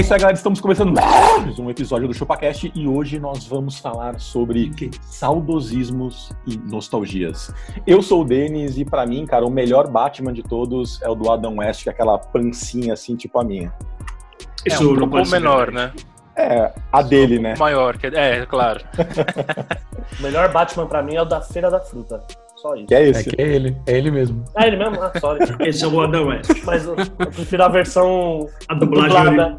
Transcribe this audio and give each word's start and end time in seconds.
É 0.00 0.02
isso 0.02 0.14
aí, 0.14 0.18
galera. 0.18 0.34
Estamos 0.34 0.62
começando 0.62 0.94
mais 0.94 1.58
um 1.58 1.68
episódio 1.68 2.08
do 2.08 2.14
ChupaCast 2.14 2.72
e 2.74 2.88
hoje 2.88 3.20
nós 3.20 3.46
vamos 3.46 3.78
falar 3.78 4.18
sobre 4.18 4.70
saudosismos 5.02 6.32
e 6.46 6.56
nostalgias. 6.56 7.52
Eu 7.86 8.00
sou 8.00 8.22
o 8.22 8.24
Denis 8.24 8.78
e 8.78 8.84
pra 8.86 9.04
mim, 9.04 9.26
cara, 9.26 9.44
o 9.44 9.50
melhor 9.50 9.88
Batman 9.88 10.32
de 10.32 10.42
todos 10.42 11.02
é 11.02 11.08
o 11.10 11.14
do 11.14 11.30
Adam 11.30 11.58
West, 11.58 11.82
que 11.82 11.90
é 11.90 11.92
aquela 11.92 12.16
pancinha 12.18 12.94
assim, 12.94 13.14
tipo 13.14 13.38
a 13.38 13.44
minha. 13.44 13.74
É 14.66 14.72
Isso 14.72 14.90
um 14.90 14.94
não 14.94 15.06
pouco 15.06 15.28
menor, 15.28 15.70
né? 15.70 15.92
É, 16.34 16.72
a 16.90 17.02
dele, 17.02 17.38
né? 17.38 17.54
Maior, 17.58 17.98
que- 17.98 18.06
é, 18.06 18.46
claro. 18.46 18.80
O 20.18 20.22
melhor 20.22 20.50
Batman 20.50 20.86
pra 20.86 21.02
mim 21.02 21.16
é 21.16 21.20
o 21.20 21.26
da 21.26 21.42
Feira 21.42 21.70
da 21.70 21.78
Fruta. 21.78 22.24
Só 22.60 22.74
isso. 22.74 22.86
Que 22.86 22.94
é 22.94 23.02
É 23.04 23.08
esse. 23.08 23.30
que 23.30 23.40
é 23.40 23.46
ele, 23.46 23.76
é 23.86 23.96
ele 23.96 24.10
mesmo. 24.10 24.44
Ah, 24.54 24.66
ele 24.66 24.76
mesmo? 24.76 25.02
Ah, 25.02 25.12
sorry. 25.18 25.40
Esse 25.66 25.84
é 25.84 25.88
o 25.88 26.00
Adam 26.00 26.26
West. 26.28 26.50
Mas 26.64 26.84
eu, 26.84 26.94
eu 26.96 27.26
prefiro 27.30 27.64
a 27.64 27.68
versão 27.68 28.48
A 28.68 28.74
dublagem 28.74 29.24
dublada. 29.24 29.56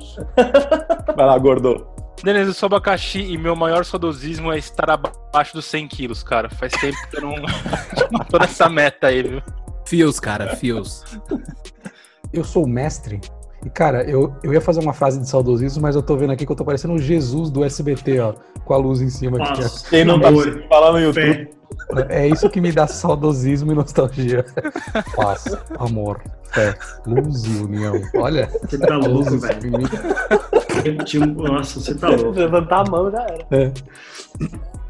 Vai 1.15 1.25
lá, 1.25 1.37
gordo. 1.37 1.87
Denis, 2.23 2.47
eu 2.47 2.53
sou 2.53 2.67
abacaxi 2.67 3.19
e 3.19 3.37
meu 3.37 3.55
maior 3.55 3.83
saudosismo 3.83 4.51
é 4.51 4.57
estar 4.59 4.91
abaixo 4.91 5.53
dos 5.55 5.65
100 5.65 5.87
quilos, 5.87 6.21
cara. 6.21 6.49
Faz 6.51 6.73
tempo 6.73 6.97
que 7.09 7.17
eu 7.17 7.21
não, 7.21 7.35
tô 8.29 8.37
nessa 8.37 8.69
meta 8.69 9.07
aí, 9.07 9.23
viu? 9.23 9.41
Fios, 9.87 10.19
cara, 10.19 10.55
fios. 10.55 11.03
Eu 12.31 12.43
sou 12.43 12.65
o 12.65 12.67
mestre. 12.69 13.19
E, 13.65 13.69
cara, 13.69 14.03
eu, 14.03 14.35
eu 14.43 14.53
ia 14.53 14.61
fazer 14.61 14.79
uma 14.79 14.93
frase 14.93 15.19
de 15.19 15.27
saudosismo, 15.27 15.81
mas 15.81 15.95
eu 15.95 16.03
tô 16.03 16.15
vendo 16.15 16.31
aqui 16.31 16.45
que 16.45 16.51
eu 16.51 16.55
tô 16.55 16.63
parecendo 16.63 16.93
o 16.93 16.99
Jesus 16.99 17.49
do 17.49 17.63
SBT, 17.63 18.19
ó. 18.19 18.33
Com 18.63 18.73
a 18.75 18.77
luz 18.77 19.01
em 19.01 19.09
cima 19.09 19.37
aqui. 19.43 19.61
Paz, 19.61 19.81
Quem 19.89 20.05
não 20.05 20.19
tá 20.19 20.29
falar 20.69 20.91
no 20.91 20.99
YouTube, 20.99 21.33
fé. 21.33 21.60
É 22.09 22.27
isso 22.27 22.49
que 22.49 22.61
me 22.61 22.71
dá 22.71 22.87
saudosismo 22.87 23.71
e 23.71 23.75
nostalgia. 23.75 24.45
Paz, 25.15 25.45
amor, 25.77 26.21
fé, 26.51 26.73
luz 27.05 27.43
e 27.45 27.57
união. 27.61 28.01
Olha, 28.15 28.49
Você 28.61 28.77
tá 28.77 28.97
louco, 28.97 29.37
velho. 29.37 29.59
um- 31.21 31.33
Nossa, 31.43 31.79
você 31.79 31.95
tá 31.95 32.09
louco. 32.09 32.31
Levantar 32.31 32.87
a 32.87 32.89
mão 32.89 33.11
já 33.11 33.21
era. 33.23 33.45
É. 33.51 33.71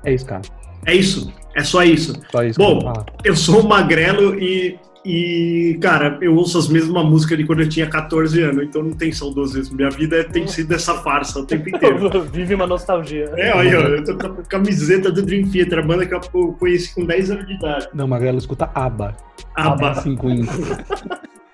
é 0.06 0.14
isso, 0.14 0.26
cara. 0.26 0.42
É 0.86 0.94
isso. 0.96 1.32
É 1.56 1.64
só 1.64 1.84
isso. 1.84 2.14
Só 2.32 2.44
isso 2.44 2.58
Bom, 2.60 2.94
que 3.22 3.30
eu 3.30 3.36
sou 3.36 3.60
um 3.62 3.68
magrelo 3.68 4.40
e, 4.40 4.80
e, 5.04 5.80
cara, 5.82 6.18
eu 6.22 6.36
ouço 6.36 6.60
as 6.60 6.68
mesmas 6.68 7.04
músicas 7.04 7.38
de 7.38 7.46
quando 7.46 7.62
eu 7.62 7.70
tinha 7.70 7.90
14 7.90 8.42
anos, 8.44 8.64
então 8.64 8.84
não 8.84 8.94
tem 8.94 9.12
saudosismo. 9.12 9.76
Minha 9.76 9.90
vida 9.90 10.24
tem 10.24 10.48
sido 10.48 10.74
essa 10.74 10.96
farsa 10.96 11.40
o 11.40 11.46
tempo 11.46 11.70
inteiro. 11.70 12.22
Vive 12.32 12.54
uma 12.54 12.68
nostalgia. 12.68 13.32
É, 13.36 13.56
olha, 13.56 13.70
eu 13.70 14.04
tô 14.04 14.16
com 14.16 14.42
a 14.42 14.44
camiseta 14.44 15.12
do 15.12 15.24
Dream 15.24 15.50
Theater, 15.50 15.80
a 15.80 15.82
banda 15.82 16.06
que 16.06 16.14
eu 16.14 16.22
conheci 16.54 16.94
com 16.94 17.04
10 17.04 17.32
anos 17.32 17.48
de 17.48 17.54
idade. 17.54 17.90
Não, 17.94 18.08
Magrelo, 18.08 18.38
escuta 18.38 18.70
ABBA. 18.76 19.16
Aba. 19.56 19.90
Assim 19.92 20.16
com 20.16 20.30
intro. 20.30 20.62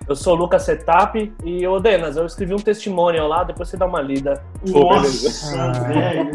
Eu 0.08 0.16
sou 0.16 0.36
o 0.36 0.40
Lucas 0.40 0.64
Setap 0.64 1.34
e, 1.44 1.68
ô 1.68 1.80
Denas, 1.80 2.16
eu 2.16 2.26
escrevi 2.26 2.54
um 2.54 2.60
testemunho 2.60 3.28
lá, 3.28 3.44
depois 3.44 3.68
você 3.70 3.76
dá 3.76 3.86
uma 3.86 4.02
lida. 4.02 4.42
Nossa, 4.66 5.72
velho. 5.84 6.32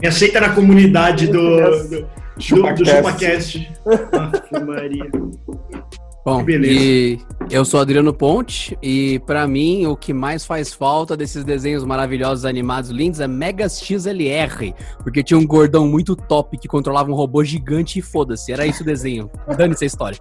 Me 0.00 0.08
aceita 0.08 0.40
na 0.40 0.50
comunidade 0.50 1.28
do, 1.28 1.88
do, 1.88 2.06
do, 2.36 2.74
do 2.74 2.84
ChupaCast. 2.86 3.68
Maria. 4.66 5.10
Bom, 6.24 6.38
Que 6.40 6.44
beleza. 6.58 6.74
e 6.74 7.18
eu 7.52 7.64
sou 7.64 7.78
Adriano 7.78 8.12
Ponte 8.12 8.76
e 8.82 9.20
pra 9.20 9.46
mim 9.46 9.86
o 9.86 9.96
que 9.96 10.12
mais 10.12 10.44
faz 10.44 10.72
falta 10.74 11.16
desses 11.16 11.44
desenhos 11.44 11.84
maravilhosos, 11.84 12.44
animados, 12.44 12.90
lindos 12.90 13.20
é 13.20 13.28
Megas 13.28 13.80
XLR, 13.80 14.74
porque 15.04 15.22
tinha 15.22 15.38
um 15.38 15.46
gordão 15.46 15.86
muito 15.86 16.16
top 16.16 16.58
que 16.58 16.66
controlava 16.66 17.12
um 17.12 17.14
robô 17.14 17.44
gigante 17.44 18.00
e 18.00 18.02
foda-se, 18.02 18.50
era 18.52 18.66
isso 18.66 18.82
o 18.82 18.84
desenho. 18.86 19.30
Dane-se 19.56 19.84
a 19.84 19.86
história. 19.86 20.18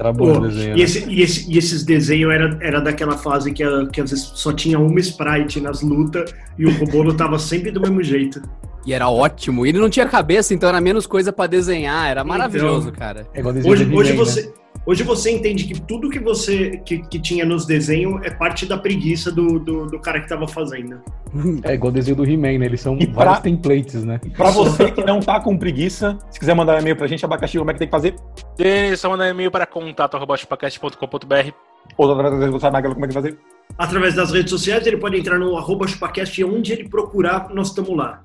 Era 0.00 0.12
bom 0.12 0.32
Pô, 0.32 0.38
o 0.40 0.48
desenho. 0.48 0.74
e, 0.74 0.78
né? 0.78 0.82
esse- 0.82 1.08
e 1.08 1.22
esse- 1.22 1.52
e 1.52 1.56
esses 1.56 1.84
desenhos 1.84 2.32
era, 2.34 2.58
era 2.60 2.80
daquela 2.80 3.16
fase 3.16 3.52
que, 3.52 3.62
que 3.92 4.00
às 4.00 4.10
vezes 4.10 4.32
só 4.34 4.52
tinha 4.52 4.80
uma 4.80 4.98
sprite 4.98 5.60
nas 5.60 5.80
lutas 5.80 6.34
e 6.58 6.66
o 6.66 6.76
robô 6.76 7.02
lutava 7.02 7.38
sempre 7.38 7.70
do 7.70 7.80
mesmo 7.80 8.02
jeito. 8.02 8.42
E 8.86 8.92
era 8.94 9.08
ótimo. 9.08 9.66
E 9.66 9.68
ele 9.68 9.78
não 9.78 9.90
tinha 9.90 10.06
cabeça, 10.06 10.54
então 10.54 10.68
era 10.68 10.80
menos 10.80 11.06
coisa 11.06 11.32
pra 11.32 11.46
desenhar, 11.46 12.10
era 12.10 12.24
maravilhoso, 12.24 12.88
Então. 12.88 12.98
cara. 12.98 13.26
É 13.34 13.40
igual 13.40 13.52
desenho 13.54 13.72
Hoje, 13.72 13.84
do 13.84 13.96
hoje, 13.96 14.10
He-Man, 14.12 14.18
né? 14.24 14.24
você, 14.30 14.52
hoje 14.86 15.02
você 15.02 15.30
entende 15.30 15.64
que 15.64 15.78
tudo 15.82 16.08
que 16.08 16.18
você 16.18 16.80
que, 16.86 16.98
que 17.06 17.20
tinha 17.20 17.44
nos 17.44 17.66
desenhos 17.66 18.20
é 18.24 18.30
parte 18.30 18.64
da 18.66 18.78
preguiça 18.78 19.30
do, 19.30 19.58
do, 19.58 19.86
do 19.86 19.98
cara 20.00 20.20
que 20.20 20.28
tava 20.28 20.48
fazendo. 20.48 21.00
É 21.62 21.74
igual 21.74 21.90
o 21.90 21.94
desenho 21.94 22.16
do 22.16 22.24
He-Man, 22.24 22.58
né? 22.58 22.66
Eles 22.66 22.80
são 22.80 22.96
E 22.98 23.06
pra- 23.06 23.24
vários 23.24 23.40
templates, 23.40 24.02
né? 24.04 24.18
Pra 24.36 24.50
você 24.50 24.90
que 24.90 25.04
não 25.04 25.20
tá 25.20 25.38
com 25.40 25.56
preguiça, 25.56 26.18
se 26.30 26.40
quiser 26.40 26.54
mandar 26.54 26.76
um 26.76 26.80
e-mail 26.80 26.96
pra 26.96 27.06
gente, 27.06 27.24
abacaxi, 27.24 27.56
como 27.58 27.70
é 27.70 27.74
que 27.74 27.78
tem 27.78 27.86
que 27.88 27.92
fazer? 27.92 28.14
Denis, 28.56 28.98
só 28.98 29.08
mandar 29.10 29.28
e-mail 29.28 29.50
para 29.50 29.64
contato.chupacast.com.br 29.66 31.52
Ou 31.96 32.10
através 32.10 32.32
das 32.32 32.40
redes 32.40 32.52
sociais, 32.54 32.72
Magrelo, 32.72 32.94
como 32.94 33.04
é 33.04 33.08
que 33.08 33.14
fazer? 33.14 33.38
Através 33.78 34.14
das 34.14 34.32
redes 34.32 34.50
sociais, 34.50 34.84
ele 34.86 34.96
pode 34.96 35.16
entrar 35.16 35.38
no 35.38 35.56
arroba 35.56 35.86
chupacast 35.86 36.40
e 36.40 36.44
onde 36.44 36.72
ele 36.72 36.88
procurar, 36.88 37.48
nós 37.54 37.68
estamos 37.68 37.96
lá. 37.96 38.20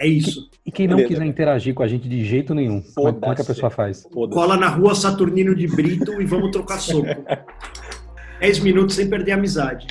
É 0.00 0.06
isso. 0.06 0.48
E 0.64 0.72
quem 0.72 0.88
não 0.88 0.96
Beleza. 0.96 1.14
quiser 1.14 1.26
interagir 1.26 1.74
com 1.74 1.82
a 1.82 1.86
gente 1.86 2.08
de 2.08 2.24
jeito 2.24 2.54
nenhum, 2.54 2.82
como 2.94 3.08
é, 3.08 3.12
como 3.12 3.32
é 3.32 3.34
que 3.34 3.42
a 3.42 3.44
pessoa 3.44 3.68
faz? 3.68 4.06
Cola 4.32 4.56
na 4.56 4.68
rua 4.68 4.94
Saturnino 4.94 5.54
de 5.54 5.66
Brito 5.68 6.22
e 6.22 6.24
vamos 6.24 6.50
trocar 6.50 6.78
soco. 6.78 7.06
10 8.40 8.60
minutos 8.60 8.96
sem 8.96 9.08
perder 9.10 9.32
a 9.32 9.34
amizade. 9.34 9.86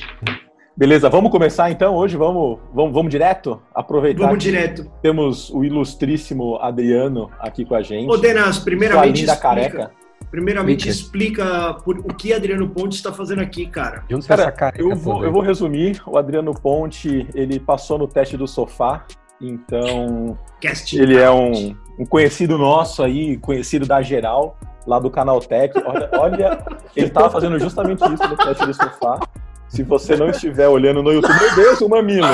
Beleza, 0.75 1.09
vamos 1.09 1.29
começar 1.29 1.69
então 1.69 1.93
hoje? 1.93 2.17
Vamos, 2.17 2.57
vamos, 2.73 2.93
vamos 2.93 3.11
direto? 3.11 3.61
Aproveitar 3.75 4.25
Vamos 4.25 4.43
direto. 4.43 4.89
temos 5.01 5.51
o 5.51 5.63
ilustríssimo 5.63 6.55
Adriano 6.55 7.29
aqui 7.39 7.63
com 7.63 7.75
a 7.75 7.81
gente. 7.83 8.09
Ô, 8.09 8.17
Denas, 8.17 8.55
Sua 8.55 8.65
primeiramente 8.65 9.19
linda 9.19 9.33
explica, 9.33 9.41
careca. 9.55 9.91
primeiramente 10.31 10.89
Explica. 10.89 11.43
explica 11.43 11.73
por, 11.83 11.99
o 11.99 12.13
que 12.15 12.33
Adriano 12.33 12.67
Ponte 12.69 12.95
está 12.95 13.11
fazendo 13.11 13.41
aqui, 13.41 13.67
cara. 13.67 14.03
De 14.07 14.15
onde 14.15 14.23
você 14.23 14.29
Cara, 14.29 14.41
essa 14.43 14.51
careca 14.53 14.81
Eu 14.81 14.95
vou, 14.95 15.23
eu 15.23 15.31
vou 15.31 15.41
resumir. 15.41 16.01
O 16.07 16.17
Adriano 16.17 16.53
Ponte, 16.53 17.27
ele 17.35 17.59
passou 17.59 17.97
no 17.99 18.07
teste 18.07 18.37
do 18.37 18.47
sofá, 18.47 19.05
então 19.41 20.37
Cast. 20.59 20.97
ele 20.99 21.17
é 21.17 21.29
um, 21.31 21.75
um 21.97 22.05
conhecido 22.05 22.57
nosso 22.57 23.03
aí, 23.03 23.37
conhecido 23.37 23.85
da 23.85 24.01
geral, 24.01 24.57
lá 24.85 24.99
do 24.99 25.09
Canaltech. 25.09 25.73
Olha, 25.85 26.09
olha, 26.13 26.65
ele 26.95 27.09
tava 27.09 27.29
fazendo 27.29 27.59
justamente 27.59 27.99
isso 27.99 28.27
no 28.27 28.37
teste 28.37 28.65
do 28.65 28.73
sofá. 28.73 29.19
Se 29.67 29.83
você 29.83 30.15
não 30.15 30.29
estiver 30.29 30.67
olhando 30.67 31.03
no 31.03 31.13
YouTube, 31.13 31.39
meu 31.39 31.55
Deus, 31.55 31.81
o 31.81 31.89
mamilo! 31.89 32.27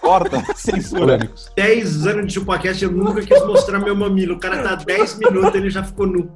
Corta, 0.00 0.44
censura. 0.54 1.00
Polêmicos. 1.00 1.50
10 1.56 2.06
anos 2.06 2.26
de 2.26 2.34
ChupaCast, 2.34 2.84
eu 2.84 2.92
nunca 2.92 3.22
quis 3.22 3.42
mostrar 3.46 3.78
meu 3.78 3.96
mamilo. 3.96 4.34
O 4.34 4.38
cara 4.38 4.62
tá 4.62 4.74
10 4.74 5.18
minutos, 5.18 5.54
ele 5.54 5.70
já 5.70 5.82
ficou 5.82 6.06
nu. 6.06 6.30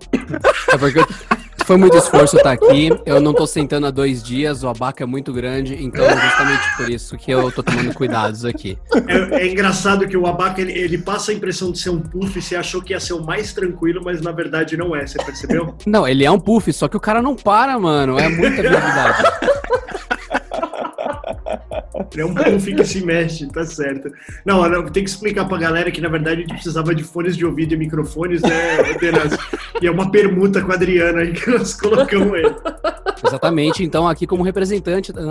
É 0.72 0.78
porque 0.78 1.00
foi 1.68 1.76
muito 1.76 1.98
esforço 1.98 2.38
estar 2.38 2.52
aqui, 2.52 2.88
eu 3.04 3.20
não 3.20 3.34
tô 3.34 3.46
sentando 3.46 3.86
há 3.86 3.90
dois 3.90 4.22
dias, 4.22 4.62
o 4.64 4.68
abaca 4.68 5.04
é 5.04 5.06
muito 5.06 5.34
grande, 5.34 5.76
então 5.78 6.02
é 6.02 6.18
justamente 6.18 6.76
por 6.78 6.88
isso 6.88 7.18
que 7.18 7.30
eu 7.30 7.52
tô 7.52 7.62
tomando 7.62 7.92
cuidados 7.92 8.46
aqui. 8.46 8.78
É, 9.06 9.42
é 9.42 9.46
engraçado 9.46 10.08
que 10.08 10.16
o 10.16 10.26
Abaca, 10.26 10.62
ele, 10.62 10.72
ele 10.72 10.96
passa 10.96 11.30
a 11.30 11.34
impressão 11.34 11.70
de 11.70 11.78
ser 11.78 11.90
um 11.90 12.00
puff 12.00 12.40
você 12.40 12.56
achou 12.56 12.80
que 12.80 12.94
ia 12.94 13.00
ser 13.00 13.12
o 13.12 13.22
mais 13.22 13.52
tranquilo, 13.52 14.00
mas 14.02 14.22
na 14.22 14.32
verdade 14.32 14.78
não 14.78 14.96
é, 14.96 15.06
você 15.06 15.22
percebeu? 15.22 15.74
Não, 15.84 16.08
ele 16.08 16.24
é 16.24 16.30
um 16.30 16.40
puff, 16.40 16.72
só 16.72 16.88
que 16.88 16.96
o 16.96 17.00
cara 17.00 17.20
não 17.20 17.36
para, 17.36 17.78
mano, 17.78 18.18
é 18.18 18.30
muita 18.30 18.60
habilidade. 18.60 19.22
É 22.16 22.24
um 22.24 22.34
puff 22.34 22.74
que 22.74 22.84
se 22.84 23.04
mexe, 23.04 23.46
tá 23.48 23.64
certo. 23.64 24.10
Não, 24.44 24.68
não, 24.68 24.84
tem 24.88 25.04
que 25.04 25.10
explicar 25.10 25.46
pra 25.46 25.58
galera 25.58 25.90
que 25.90 26.00
na 26.00 26.08
verdade 26.08 26.36
a 26.36 26.40
gente 26.40 26.54
precisava 26.54 26.94
de 26.94 27.02
fones 27.02 27.36
de 27.36 27.44
ouvido 27.44 27.74
e 27.74 27.76
microfones, 27.76 28.42
né, 28.42 28.94
Denas? 29.00 29.36
E 29.80 29.86
é 29.86 29.90
uma 29.90 30.10
permuta 30.10 30.62
com 30.62 30.72
a 30.72 30.74
Adriana 30.74 31.20
aí 31.20 31.32
que 31.32 31.50
nós 31.50 31.74
colocamos 31.74 32.38
ele. 32.38 32.54
Exatamente, 33.26 33.82
então 33.84 34.06
aqui 34.08 34.26
como 34.26 34.42
representante. 34.42 35.12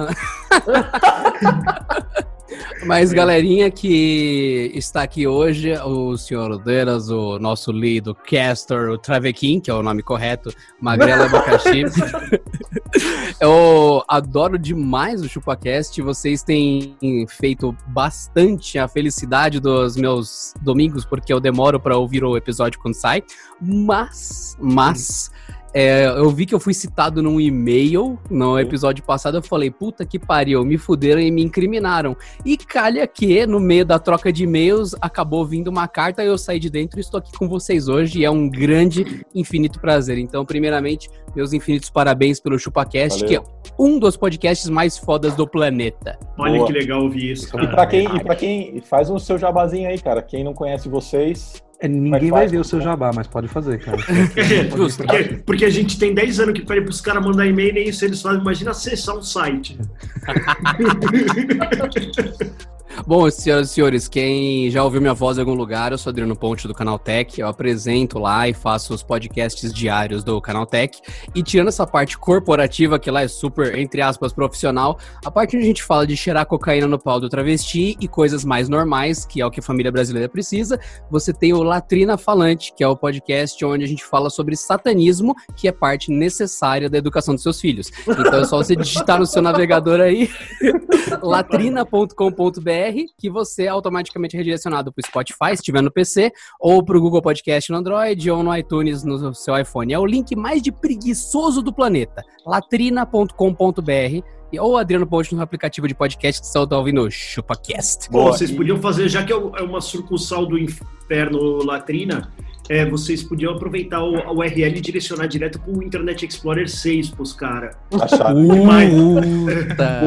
Mas 2.86 3.12
galerinha 3.12 3.70
que 3.72 4.72
está 4.74 5.04
aqui 5.04 5.28
hoje, 5.28 5.74
o 5.80 6.18
senhor 6.18 6.58
Deras, 6.64 7.10
o 7.10 7.40
nosso 7.40 7.72
lido 7.72 8.16
Castor, 8.16 8.90
o 8.90 8.98
Travequim, 8.98 9.60
que 9.60 9.70
é 9.70 9.74
o 9.74 9.84
nome 9.84 10.02
correto, 10.04 10.54
Magrela 10.80 11.26
Abacaxi. 11.26 11.84
Eu 13.40 14.04
adoro 14.08 14.58
demais 14.58 15.22
o 15.22 15.30
ChupaCast, 15.30 16.02
vocês 16.02 16.42
têm 16.42 16.96
feito 17.28 17.76
bastante 17.88 18.80
a 18.80 18.88
felicidade 18.88 19.60
dos 19.60 19.96
meus 19.96 20.54
domingos, 20.62 21.06
porque 21.06 21.32
eu 21.32 21.40
demoro 21.40 21.80
para 21.80 21.98
ouvir 21.98 22.24
o 22.24 22.36
episódio 22.36 22.80
quando 22.80 22.96
sai, 22.96 23.24
mas, 23.62 24.56
mas... 24.60 25.30
É, 25.80 26.08
eu 26.08 26.32
vi 26.32 26.48
que 26.48 26.56
eu 26.56 26.60
fui 26.60 26.74
citado 26.74 27.22
num 27.22 27.40
e-mail 27.40 28.18
no 28.32 28.60
episódio 28.60 29.04
passado. 29.04 29.38
Eu 29.38 29.44
falei, 29.44 29.70
puta 29.70 30.04
que 30.04 30.18
pariu, 30.18 30.66
me 30.66 30.76
fuderam 30.76 31.22
e 31.22 31.30
me 31.30 31.44
incriminaram. 31.44 32.18
E 32.44 32.58
calha 32.58 33.06
que, 33.06 33.46
no 33.46 33.60
meio 33.60 33.86
da 33.86 34.00
troca 34.00 34.34
de 34.34 34.46
e-mails, 34.46 34.96
acabou 35.00 35.46
vindo 35.46 35.68
uma 35.68 35.88
carta. 35.88 36.24
Eu 36.24 36.36
saí 36.36 36.60
de 36.60 36.72
dentro 36.72 36.98
e 36.98 37.02
estou 37.02 37.20
aqui 37.20 37.32
com 37.38 37.48
vocês 37.48 37.88
hoje. 37.88 38.22
E 38.22 38.26
é 38.26 38.32
um 38.32 38.50
grande, 38.50 39.24
infinito 39.36 39.80
prazer. 39.80 40.18
Então, 40.18 40.44
primeiramente, 40.44 41.12
meus 41.36 41.54
infinitos 41.54 41.92
parabéns 41.92 42.40
pelo 42.40 42.58
ChupaCast, 42.58 43.20
Valeu. 43.24 43.44
que 43.44 43.48
é 43.48 43.74
um 43.78 44.00
dos 44.00 44.18
podcasts 44.18 44.68
mais 44.72 44.98
fodas 44.98 45.36
do 45.36 45.48
planeta. 45.48 46.18
Olha 46.40 46.56
Boa. 46.56 46.66
que 46.66 46.74
legal 46.74 47.04
ouvir 47.04 47.34
isso, 47.34 47.50
E 47.50 47.52
cara. 47.52 47.68
pra 47.68 47.86
quem, 47.86 48.16
e 48.16 48.24
pra 48.24 48.36
quem 48.36 48.82
faz 48.82 49.12
o 49.12 49.20
seu 49.20 49.38
jabazinho 49.38 49.88
aí, 49.88 50.00
cara. 50.00 50.24
Quem 50.24 50.44
não 50.44 50.56
conhece 50.56 50.90
vocês, 50.90 51.62
É, 51.80 51.88
ninguém 51.88 52.32
vai 52.32 52.42
faz? 52.42 52.52
ver 52.52 52.58
o 52.58 52.64
seu 52.64 52.82
jabá, 52.82 53.12
mas 53.14 53.28
pode 53.28 53.48
fazer, 53.48 53.80
cara. 53.80 53.98
Justo. 54.76 55.04
Porque, 55.04 55.24
porque 55.46 55.66
a 55.66 55.70
gente 55.70 56.00
tem 56.00 56.14
10 56.14 56.40
anos 56.40 56.60
que 56.60 56.66
pede 56.66 56.82
pros 56.82 57.00
caras 57.00 57.24
mandar 57.24 57.46
e-mail, 57.46 57.74
nem 57.74 57.90
isso 57.90 58.04
eles 58.04 58.22
fazem. 58.22 58.42
Imagina 58.42 58.72
acessar 58.72 59.16
um 59.16 59.22
site. 59.22 59.78
Bom, 63.06 63.30
senhoras 63.30 63.70
e 63.70 63.74
senhores, 63.74 64.08
quem 64.08 64.70
já 64.70 64.84
ouviu 64.84 65.00
minha 65.00 65.14
voz 65.14 65.38
em 65.38 65.42
algum 65.42 65.54
lugar, 65.54 65.92
eu 65.92 65.98
sou 65.98 66.10
Adriano 66.10 66.36
Ponte 66.36 66.68
do 66.68 66.74
Canal 66.74 66.98
Tech. 66.98 67.40
Eu 67.40 67.48
apresento 67.48 68.20
lá 68.20 68.50
e 68.50 68.54
faço 68.54 68.94
os 68.94 69.04
podcasts 69.04 69.72
diários 69.72 70.24
do 70.24 70.42
Canal 70.42 70.66
Tech. 70.66 71.00
E 71.34 71.44
tirando 71.44 71.68
essa 71.68 71.86
parte 71.86 72.18
corporativa, 72.18 73.00
que 73.00 73.10
lá 73.10 73.22
é 73.22 73.28
super, 73.28 73.78
entre 73.78 74.02
aspas, 74.02 74.34
profissional, 74.34 74.98
a 75.24 75.32
parte 75.32 75.56
onde 75.56 75.66
a 75.66 75.68
gente 75.68 75.84
fala 75.84 76.06
de 76.08 76.18
cheirar 76.18 76.46
cocaína 76.46 76.88
no 76.88 77.00
pau 77.00 77.20
do 77.20 77.30
travesti 77.30 77.96
e 78.00 78.08
coisas 78.08 78.44
mais 78.44 78.68
normais, 78.68 79.26
que 79.26 79.42
é 79.42 79.46
o 79.46 79.52
que 79.52 79.60
a 79.60 79.64
família 79.64 79.92
brasileira 79.92 80.28
precisa, 80.28 80.80
você 81.10 81.32
tem 81.32 81.54
o 81.54 81.64
Latrina 81.64 82.18
Falante, 82.18 82.74
que 82.76 82.84
é 82.84 82.88
o 82.88 82.98
podcast 82.98 83.64
onde 83.64 83.86
a 83.86 83.88
gente 83.88 84.04
fala 84.04 84.30
sobre 84.30 84.56
satanismo, 84.58 85.34
que 85.56 85.68
é 85.68 85.72
parte 85.72 86.12
necessária 86.12 86.90
da 86.90 86.98
educação 86.98 87.36
dos 87.36 87.44
seus 87.44 87.62
filhos. 87.62 87.92
Então 88.08 88.40
é 88.40 88.44
só 88.44 88.58
você 88.58 88.76
digitar 88.76 89.20
no 89.20 89.26
seu 89.26 89.42
navegador 89.42 90.02
aí 90.02 90.30
latrina.com.br 91.22 92.87
que 93.18 93.30
você 93.30 93.64
é 93.64 93.68
automaticamente 93.68 94.36
redirecionado 94.36 94.92
para 94.92 95.02
o 95.02 95.06
Spotify, 95.06 95.50
se 95.50 95.62
estiver 95.62 95.82
no 95.82 95.92
PC, 95.92 96.32
ou 96.60 96.84
para 96.84 96.98
o 96.98 97.02
Google 97.02 97.22
Podcast 97.22 97.72
no 97.72 97.78
Android, 97.78 98.30
ou 98.30 98.44
no 98.44 98.56
iTunes 98.56 99.04
no 99.04 99.34
seu 99.34 99.58
iPhone. 99.58 99.94
É 99.94 100.00
o 100.00 100.06
link 100.06 100.36
mais 100.36 100.62
de 100.62 100.72
preguiçoso 100.72 101.62
do 101.62 101.74
planeta. 101.74 102.24
latrina.com.br 102.46 104.38
ou 104.60 104.78
Adriano 104.78 105.06
Ponte 105.06 105.36
no 105.36 105.42
aplicativo 105.42 105.88
de 105.88 105.96
podcast 105.96 106.40
que 106.40 106.48
você 106.48 106.58
está 106.58 106.78
ouvindo 106.78 107.02
o 107.02 107.12
ChupaCast. 107.12 108.10
Bom, 108.10 108.28
vocês 108.28 108.52
podiam 108.52 108.78
fazer, 108.80 109.10
já 109.10 109.24
que 109.24 109.34
é 109.34 109.36
é 109.36 109.62
uma 109.62 109.82
sucursal 109.82 110.46
do 110.46 110.58
inferno 110.58 111.64
latrina, 111.66 112.32
é, 112.70 112.86
vocês 112.86 113.24
podiam 113.24 113.54
aproveitar 113.54 114.04
o, 114.04 114.16
a 114.18 114.32
URL 114.32 114.78
e 114.78 114.82
direcionar 114.82 115.28
direto 115.28 115.60
pro 115.60 115.82
Internet 115.84 116.26
Explorer 116.26 116.70
6 116.70 117.10
pros 117.12 117.34
caras. 117.34 117.76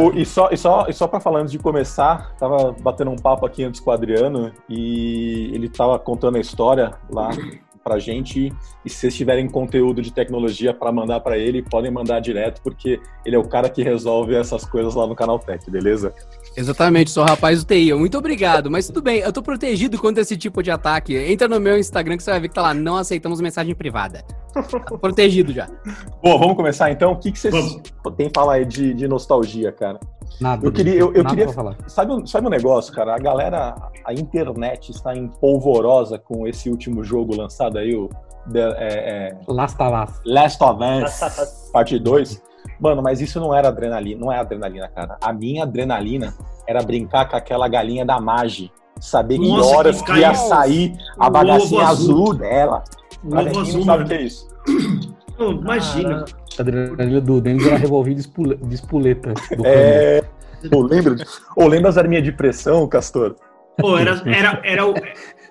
O- 0.01 0.19
e 0.19 0.25
só, 0.27 0.49
e 0.53 0.57
só, 0.57 0.87
e 0.89 0.93
só 0.93 1.07
pra 1.07 1.21
falar 1.21 1.41
antes 1.41 1.53
de 1.53 1.59
começar, 1.59 2.35
tava 2.37 2.73
batendo 2.81 3.11
um 3.11 3.17
papo 3.17 3.47
aqui 3.47 3.65
antes 3.65 3.81
com 3.81 3.91
o 3.91 3.93
Adriano 3.93 4.53
e 4.69 5.51
ele 5.55 5.69
tava 5.69 5.99
contando 5.99 6.37
a 6.37 6.41
história 6.41 6.93
lá 7.11 7.31
pra 7.83 7.99
gente. 7.99 8.53
E 8.85 8.91
se 8.91 8.97
vocês 8.97 9.17
tiverem 9.17 9.49
conteúdo 9.49 10.03
de 10.03 10.13
tecnologia 10.13 10.75
pra 10.75 10.93
mandar 10.93 11.21
pra 11.21 11.39
ele, 11.39 11.63
podem 11.63 11.91
mandar 11.91 12.21
direto, 12.21 12.61
porque 12.63 13.01
ele 13.25 13.35
é 13.35 13.39
o 13.39 13.49
cara 13.49 13.71
que 13.71 13.83
resolve 13.83 14.35
essas 14.35 14.65
coisas 14.67 14.95
lá 14.95 15.07
no 15.07 15.15
Canal 15.15 15.39
Tech, 15.39 15.69
beleza? 15.71 16.13
Exatamente, 16.57 17.11
sou 17.11 17.25
rapaz 17.25 17.63
do 17.63 17.67
TI. 17.67 17.95
Muito 17.95 18.19
obrigado, 18.19 18.71
mas 18.71 18.87
tudo 18.87 19.01
bem, 19.01 19.21
eu 19.21 19.33
tô 19.33 19.41
protegido 19.43 19.99
contra 19.99 20.21
esse 20.23 20.37
tipo 20.37 20.63
de 20.63 20.71
ataque. 20.71 21.15
Entra 21.17 21.47
no 21.49 21.61
meu 21.61 21.79
Instagram 21.79 22.17
que 22.17 22.23
você 22.23 22.31
vai 22.31 22.41
ver 22.41 22.49
que 22.49 22.55
tá 22.55 22.63
lá, 22.63 22.75
não 22.75 22.97
aceitamos 22.97 23.41
mensagem 23.41 23.75
privada. 23.75 24.25
Tá 24.53 24.63
protegido 24.99 25.53
já. 25.53 25.69
Bom, 26.23 26.37
vamos 26.39 26.57
começar 26.57 26.91
então. 26.91 27.13
O 27.13 27.17
que, 27.17 27.31
que 27.31 27.39
vocês 27.39 27.55
Vamos. 27.55 27.81
têm 28.17 28.29
pra 28.29 28.43
falar 28.43 28.55
aí 28.55 28.65
de, 28.65 28.93
de 28.93 29.07
nostalgia, 29.07 29.71
cara? 29.71 30.01
Nada. 30.41 30.67
Eu 30.67 30.73
queria- 30.73 30.95
eu- 30.95 31.13
eu 31.15 31.23
nada 31.23 31.37
queria- 31.37 31.53
falar. 31.53 31.77
Sabe, 31.87 32.13
um- 32.13 32.27
sabe 32.27 32.49
um 32.49 32.51
negócio, 32.51 32.93
cara? 32.93 33.15
A 33.15 33.19
galera, 33.19 33.77
a 34.05 34.13
internet 34.13 34.91
está 34.91 35.15
em 35.15 35.29
polvorosa 35.29 36.19
com 36.19 36.49
esse 36.49 36.69
último 36.69 37.05
jogo 37.05 37.37
lançado 37.37 37.79
aí, 37.79 37.95
o 37.95 38.09
The- 38.53 38.75
é, 38.77 39.29
é, 39.29 39.39
Last 39.47 39.81
of 39.81 39.93
Us. 40.13 40.21
Last 40.25 40.65
of 40.65 40.81
Us, 40.83 41.71
parte 41.73 41.97
2. 41.99 42.43
Mano, 42.81 43.03
mas 43.03 43.21
isso 43.21 43.39
não 43.39 43.55
era 43.55 43.69
adrenalina, 43.69 44.21
não 44.21 44.33
é 44.33 44.39
adrenalina, 44.39 44.89
cara. 44.89 45.17
A 45.23 45.33
minha 45.33 45.65
adrenalina 45.65 46.35
era 46.67 46.83
brincar 46.83 47.29
com 47.29 47.37
aquela 47.37 47.69
galinha 47.69 48.05
da 48.07 48.19
Magi. 48.21 48.73
Saber 48.99 49.39
que 49.39 49.49
Nossa, 49.49 49.77
horas 49.77 50.03
que 50.03 50.13
que 50.13 50.19
ia 50.19 50.35
sair 50.35 50.95
a 51.19 51.29
bagacinha 51.31 51.87
azul. 51.87 52.15
azul. 52.31 52.35
dela. 52.35 52.83
Pra 53.29 53.45
quem 53.45 53.61
azul, 53.61 53.79
não 53.79 53.85
sabe 53.85 54.05
o 54.05 54.07
que 54.07 54.15
é 54.15 54.23
isso. 54.23 54.49
Não, 55.39 55.53
imagina. 55.53 56.25
A 56.59 56.61
adrenalina 56.61 57.19
do 57.19 57.41
Denis 57.41 57.67
era 57.67 57.79
revolvida 57.79 58.17
de 58.17 58.21
espule- 58.21 58.57
de 58.59 58.75
espoleta. 58.75 59.33
Do 59.57 59.65
É. 59.67 60.23
Pô, 60.71 60.83
lembra? 60.83 61.17
Ou 61.57 61.67
lembra 61.67 61.89
as 61.89 61.97
arminhas 61.97 62.23
de 62.25 62.31
pressão, 62.31 62.87
Castor? 62.87 63.37
Pô, 63.79 63.97
era, 63.97 64.21
era, 64.27 64.61
era 64.63 64.87
o. 64.87 64.93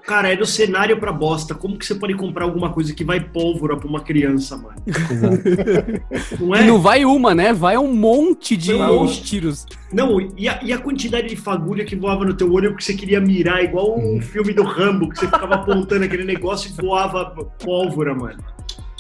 Cara, 0.10 0.32
era 0.32 0.42
o 0.42 0.46
cenário 0.46 1.00
pra 1.00 1.12
bosta. 1.12 1.54
Como 1.54 1.78
que 1.78 1.86
você 1.86 1.94
pode 1.94 2.16
comprar 2.16 2.46
alguma 2.46 2.74
coisa 2.74 2.96
que 2.96 3.04
vai 3.04 3.20
pólvora 3.20 3.78
pra 3.78 3.88
uma 3.88 4.00
criança, 4.00 4.58
mano? 4.58 4.74
Não 6.42 6.56
é? 6.56 6.66
não 6.66 6.82
vai 6.82 7.06
uma, 7.06 7.36
né? 7.36 7.54
Vai 7.54 7.78
um 7.78 7.94
monte 7.94 8.58
de 8.58 8.74
um 8.74 9.06
tiros. 9.06 9.68
Não, 9.94 10.20
e 10.36 10.50
a, 10.50 10.60
e 10.64 10.74
a 10.74 10.80
quantidade 10.80 11.28
de 11.28 11.36
fagulha 11.36 11.86
que 11.86 11.96
voava 11.96 12.26
no 12.26 12.34
teu 12.34 12.52
olho 12.52 12.72
porque 12.72 12.86
você 12.86 12.96
queria 12.96 13.22
mirar, 13.22 13.64
igual 13.64 14.00
o 14.00 14.20
filme 14.20 14.52
do 14.52 14.64
Rambo, 14.64 15.10
que 15.10 15.20
você 15.20 15.28
ficava 15.28 15.54
apontando 15.54 16.04
aquele 16.04 16.24
negócio 16.24 16.72
e 16.72 16.82
voava 16.82 17.26
pólvora, 17.64 18.16
mano. 18.16 18.44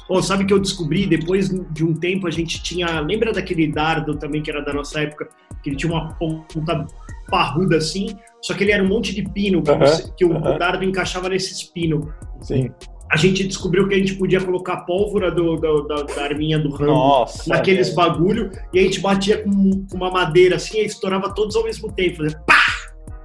Pô, 0.08 0.22
sabe 0.22 0.46
que 0.46 0.54
eu 0.54 0.60
descobri, 0.60 1.08
depois 1.08 1.50
de 1.50 1.84
um 1.84 1.96
tempo 1.96 2.28
a 2.28 2.32
gente 2.32 2.62
tinha. 2.62 3.00
Lembra 3.00 3.34
daquele 3.34 3.66
dardo 3.66 4.16
também 4.16 4.44
que 4.44 4.52
era 4.52 4.62
da 4.62 4.74
nossa 4.74 5.02
época? 5.02 5.28
Que 5.64 5.72
ele 5.72 5.76
tinha 5.76 5.92
uma 5.92 6.14
ponta 6.14 6.86
parruda 7.32 7.78
assim, 7.78 8.16
só 8.42 8.54
que 8.54 8.64
ele 8.64 8.72
era 8.72 8.84
um 8.84 8.88
monte 8.88 9.14
de 9.14 9.24
pino, 9.30 9.62
que, 9.62 9.72
Aham, 9.72 9.80
você- 9.86 10.12
que 10.18 10.26
o 10.26 10.34
aham. 10.36 10.58
dardo 10.58 10.84
encaixava 10.84 11.30
nesses 11.30 11.64
pinos. 11.64 12.06
Sim. 12.42 12.70
A 13.12 13.18
gente 13.18 13.44
descobriu 13.48 13.88
que 13.88 13.96
a 13.96 13.98
gente 13.98 14.14
podia 14.16 14.40
colocar 14.40 14.78
pólvora 14.86 15.32
do, 15.32 15.56
do- 15.56 15.88
da, 15.88 16.04
da 16.04 16.24
arminha 16.24 16.60
do 16.60 16.70
Rambo 16.70 16.92
Nossa. 16.94 17.50
naqueles 17.50 17.88
velho. 17.90 17.96
bagulho 18.10 18.52
e 18.72 18.80
a 18.80 18.84
gente 18.84 19.00
batia 19.00 19.44
com, 19.44 19.86
com 19.90 19.98
uma 19.98 20.12
madeira 20.12 20.58
assim 20.58 20.78
e 20.80 20.86
estourava 20.86 21.34
todos 21.34 21.56
ao 21.56 21.64
mesmo 21.64 21.92
tempo. 21.92 22.18
Fazia 22.18 22.40
pá! 22.46 22.56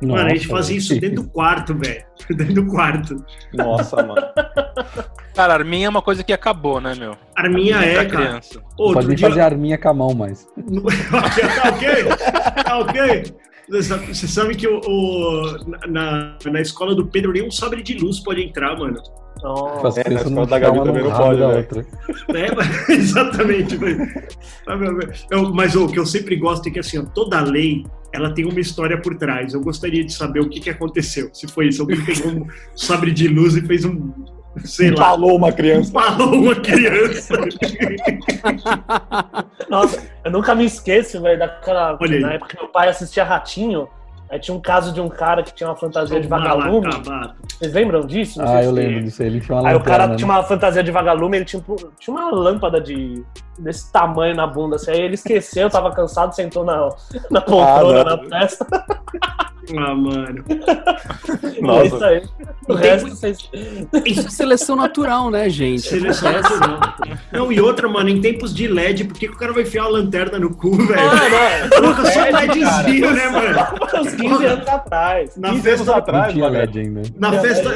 Mano, 0.02 0.16
a 0.26 0.28
gente 0.30 0.48
Nossa, 0.48 0.56
fazia 0.62 0.76
isso 0.76 0.98
dentro 1.00 1.22
do 1.22 1.30
quarto, 1.30 1.74
velho. 1.74 2.04
Dentro 2.30 2.54
do 2.54 2.66
quarto. 2.66 3.16
Nossa, 3.54 3.96
mano. 4.02 4.20
Cara, 5.34 5.54
arminha 5.54 5.86
é 5.86 5.88
uma 5.88 6.02
coisa 6.02 6.22
que 6.22 6.32
acabou, 6.32 6.80
né, 6.80 6.94
meu? 6.94 7.16
Arminha 7.34 7.76
Pra 7.78 7.86
é, 7.86 7.94
cara. 8.04 8.06
criança. 8.26 8.58
Não 8.60 8.64
Outro 8.78 8.94
pode 8.94 9.06
nem 9.08 9.16
dia. 9.16 9.28
fazer 9.28 9.40
arminha 9.40 9.78
com 9.78 9.88
a 9.88 9.94
mão 9.94 10.14
mais. 10.14 10.46
tá 11.10 11.68
ok? 11.70 11.88
Tá 12.64 12.78
ok? 12.78 13.24
Você 13.68 14.26
sabe, 14.28 14.54
que 14.54 14.68
o, 14.68 14.78
o- 14.80 15.58
na, 15.88 16.36
na 16.44 16.60
escola 16.60 16.94
do 16.94 17.06
Pedro 17.06 17.32
nem 17.32 17.46
um 17.46 17.50
sabre 17.50 17.82
de 17.82 17.94
luz 17.94 18.20
pode 18.20 18.42
entrar, 18.42 18.76
mano. 18.78 19.00
Nossa. 19.42 20.00
É, 20.00 20.08
na 20.10 20.20
escola 20.20 20.46
da 20.46 20.58
Gabi 20.58 20.78
também 20.84 21.02
não 21.04 21.12
pode, 21.12 21.38
velho. 21.40 21.56
outra. 21.56 21.86
É, 22.34 22.54
mas- 22.54 22.88
exatamente. 22.88 23.78
Eu- 25.30 25.52
mas 25.52 25.74
o 25.74 25.86
que 25.88 25.98
eu 25.98 26.06
sempre 26.06 26.36
gosto 26.36 26.68
é 26.68 26.70
que 26.70 26.78
assim, 26.78 26.98
ó, 26.98 27.02
toda 27.04 27.40
lei 27.40 27.84
ela 28.12 28.32
tem 28.32 28.44
uma 28.44 28.60
história 28.60 29.00
por 29.00 29.16
trás. 29.16 29.54
Eu 29.54 29.60
gostaria 29.60 30.04
de 30.04 30.12
saber 30.12 30.40
o 30.40 30.48
que, 30.48 30.60
que 30.60 30.70
aconteceu. 30.70 31.30
Se 31.32 31.48
foi 31.48 31.68
isso, 31.68 31.82
alguém 31.82 32.00
pegou 32.04 32.30
um 32.32 32.46
sabre 32.76 33.10
de 33.10 33.26
luz 33.28 33.56
e 33.56 33.60
fez 33.62 33.84
um, 33.84 34.12
sei 34.64 34.90
lá, 34.90 35.10
Falou 35.10 35.36
uma 35.36 35.52
criança. 35.52 35.92
falou 35.92 36.34
uma 36.34 36.54
criança. 36.54 37.34
Nossa, 39.68 40.02
eu 40.24 40.30
nunca 40.30 40.54
me 40.54 40.64
esqueço, 40.64 41.20
velho, 41.20 41.38
daquela. 41.38 41.98
Na 42.20 42.32
época 42.34 42.56
que 42.56 42.62
meu 42.62 42.70
pai 42.70 42.88
assistia 42.88 43.24
Ratinho, 43.24 43.88
aí 44.34 44.40
tinha 44.40 44.56
um 44.56 44.60
caso 44.60 44.92
de 44.92 45.00
um 45.00 45.08
cara 45.08 45.42
que 45.42 45.54
tinha 45.54 45.68
uma 45.68 45.76
fantasia 45.76 46.20
de 46.20 46.28
vagalume. 46.28 46.88
Vocês 47.58 47.72
lembram 47.72 48.00
disso? 48.00 48.38
Não 48.38 48.46
Ah, 48.46 48.48
sei 48.58 48.58
eu 48.66 48.70
se- 48.70 48.72
lembro 48.72 49.02
disso 49.04 49.22
aí. 49.22 49.28
Ele 49.28 49.40
tinha 49.40 49.56
uma 49.58 49.68
Aí 49.68 49.74
o 49.76 49.80
cara 49.80 50.04
lanterna, 50.04 50.16
tinha 50.16 50.28
né? 50.28 50.34
uma 50.34 50.42
fantasia 50.42 50.82
de 50.82 50.90
vagalume, 50.90 51.36
ele 51.38 51.44
tinha, 51.44 51.62
um- 51.66 51.76
tinha 51.98 52.14
uma 52.16 52.30
lâmpada 52.30 52.80
de 52.80 53.22
desse 53.58 53.92
tamanho 53.92 54.34
na 54.34 54.46
bunda, 54.46 54.76
assim. 54.76 54.90
Aí 54.90 55.00
ele 55.00 55.14
esqueceu, 55.14 55.70
tava 55.70 55.92
cansado, 55.92 56.34
sentou 56.34 56.64
na, 56.64 56.88
na 57.30 57.40
poltrona, 57.40 58.00
Ah, 58.00 58.16
na 58.16 58.40
festa. 58.40 58.66
Ah, 59.78 59.94
mano. 59.94 60.44
É 61.56 61.60
Nossa. 61.62 61.86
isso 61.86 62.04
aí. 62.04 62.22
O 62.68 62.74
Não 62.74 62.80
tem- 62.80 62.90
resto, 62.90 63.08
vocês... 63.08 63.50
Isso 64.04 64.26
é 64.26 64.30
seleção 64.30 64.76
natural, 64.76 65.30
né, 65.30 65.48
gente? 65.48 65.80
Seleção 65.88 66.28
Acontece. 66.28 66.60
natural. 66.60 66.94
Não, 67.32 67.50
e 67.52 67.60
outra, 67.62 67.88
mano, 67.88 68.10
em 68.10 68.20
tempos 68.20 68.52
de 68.54 68.68
LED, 68.68 69.04
por 69.04 69.16
que, 69.16 69.26
que 69.26 69.34
o 69.34 69.38
cara 69.38 69.54
vai 69.54 69.62
enfiar 69.62 69.84
a 69.84 69.88
lanterna 69.88 70.38
no 70.38 70.54
cu, 70.54 70.70
velho? 70.76 71.00
Ah, 71.00 71.68
Coloca 71.74 72.04
só 72.10 72.20
É, 72.26 72.30
LEDzinho, 72.30 73.10
né, 73.14 73.28
mano? 73.30 73.58
Não. 74.28 74.34
Uns 74.36 74.38
15 74.40 74.46
anos 74.52 74.68
atrás. 74.68 75.36
Na 75.36 75.50
15 75.50 75.68
anos 75.68 75.80
festa, 75.80 75.96
atrás, 75.96 76.32
tinha. 76.32 76.48
LED 76.48 76.78
ainda. 76.80 77.02
na 77.16 77.32
festa, 77.32 77.70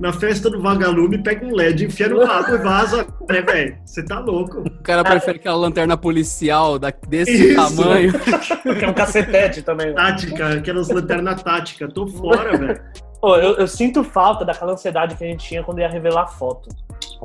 na 0.00 0.12
festa 0.12 0.50
do 0.50 0.60
vagalume, 0.60 1.22
pega 1.22 1.46
um 1.46 1.54
LED, 1.54 1.84
enfia 1.86 2.08
no 2.08 2.24
rabo 2.24 2.54
e 2.54 2.58
vaza, 2.58 3.06
né, 3.28 3.40
velho? 3.42 3.76
Você 3.84 4.04
tá 4.04 4.18
louco. 4.18 4.60
O 4.60 4.82
cara 4.82 5.04
prefere 5.04 5.38
aquela 5.38 5.56
lanterna 5.56 5.96
policial 5.96 6.78
da- 6.78 6.92
desse 7.08 7.52
Isso. 7.52 7.76
tamanho. 7.76 8.12
Porque 8.62 8.84
é 8.84 8.88
um 8.88 8.92
cacetete 8.94 9.62
também. 9.62 9.88
né? 9.88 9.92
Tática, 9.94 10.48
aquelas 10.48 10.88
lanternas 10.88 11.42
táticas. 11.42 11.92
Tô 11.92 12.06
fora, 12.06 12.56
velho. 12.56 12.80
Pô, 13.20 13.36
eu, 13.36 13.56
eu 13.56 13.66
sinto 13.66 14.04
falta 14.04 14.44
daquela 14.44 14.72
ansiedade 14.72 15.16
que 15.16 15.24
a 15.24 15.26
gente 15.26 15.46
tinha 15.48 15.62
quando 15.62 15.78
ia 15.80 15.88
revelar 15.88 16.26
foto. 16.26 16.68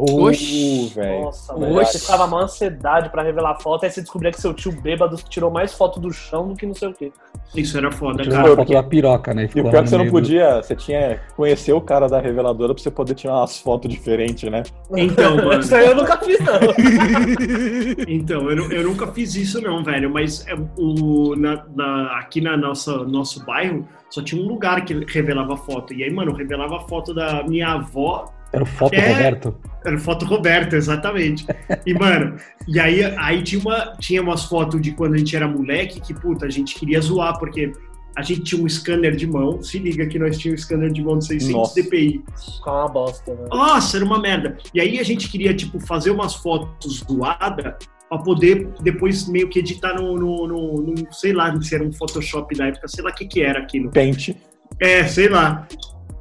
Oxi. 0.04 0.92
velho. 0.96 1.22
Nossa, 1.24 1.56
velho. 1.56 1.86
Ficava 1.88 2.26
uma 2.26 2.44
ansiedade 2.44 3.10
pra 3.10 3.22
revelar 3.24 3.52
a 3.52 3.56
foto, 3.60 3.84
aí 3.86 3.92
você 3.92 4.02
descobria 4.02 4.32
que 4.32 4.40
seu 4.40 4.54
tio 4.54 4.72
bêbado 4.82 5.16
tirou 5.30 5.50
mais 5.52 5.74
foto 5.74 6.00
do 6.00 6.12
chão 6.12 6.48
do 6.48 6.56
que 6.56 6.66
não 6.66 6.74
sei 6.76 6.90
o 6.90 6.94
quê. 6.94 7.12
Isso 7.56 7.78
era 7.78 7.92
foda, 7.92 8.22
Tirou 8.24 8.36
cara. 8.38 8.50
uma 8.50 8.56
foto 8.58 8.74
da 8.74 8.84
piroca, 8.84 9.34
né? 9.34 9.44
E 9.44 9.46
o 9.46 9.50
ficou 9.50 9.72
pior 9.72 9.80
é 9.80 9.84
que 9.84 9.90
você 9.90 9.96
não 9.98 10.04
meio 10.06 10.12
do- 10.12 10.20
podia, 10.20 10.56
você 10.62 10.76
tinha 10.76 11.16
que 11.28 11.34
conhecer 11.36 11.74
o 11.74 11.82
cara 11.82 12.08
da 12.08 12.20
reveladora 12.20 12.74
pra 12.76 12.84
você 12.84 12.92
poder 12.92 13.16
tirar 13.16 13.38
umas 13.38 13.58
fotos 13.60 13.92
diferentes, 13.92 14.50
né? 14.52 14.62
Então, 14.96 15.36
mano. 15.44 15.60
Isso 15.60 15.74
aí 15.76 15.88
eu 15.88 15.96
nunca 15.96 16.18
fiz, 16.18 16.40
não. 16.40 16.60
Então, 18.08 18.50
eu, 18.52 18.72
eu 18.72 18.84
nunca 18.84 19.08
fiz 19.08 19.36
isso 19.36 19.62
não, 19.62 19.84
velho, 19.84 20.10
mas 20.12 20.46
é, 20.48 20.54
o, 20.78 21.36
na- 21.36 21.66
na- 21.76 22.20
aqui 22.20 22.42
na 22.42 22.56
nossa 22.58 22.98
nosso 23.04 23.44
bairro 23.46 23.88
só 24.10 24.22
tinha 24.24 24.42
um 24.42 24.48
lugar 24.48 24.84
que 24.86 24.94
revelava 25.12 25.56
foto. 25.58 25.94
E 25.94 26.04
aí, 26.04 26.12
mano, 26.12 26.32
eu 26.32 26.36
revelava 26.36 26.78
a 26.78 26.80
foto 26.82 27.14
da 27.14 27.44
minha 27.44 27.68
avó, 27.74 28.26
Era 28.52 28.64
o 28.64 28.66
foto 28.66 28.94
É. 28.96 29.12
Roberto. 29.14 29.56
Era 29.86 29.98
foto 29.98 30.26
Roberta, 30.26 30.76
exatamente. 30.76 31.46
E, 31.86 31.94
mano, 31.94 32.36
e 32.68 32.80
aí, 32.80 33.04
aí 33.18 33.42
tinha, 33.44 33.62
uma, 33.62 33.94
tinha 34.00 34.22
umas 34.22 34.46
fotos 34.46 34.82
de 34.82 34.92
quando 34.92 35.14
a 35.14 35.18
gente 35.18 35.36
era 35.36 35.48
moleque 35.48 36.02
que, 36.02 36.14
puta, 36.14 36.46
a 36.46 36.50
gente 36.50 36.76
queria 36.76 37.00
zoar, 37.02 37.38
porque 37.40 37.72
a 38.16 38.22
gente 38.22 38.42
tinha 38.42 38.62
um 38.64 38.68
scanner 38.68 39.16
de 39.16 39.26
mão, 39.26 39.62
se 39.64 39.80
liga 39.80 40.06
que 40.08 40.20
nós 40.20 40.38
tínhamos 40.38 40.62
um 40.62 40.66
scanner 40.66 40.92
de 40.92 41.02
mão 41.02 41.18
de 41.18 41.26
600 41.28 41.54
Nossa. 41.56 41.82
dpi. 41.82 42.24
Ficava 42.58 42.78
uma 42.82 42.90
bosta, 42.90 43.34
né? 43.34 43.48
Nossa, 43.50 43.98
era 43.98 44.06
uma 44.06 44.20
merda. 44.20 44.58
E 44.74 44.82
aí 44.82 45.00
a 45.00 45.04
gente 45.04 45.30
queria, 45.30 45.54
tipo, 45.54 45.80
fazer 45.80 46.12
umas 46.12 46.36
fotos 46.36 47.04
zoadas 47.10 47.76
pra 48.10 48.18
poder 48.18 48.68
depois 48.82 49.28
meio 49.30 49.48
que 49.48 49.60
editar 49.60 49.94
no, 49.94 50.16
no, 50.18 50.48
no- 50.48 50.82
no- 50.82 51.14
sei 51.14 51.32
lá, 51.32 51.56
se 51.62 51.76
era 51.76 51.84
um 51.84 51.94
Photoshop 51.94 52.54
da 52.58 52.68
época, 52.68 52.88
sei 52.88 53.04
lá 53.04 53.12
o 53.12 53.14
que 53.14 53.26
que 53.26 53.42
era 53.42 53.60
aquilo. 53.60 53.90
Pente. 53.92 54.36
É, 54.80 55.04
sei 55.06 55.30
lá. 55.30 55.68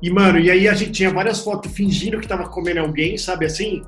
E, 0.03 0.11
mano, 0.11 0.39
e 0.39 0.51
aí 0.51 0.69
a 0.69 0.75
gente 0.75 0.93
tinha 0.93 1.13
várias 1.13 1.41
fotos 1.41 1.73
fingindo 1.73 2.21
que 2.21 2.29
tava 2.29 2.49
comendo 2.49 2.81
alguém, 2.81 3.19
sabe 3.19 3.47
assim? 3.47 3.83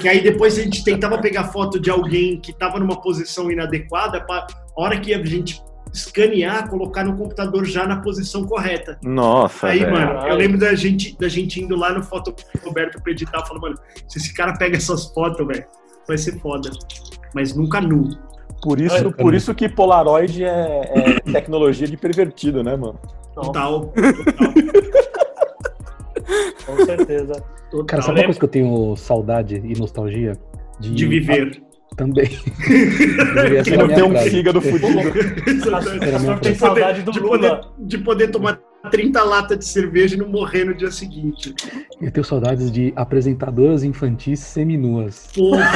Que 0.00 0.08
aí 0.08 0.22
depois 0.22 0.58
a 0.58 0.62
gente 0.62 0.84
tentava 0.84 1.18
pegar 1.18 1.44
foto 1.44 1.78
de 1.78 1.90
alguém 1.90 2.40
que 2.40 2.52
tava 2.52 2.78
numa 2.78 3.00
posição 3.00 3.50
inadequada 3.50 4.20
pra 4.20 4.46
a 4.76 4.82
hora 4.82 4.98
que 4.98 5.12
a 5.12 5.24
gente 5.24 5.60
escanear, 5.92 6.68
colocar 6.68 7.04
no 7.04 7.16
computador 7.16 7.64
já 7.64 7.86
na 7.86 8.00
posição 8.00 8.44
correta. 8.44 8.98
Nossa, 9.02 9.66
Aí, 9.66 9.80
velho. 9.80 9.92
mano, 9.92 10.28
eu 10.28 10.36
lembro 10.36 10.58
da 10.58 10.74
gente, 10.74 11.16
da 11.18 11.28
gente 11.28 11.60
indo 11.60 11.76
lá 11.76 11.92
no 11.92 12.02
Foto 12.02 12.34
Roberto 12.64 13.02
pra 13.02 13.12
editar, 13.12 13.44
falando, 13.44 13.62
mano, 13.62 13.78
se 14.08 14.18
esse 14.18 14.32
cara 14.32 14.56
pega 14.56 14.76
essas 14.76 15.06
fotos, 15.06 15.46
velho, 15.46 15.64
vai 16.06 16.16
ser 16.16 16.38
foda. 16.38 16.70
Mas 17.34 17.54
nunca 17.54 17.80
nu. 17.80 18.08
Por 18.62 18.80
isso, 18.80 19.10
por 19.12 19.34
isso 19.34 19.54
que 19.54 19.68
Polaroid 19.68 20.44
é, 20.44 20.92
é 20.94 21.20
tecnologia 21.32 21.86
de 21.86 21.96
pervertido, 21.96 22.62
né, 22.62 22.76
mano? 22.76 22.98
Total. 23.34 23.86
Total. 23.86 24.52
Com 26.66 26.84
certeza. 26.84 27.42
total. 27.70 27.86
Cara, 27.86 28.02
sabe 28.02 28.20
uma 28.20 28.24
coisa 28.24 28.38
que 28.38 28.44
eu 28.44 28.48
tenho 28.50 28.96
saudade 28.96 29.56
e 29.64 29.78
nostalgia? 29.78 30.32
De 30.78 31.06
viver. 31.06 31.62
Também. 31.96 32.30
Deveria 33.34 33.64
ser 33.64 33.70
Que 33.72 33.76
não 33.76 33.88
tem 33.88 34.02
um 34.02 34.16
fígado 34.16 34.60
fudido. 34.60 35.12
Tem 36.40 36.54
saudade 36.54 37.02
do 37.02 37.12
de 37.12 37.20
Lula. 37.20 37.38
poder, 37.38 37.60
de 37.78 37.98
poder 37.98 38.28
tomar 38.28 38.60
30 38.90 39.22
latas 39.24 39.58
de 39.58 39.64
cerveja 39.66 40.14
e 40.14 40.18
não 40.18 40.28
morrer 40.28 40.64
no 40.64 40.74
dia 40.74 40.90
seguinte. 40.90 41.54
Eu 42.00 42.10
tenho 42.10 42.24
saudades 42.24 42.70
de 42.70 42.92
apresentadoras 42.96 43.82
infantis 43.82 44.40
seminuas. 44.40 45.28
Porra. 45.34 45.70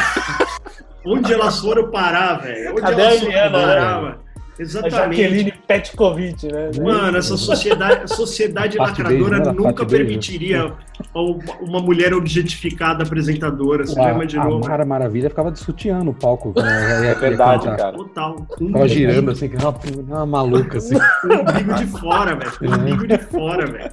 Onde 1.04 1.34
elas 1.34 1.60
foram 1.60 1.90
parar, 1.90 2.36
velho? 2.36 2.72
Onde 2.72 2.80
Cadê 2.80 3.02
elas 3.02 3.20
foram 3.20 3.52
parar, 3.52 4.02
né? 4.02 4.14
Mano? 4.58 4.58
A 4.58 4.62
Exatamente. 4.62 5.20
Jaqueline 5.22 5.52
Petkovic, 5.66 6.46
né? 6.52 6.70
Mano, 6.82 7.18
essa 7.18 7.36
sociedade, 7.36 8.14
sociedade 8.14 8.78
lacradora 8.78 9.36
beijo, 9.38 9.50
né? 9.50 9.52
nunca 9.68 9.84
beijo. 9.84 10.04
permitiria 10.04 10.72
uma 11.60 11.80
mulher 11.80 12.14
objetificada 12.14 13.02
apresentadora. 13.02 13.84
Você 13.86 13.94
já 13.94 14.02
A, 14.04 14.08
a 14.08 14.12
imaginou? 14.14 14.60
Mara 14.60 14.84
Maravilha 14.84 15.28
ficava 15.28 15.50
de 15.50 15.58
sutiã 15.58 16.00
no 16.04 16.14
palco. 16.14 16.52
né? 16.56 16.64
É 17.04 17.14
verdade, 17.14 17.64
cantar. 17.64 17.76
cara. 17.76 17.96
Total. 17.96 18.46
Tava 18.72 18.88
girando 18.88 19.30
assim, 19.30 19.48
que 19.48 19.56
uma, 19.56 19.74
uma 20.08 20.26
maluca 20.26 20.78
assim. 20.78 20.94
Com 21.20 21.28
o 21.28 21.40
umbigo 21.40 21.74
de 21.74 21.86
fora, 21.86 22.36
velho. 22.36 22.58
Com 22.58 22.66
o 22.66 22.74
umbigo 22.74 23.06
de 23.06 23.18
fora, 23.18 23.66
velho. 23.66 23.90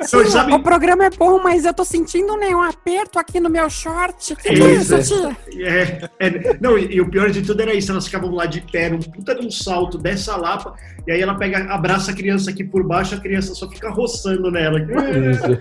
Então, 0.00 0.26
sabe- 0.26 0.52
o 0.52 0.62
programa 0.62 1.04
é 1.06 1.10
bom, 1.10 1.40
mas 1.42 1.64
eu 1.64 1.74
tô 1.74 1.84
sentindo 1.84 2.36
né, 2.36 2.48
um 2.54 2.62
aperto 2.62 3.18
aqui 3.18 3.40
no 3.40 3.48
meu 3.50 3.68
short. 3.70 4.34
Que 4.36 4.42
que 4.54 4.62
É 4.62 4.66
é 4.66 4.72
isso, 4.74 4.96
isso, 4.96 5.34
tia? 5.50 5.66
É, 5.68 6.08
é, 6.20 6.58
não, 6.60 6.78
e, 6.78 6.94
e 6.96 7.00
o 7.00 7.08
pior 7.10 7.30
de 7.30 7.42
tudo 7.42 7.60
era 7.62 7.74
isso, 7.74 7.90
elas 7.90 8.06
ficavam 8.06 8.30
lá 8.34 8.46
de 8.46 8.60
pé, 8.60 8.88
num 8.90 8.98
puta 9.00 9.34
de 9.34 9.46
um 9.46 9.50
salto 9.50 9.87
dessa 9.96 10.36
lapa, 10.36 10.74
e 11.06 11.12
aí 11.12 11.22
ela 11.22 11.34
pega, 11.36 11.72
abraça 11.72 12.10
a 12.10 12.14
criança 12.14 12.50
aqui 12.50 12.62
por 12.64 12.82
baixo, 12.86 13.14
a 13.14 13.18
criança 13.20 13.54
só 13.54 13.68
fica 13.70 13.88
roçando 13.90 14.50
nela. 14.50 14.78
Isso. 14.82 15.58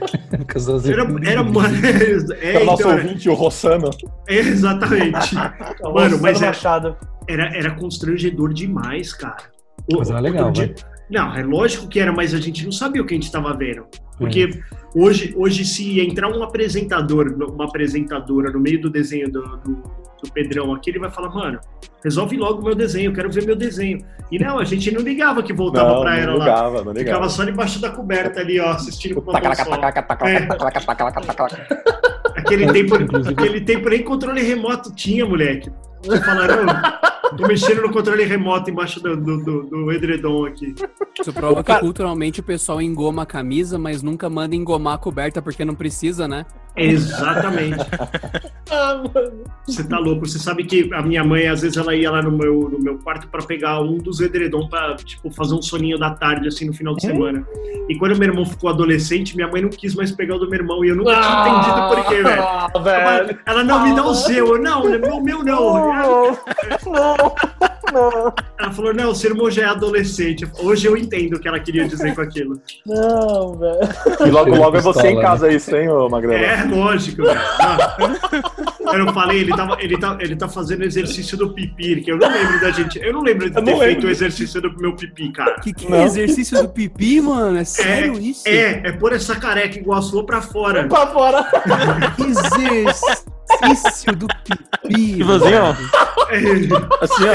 Com 0.51 0.57
as 0.57 0.67
asas- 0.69 0.89
Era, 0.89 1.03
era 1.29 1.43
mano, 1.43 1.77
é, 2.41 2.55
É 2.55 2.62
o 2.62 2.65
nosso 2.65 2.81
então, 2.81 2.91
era- 2.93 3.01
ouvinte, 3.03 3.29
o 3.29 3.34
Rossano. 3.34 3.89
é, 4.27 4.36
exatamente. 4.39 5.36
Mano, 5.93 6.19
mas 6.22 6.41
é- 6.41 6.48
Machado. 6.48 6.98
Era, 7.29 7.55
era 7.57 7.72
constrangedor 7.75 8.53
demais, 8.53 9.13
cara. 9.13 9.38
O- 9.93 10.00
Mas 10.00 10.10
era 10.10 10.17
outro 10.19 10.31
legal, 10.34 10.51
dia- 10.51 10.74
vai. 10.75 10.97
Não, 11.10 11.34
é 11.36 11.42
lógico 11.44 11.88
que 11.88 12.00
era, 12.00 12.12
mas 12.12 12.34
a 12.34 12.38
gente 12.40 12.64
não 12.66 12.72
sabia 12.72 13.02
o 13.02 13.06
que 13.06 13.14
a 13.14 13.18
gente 13.18 13.26
estava 13.28 13.54
vendo. 13.56 13.82
É. 13.82 14.08
Porque 14.18 14.50
hoje, 14.96 15.34
hoje, 15.38 15.64
se 15.64 16.00
entrar 16.02 16.28
um 16.30 16.44
apresentador, 16.44 17.28
uma 17.50 17.66
apresentadora 17.66 18.52
no 18.52 18.60
meio 18.60 18.82
do 18.82 18.90
desenho 18.90 19.32
do, 19.32 19.42
do, 19.58 19.72
do 20.24 20.32
Pedrão 20.34 20.74
aqui, 20.74 20.90
ele 20.90 21.00
vai 21.00 21.10
falar, 21.12 21.30
mano, 21.30 21.60
resolve 22.04 22.36
logo 22.36 22.62
o 22.62 22.66
meu 22.66 22.76
desenho, 22.76 23.10
eu 23.12 23.14
quero 23.14 23.32
ver 23.32 23.46
meu 23.46 23.56
desenho. 23.56 24.04
E 24.32 24.38
não, 24.38 24.60
a 24.60 24.66
gente 24.66 24.92
não 24.92 25.02
ligava 25.02 25.42
que 25.42 25.54
voltava 25.54 25.94
Não, 25.94 26.02
pra 26.02 26.26
não 26.26 26.38
lá. 26.38 26.46
ligava, 26.46 26.70
não 26.84 26.94
Ficava 26.94 26.98
ligava. 26.98 27.30
só 27.30 27.46
debaixo 27.46 27.80
da 27.80 27.90
coberta 27.92 28.42
ali, 28.42 28.60
ó, 28.60 28.72
assistindo 28.72 29.16
com 29.22 29.22
uma. 29.22 29.40
Aquele 32.36 32.72
tempo, 32.72 32.96
aquele 33.30 33.62
tempo 33.62 33.90
nem 33.90 34.04
controle 34.04 34.42
remoto 34.42 34.94
tinha, 34.94 35.26
moleque. 35.26 35.72
Falaram, 36.26 36.66
tô 37.36 37.48
mexendo 37.48 37.81
no 37.81 37.91
controle 37.91 38.24
remoto 38.24 38.69
embaixo 38.69 39.01
do, 39.01 39.17
do, 39.17 39.38
do, 39.43 39.63
do 39.63 39.91
edredom 39.91 40.46
aqui. 40.46 40.75
Isso 41.19 41.34
prova 41.34 41.63
que 41.63 41.79
culturalmente 41.79 42.39
o 42.39 42.43
pessoal 42.43 42.81
engoma 42.81 43.24
a 43.24 43.25
camisa, 43.25 43.77
mas 43.77 44.01
nunca 44.01 44.29
manda 44.29 44.55
engomar 44.55 44.96
a 44.96 44.98
coberta 44.98 45.41
porque 45.41 45.65
não 45.65 45.75
precisa, 45.75 46.27
né? 46.27 46.46
Exatamente. 46.77 47.77
Ah, 48.69 49.01
mano. 49.13 49.43
Você 49.65 49.81
tá 49.81 49.98
louco. 49.98 50.25
Você 50.27 50.38
sabe 50.38 50.65
que 50.65 50.93
a 50.93 51.01
minha 51.01 51.24
mãe, 51.24 51.48
às 51.48 51.62
vezes, 51.62 51.77
ela 51.77 51.96
ia 51.96 52.12
lá 52.12 52.22
no 52.22 52.31
meu, 52.31 52.69
no 52.69 52.77
meu 52.77 52.98
quarto 53.00 53.25
pra 53.29 53.41
pegar 53.41 53.79
um 53.79 53.98
dos 53.98 54.19
edredom 54.19 54.67
pra, 54.67 54.93
tipo, 54.98 55.31
fazer 55.31 55.55
um 55.55 55.62
soninho 55.62 55.98
da 55.98 56.10
tarde, 56.12 56.50
assim, 56.50 56.65
no 56.65 56.74
final 56.74 56.93
de 56.93 57.03
semana. 57.03 57.48
E 57.88 57.98
quando 57.98 58.17
meu 58.17 58.27
irmão 58.27 58.46
ficou 58.46 58.69
adolescente, 58.69 59.38
minha 59.38 59.48
mãe 59.48 59.62
não 59.62 59.69
quis 59.69 59.96
mais 59.96 60.12
pegar 60.12 60.36
o 60.36 60.39
do 60.39 60.50
meu 60.50 60.60
irmão. 60.60 60.84
E 60.84 60.89
eu 60.89 60.98
nunca 60.98 61.13
tinha 61.13 61.48
entendido 61.48 61.88
por 61.88 62.05
quê, 62.07 62.24
velho. 62.24 62.41
Ah, 62.41 62.69
Ela, 62.75 63.39
ela, 63.46 63.63
não, 63.63 63.84
me 63.88 63.96
dá 63.96 64.05
o 64.05 64.13
seu. 64.13 64.48
Eu, 64.48 64.62
não, 64.62 64.84
o 64.84 65.24
meu 65.24 65.43
não. 67.91 68.34
Ela 68.60 68.72
falou, 68.72 68.94
não, 68.94 69.12
o 69.12 69.15
seu 69.15 69.32
irmão 69.32 69.50
já 69.50 69.63
é 69.63 69.65
adolescente. 69.65 70.48
Hoje 70.60 70.88
eu 70.88 70.98
entendo 70.98 71.36
o 71.36 71.39
que 71.39 71.48
ela 71.48 71.60
queria 71.60 71.88
dizer 71.88 72.13
com 72.13 72.22
aquilo. 72.22 72.62
Não, 72.86 73.58
velho. 73.58 73.79
E 74.25 74.32
logo, 74.32 74.56
logo 74.56 74.77
é 74.77 74.82
você 74.82 75.08
em 75.08 75.15
Pistola, 75.15 75.22
casa 75.22 75.51
isso, 75.51 75.75
hein, 75.75 75.89
ô 75.89 76.10
Magrela? 76.10 76.46
É, 76.46 76.63
lógico, 76.63 77.24
velho. 77.24 77.39
Eu 78.94 79.06
não 79.06 79.13
falei, 79.13 79.41
ele, 79.41 79.56
tava, 79.56 79.77
ele, 79.79 79.98
tá, 79.98 80.17
ele 80.20 80.36
tá 80.36 80.48
fazendo 80.48 80.84
exercício 80.84 81.38
do 81.38 81.53
pipi, 81.53 82.01
que 82.01 82.12
eu 82.12 82.17
não 82.17 82.29
lembro 82.32 82.62
da 82.62 82.72
gente. 82.72 83.00
Eu 83.00 83.13
não 83.13 83.22
lembro 83.22 83.50
de 83.50 83.56
ter 83.56 83.62
não 83.62 83.77
feito 83.77 83.79
lembro. 83.79 84.08
o 84.08 84.12
exercício 84.12 84.62
do 84.62 84.74
meu 84.77 84.96
pipi, 84.96 85.32
cara. 85.32 85.60
Que, 85.60 85.74
que 85.74 85.94
é 85.94 86.03
exercício 86.03 86.62
do 86.62 86.70
pipi, 86.70 87.22
mano? 87.22 87.58
É 87.58 87.65
sério 87.65 88.17
isso? 88.20 88.48
É, 88.48 88.88
é 88.88 88.91
pôr 88.94 89.13
essa 89.13 89.36
careca 89.36 89.77
igual 89.77 90.00
a 90.00 90.01
sua 90.01 90.25
pra 90.25 90.41
fora. 90.41 90.88
Pra 90.88 91.08
fora. 91.08 91.46
Exercício 92.17 93.37
do 94.18 94.27
pipi. 94.44 95.16
Tipo 95.18 95.32
assim, 95.32 95.54
ó. 95.54 95.75
É, 96.30 96.38
Assim, 97.01 97.24
ó. 97.25 97.34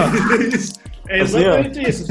é 1.09 1.21
Assim, 1.21 1.38
exatamente 1.38 1.88
isso. 1.88 2.07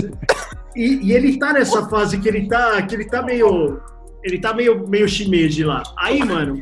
E, 0.76 1.00
e 1.08 1.14
ele 1.14 1.38
tá 1.38 1.54
nessa 1.54 1.88
fase 1.90 2.18
que 2.18 2.28
ele 2.28 2.48
tá, 2.48 2.82
que 2.82 2.96
ele 2.96 3.06
tá 3.06 3.22
meio. 3.22 3.80
Ele 4.24 4.40
tá 4.40 4.54
meio, 4.54 4.88
meio 4.88 5.08
shimeji 5.08 5.64
lá. 5.64 5.82
Aí, 5.98 6.24
mano. 6.24 6.62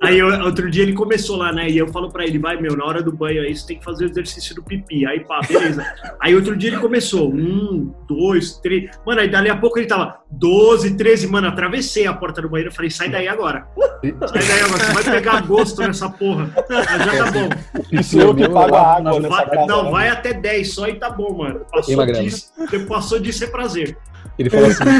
Aí 0.00 0.18
eu- 0.18 0.44
outro 0.44 0.70
dia 0.70 0.82
ele 0.82 0.92
começou 0.92 1.36
lá, 1.36 1.52
né? 1.52 1.68
E 1.70 1.78
eu 1.78 1.86
falo 1.88 2.10
pra 2.10 2.24
ele, 2.24 2.38
vai, 2.38 2.56
meu, 2.60 2.76
na 2.76 2.84
hora 2.84 3.02
do 3.02 3.12
banho 3.12 3.42
aí 3.42 3.54
você 3.56 3.66
tem 3.66 3.78
que 3.78 3.84
fazer 3.84 4.04
o 4.06 4.10
exercício 4.10 4.54
do 4.54 4.62
pipi. 4.62 5.06
Aí, 5.06 5.20
pá, 5.20 5.40
beleza. 5.48 5.84
Aí 6.20 6.34
outro 6.34 6.56
dia 6.56 6.70
ele 6.70 6.78
começou, 6.78 7.32
um, 7.32 7.94
dois, 8.08 8.56
três. 8.58 8.90
Mano, 9.06 9.20
aí 9.20 9.28
dali 9.30 9.48
a 9.48 9.56
pouco 9.56 9.78
ele 9.78 9.86
tava 9.86 10.18
12, 10.30 10.96
13, 10.96 11.26
mano, 11.28 11.46
atravessei 11.48 12.06
a 12.06 12.12
porta 12.12 12.42
do 12.42 12.48
banheiro. 12.48 12.70
Eu 12.70 12.74
falei, 12.74 12.90
sai 12.90 13.08
daí 13.08 13.28
agora. 13.28 13.66
Sai 14.02 14.42
daí 14.42 14.60
agora, 14.62 14.84
você 14.84 14.92
vai 14.92 15.04
pegar 15.04 15.40
gosto 15.46 15.80
nessa 15.82 16.08
porra. 16.10 16.50
Mas 16.68 17.04
já 17.04 17.24
tá 17.24 17.30
bom. 17.30 17.48
Isso 17.92 18.20
eu 18.20 18.34
que 18.34 18.48
pago 18.48 18.74
a 18.74 18.96
água 18.96 19.20
nessa 19.20 19.28
Vai- 19.36 19.50
casa. 19.50 19.66
não, 19.66 19.84
né? 19.84 19.90
vai 19.90 20.08
até 20.08 20.32
10 20.32 20.74
só 20.74 20.88
e 20.88 20.94
tá 20.96 21.08
bom, 21.10 21.32
mano. 21.38 21.60
Passou 21.70 22.06
disso, 22.06 22.52
passou 22.88 23.18
disso 23.20 23.44
é 23.44 23.46
prazer. 23.46 23.96
Ele 24.38 24.50
falou 24.50 24.66
assim. 24.66 24.84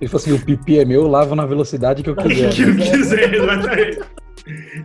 ele 0.00 0.08
falou 0.08 0.22
assim: 0.22 0.32
o 0.32 0.40
pipi 0.44 0.78
é 0.78 0.84
meu, 0.84 1.02
eu 1.02 1.08
lavo 1.08 1.34
na 1.34 1.46
velocidade 1.46 2.02
que 2.02 2.10
eu 2.10 2.14
O 2.14 2.16
que 2.16 2.28
quiser. 2.28 2.68
eu 2.68 2.76
quiser, 2.76 3.34
exatamente. 3.34 4.00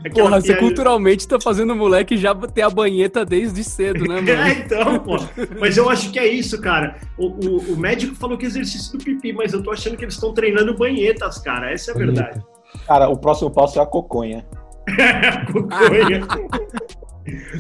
Aquela 0.05 0.29
Porra, 0.29 0.39
você 0.39 0.47
piada- 0.47 0.61
culturalmente 0.61 1.27
tá 1.27 1.37
fazendo 1.39 1.73
o 1.73 1.75
moleque 1.75 2.15
já 2.15 2.33
ter 2.33 2.61
a 2.61 2.69
banheta 2.69 3.25
desde 3.25 3.61
cedo, 3.61 4.05
né, 4.07 4.19
É, 4.25 4.35
mano? 4.37 4.49
então, 4.51 4.99
pô. 4.99 5.17
Mas 5.59 5.75
eu 5.75 5.89
acho 5.89 6.11
que 6.11 6.19
é 6.19 6.25
isso, 6.27 6.61
cara. 6.61 6.95
O, 7.17 7.27
o, 7.27 7.73
o 7.73 7.77
médico 7.77 8.15
falou 8.15 8.37
que 8.37 8.45
é 8.45 8.47
exercício 8.47 8.97
do 8.97 9.03
pipi, 9.03 9.33
mas 9.33 9.51
eu 9.51 9.61
tô 9.61 9.71
achando 9.71 9.97
que 9.97 10.05
eles 10.05 10.13
estão 10.13 10.33
treinando 10.33 10.77
banhetas, 10.77 11.39
cara. 11.39 11.71
Essa 11.73 11.91
é 11.91 11.93
a 11.93 11.97
verdade. 11.97 12.41
Cara, 12.87 13.09
o 13.09 13.17
próximo 13.17 13.51
passo 13.51 13.79
é 13.79 13.81
a 13.83 13.85
coconha. 13.85 14.45
Coconha. 15.51 16.25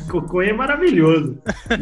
Coconha 0.09 0.49
é 0.49 0.53
maravilhoso. 0.53 1.37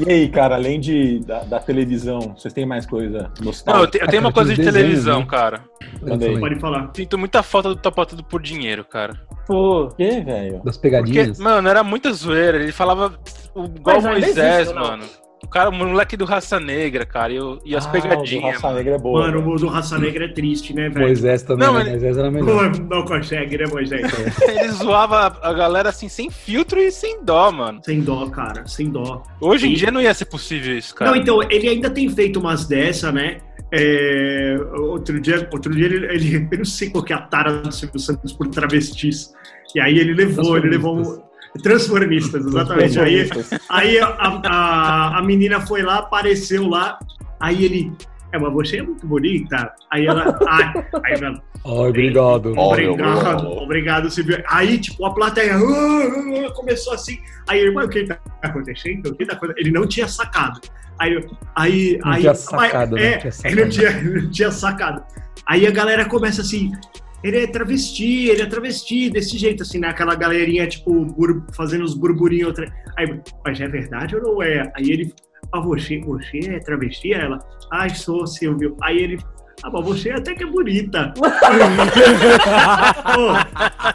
E 0.05 0.11
aí, 0.11 0.29
cara, 0.29 0.55
além 0.55 0.79
de, 0.79 1.19
da, 1.19 1.43
da 1.43 1.59
televisão, 1.59 2.19
vocês 2.37 2.53
têm 2.53 2.65
mais 2.65 2.85
coisa 2.85 3.17
Não, 3.19 3.25
eu, 3.39 3.45
nostálgica? 3.45 3.91
te- 3.91 4.03
eu 4.03 4.07
tenho 4.07 4.21
uma 4.21 4.31
coisa 4.31 4.53
de 4.53 4.61
televisão, 4.63 5.19
né? 5.21 5.25
cara. 5.25 5.63
Aí. 6.21 6.39
Pode 6.39 6.59
falar. 6.59 6.91
Sinto 6.95 7.17
muita 7.17 7.41
falta 7.43 7.69
do 7.69 7.75
Topa 7.75 8.05
Tudo 8.05 8.23
por 8.23 8.41
dinheiro, 8.41 8.83
cara. 8.85 9.13
Pô, 9.47 9.87
quê, 9.95 10.21
velho? 10.21 10.61
Das 10.63 10.75
Porque, 10.77 10.89
pegadinhas. 10.89 11.39
mano, 11.39 11.67
era 11.69 11.83
muita 11.83 12.11
zoeira. 12.11 12.57
Ele 12.61 12.71
falava 12.71 13.17
o- 13.55 13.65
igual 13.65 14.01
Moisés, 14.01 14.37
existe, 14.37 14.73
ou 14.77 14.97
não? 14.97 14.99
O 15.43 15.47
cara, 15.47 15.69
o 15.69 15.73
moleque 15.73 16.17
do 16.17 16.25
Raça 16.25 16.59
Negra, 16.59 17.05
cara. 17.05 17.31
E, 17.31 17.39
o- 17.39 17.59
e 17.63 17.75
as 17.75 17.85
Ah, 17.85 17.89
o 17.89 17.91
pegadinhas. 17.91 18.55
Raça 18.55 18.67
mano. 18.67 18.77
Negra 18.79 18.95
é 18.95 18.97
boa. 18.97 19.21
Mano, 19.21 19.39
velho. 19.39 19.51
o 19.53 19.55
do 19.57 19.67
Raça 19.67 19.97
Negra 19.99 20.25
é 20.25 20.27
triste, 20.27 20.73
né, 20.73 20.89
velho? 20.89 21.05
Moisés 21.05 21.43
também, 21.43 21.65
Não, 21.67 21.73
né? 21.75 21.81
ele- 21.81 21.89
Moisés 21.91 22.17
era 22.17 22.31
melhor. 22.31 22.71
não 22.79 23.05
consegue, 23.05 23.57
né, 23.57 23.65
Moisés? 23.71 24.01
Ele 24.49 24.69
zoava 24.71 25.37
a 25.41 25.53
galera 25.53 25.89
assim, 25.89 26.09
sem 26.09 26.29
filtro 26.31 26.79
e 26.79 26.91
sem 26.91 27.23
dó, 27.23 27.51
mano. 27.51 27.79
Sem 27.85 28.01
dó, 28.01 28.25
cara, 28.29 28.65
sem 28.67 28.89
dó. 28.89 29.21
Hoje 29.39 29.67
em 29.67 29.73
E- 29.73 29.75
dia 29.75 29.91
não 29.91 30.01
ia 30.01 30.13
ser 30.13 30.25
possível 30.25 30.75
isso, 30.77 30.93
cara. 30.95 31.11
Não, 31.11 31.17
então, 31.17 31.41
ele 31.43 31.69
ainda 31.69 31.89
tem 31.89 32.09
feito 32.09 32.39
umas 32.39 32.65
dessa, 32.67 33.11
né? 33.11 33.37
É, 33.71 34.57
outro 34.79 35.19
dia, 35.21 35.47
outro 35.51 35.73
dia 35.75 35.85
ele, 35.85 36.05
ele- 36.07 36.47
eu 36.51 36.57
não 36.57 36.65
sei 36.65 36.89
qual 36.89 37.03
que 37.03 37.13
é 37.13 37.15
a 37.15 37.21
tara 37.21 37.61
do 37.61 37.71
Silvio 37.71 37.99
Santos 37.99 38.33
por 38.33 38.47
travestis. 38.47 39.33
E 39.75 39.79
aí 39.79 39.99
ele 39.99 40.13
levou, 40.13 40.57
ele 40.57 40.69
levou 40.69 40.97
um, 40.97 41.21
Transformistas, 41.63 42.45
exatamente. 42.45 42.99
Aí, 42.99 43.25
Transformistas. 43.25 43.59
aí 43.69 43.99
a, 43.99 44.07
a, 44.07 45.19
a 45.19 45.21
menina 45.23 45.61
foi 45.61 45.81
lá, 45.81 45.99
apareceu 45.99 46.67
lá, 46.67 46.99
aí 47.39 47.65
ele. 47.65 47.91
É, 48.31 48.37
mas 48.37 48.51
você 48.53 48.77
é 48.79 48.83
muito 48.83 49.05
bonita. 49.07 49.71
Aí 49.91 50.05
ela. 50.05 50.37
Ai, 50.47 50.73
aí 51.05 51.13
ela 51.13 51.41
Ai, 51.65 51.89
obrigado. 51.89 52.53
Obrigado, 52.57 53.47
obrigado, 53.47 54.09
Silvio. 54.09 54.41
Aí, 54.47 54.77
tipo, 54.77 55.05
a 55.05 55.13
plateia 55.13 55.55
"Ah, 55.55 55.59
ah, 55.59 56.47
ah", 56.47 56.51
começou 56.53 56.93
assim. 56.93 57.17
Aí 57.47 57.59
ele, 57.59 57.71
mas 57.71 57.85
o 57.87 57.89
que 57.89 58.05
tá 58.05 58.17
acontecendo? 58.41 59.07
O 59.09 59.15
que 59.15 59.25
tá 59.25 59.33
acontecendo? 59.33 59.59
Ele 59.65 59.71
não 59.71 59.85
tinha 59.87 60.07
sacado. 60.07 60.59
Aí, 60.99 61.15
aí, 61.55 61.99
Não 62.03 62.11
aí 62.11 62.21
tinha 62.21 62.33
sacado, 62.35 62.91
mas- 62.93 63.01
né? 63.03 63.13
é, 63.13 63.17
Tinha 63.17 63.31
sacado. 63.31 63.53
ele 63.53 63.63
não 63.63 63.69
tinha, 63.69 64.01
não 64.01 64.31
tinha 64.31 64.51
sacado. 64.51 65.03
Aí 65.45 65.67
a 65.67 65.71
galera 65.71 66.05
começa 66.05 66.41
assim. 66.41 66.71
Ele 67.23 67.43
é 67.43 67.47
travesti, 67.47 68.27
ele 68.29 68.41
é 68.43 68.45
travesti, 68.45 69.09
desse 69.09 69.37
jeito, 69.37 69.63
assim, 69.63 69.79
né? 69.79 69.87
Aquela 69.89 70.13
galerinha, 70.15 70.67
tipo, 70.67 71.03
bur- 71.05 71.43
fazendo 71.55 71.83
os 71.83 71.93
burburinhos. 71.95 72.47
outra- 72.49 72.71
Aí, 72.97 73.19
mas 73.43 73.59
é 73.59 73.67
verdade 73.67 74.15
ou 74.15 74.21
não 74.21 74.41
é? 74.43 74.71
Aí 74.75 74.91
ele, 74.91 75.11
ah, 75.51 75.59
você, 75.59 75.99
você 75.99 76.37
é 76.49 76.59
travesti? 76.59 77.13
Aí 77.13 77.21
Ela, 77.21 77.39
ai, 77.71 77.89
sou, 77.89 78.25
Silvio. 78.27 78.77
Aí 78.83 78.97
ele, 78.99 79.17
ah, 79.63 79.69
mas 79.71 79.83
você 79.85 80.11
até 80.11 80.35
que 80.35 80.43
é 80.43 80.47
bonita. 80.47 81.11
Pô, 81.17 81.25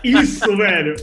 isso, 0.02 0.56
velho. 0.56 0.94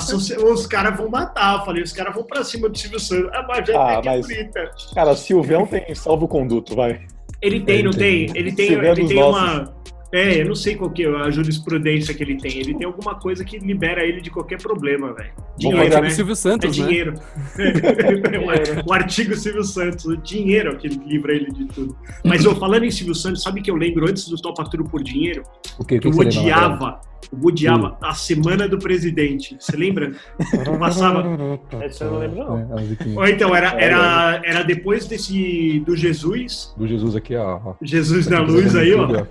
Socia- 0.00 0.38
os 0.44 0.66
caras 0.66 0.96
vão 0.96 1.08
matar. 1.10 1.58
Eu 1.58 1.64
falei, 1.64 1.82
os 1.82 1.92
caras 1.92 2.14
vão 2.14 2.24
pra 2.24 2.44
cima 2.44 2.68
do 2.68 2.78
Silvio 2.78 3.00
Santos. 3.00 3.30
Ah, 3.34 3.44
mas 3.48 3.68
é 3.68 3.74
Ah, 3.76 3.98
até 3.98 4.02
que 4.02 4.08
mas- 4.08 4.30
é 4.30 4.34
bonita. 4.36 4.70
Cara, 4.94 5.16
Silvião 5.16 5.66
tem 5.66 5.92
salvo-conduto, 5.94 6.74
vai. 6.76 7.00
Ele 7.42 7.60
tem, 7.60 7.82
não 7.82 7.90
tem? 7.90 8.30
Ele 8.34 8.52
tem, 8.52 8.78
vê 8.78 8.90
ele 8.90 9.00
dos 9.02 9.08
tem 9.10 9.18
nossos. 9.20 9.74
É, 10.16 10.40
eu 10.40 10.46
não 10.46 10.54
sei 10.54 10.76
qual 10.76 10.88
que 10.90 11.04
é 11.04 11.08
a 11.08 11.30
jurisprudência 11.30 12.14
que 12.14 12.22
ele 12.22 12.38
tem. 12.38 12.58
Ele 12.58 12.74
tem 12.74 12.86
alguma 12.86 13.16
coisa 13.16 13.44
que 13.44 13.58
libera 13.58 14.02
ele 14.02 14.22
de 14.22 14.30
qualquer 14.30 14.56
problema, 14.60 15.12
velho. 15.12 15.30
Dinheiro, 15.58 15.82
pegar 15.82 16.00
né? 16.00 16.08
o 16.08 16.10
Silvio 16.10 16.32
É 16.32 16.36
Santos, 16.36 16.78
né? 16.78 16.86
dinheiro. 16.86 17.14
o, 18.86 18.88
o 18.88 18.92
artigo 18.94 19.36
Silvio 19.36 19.62
Santos, 19.62 20.06
o 20.06 20.16
dinheiro 20.16 20.72
é 20.72 20.76
que 20.76 20.88
livra 20.88 21.34
ele 21.34 21.52
de 21.52 21.66
tudo. 21.66 21.94
Mas 22.24 22.46
ô, 22.46 22.54
falando 22.54 22.84
em 22.84 22.90
Silvio 22.90 23.14
Santos, 23.14 23.42
sabe 23.42 23.60
que 23.60 23.70
eu 23.70 23.76
lembro 23.76 24.08
antes 24.08 24.26
do 24.26 24.36
Topa 24.36 24.64
Tudo 24.64 24.84
por 24.84 25.02
Dinheiro? 25.02 25.42
O 25.78 25.84
que, 25.84 25.98
Que 25.98 26.08
eu 26.08 26.12
você 26.12 26.24
lembra, 26.24 26.40
Magrelo? 26.40 26.74
odiava, 26.74 27.00
eu 27.30 27.46
odiava 27.46 27.98
a 28.00 28.14
Semana 28.14 28.66
do 28.66 28.78
Presidente. 28.78 29.54
Você 29.60 29.76
lembra? 29.76 30.12
Passava. 30.78 31.24
esse 31.84 32.02
eu 32.02 32.10
não 32.10 32.18
lembro, 32.20 32.38
não. 32.38 32.58
É. 32.58 33.18
Ou 33.18 33.26
então, 33.26 33.54
era, 33.54 33.78
era, 33.78 34.40
era 34.42 34.62
depois 34.62 35.06
desse 35.06 35.80
do 35.80 35.94
Jesus, 35.94 36.74
Do 36.74 36.86
Jesus 36.86 37.14
aqui, 37.14 37.36
ó. 37.36 37.74
Jesus 37.82 38.26
na 38.28 38.40
luz 38.40 38.74
aí, 38.74 38.94
ó. 38.94 39.26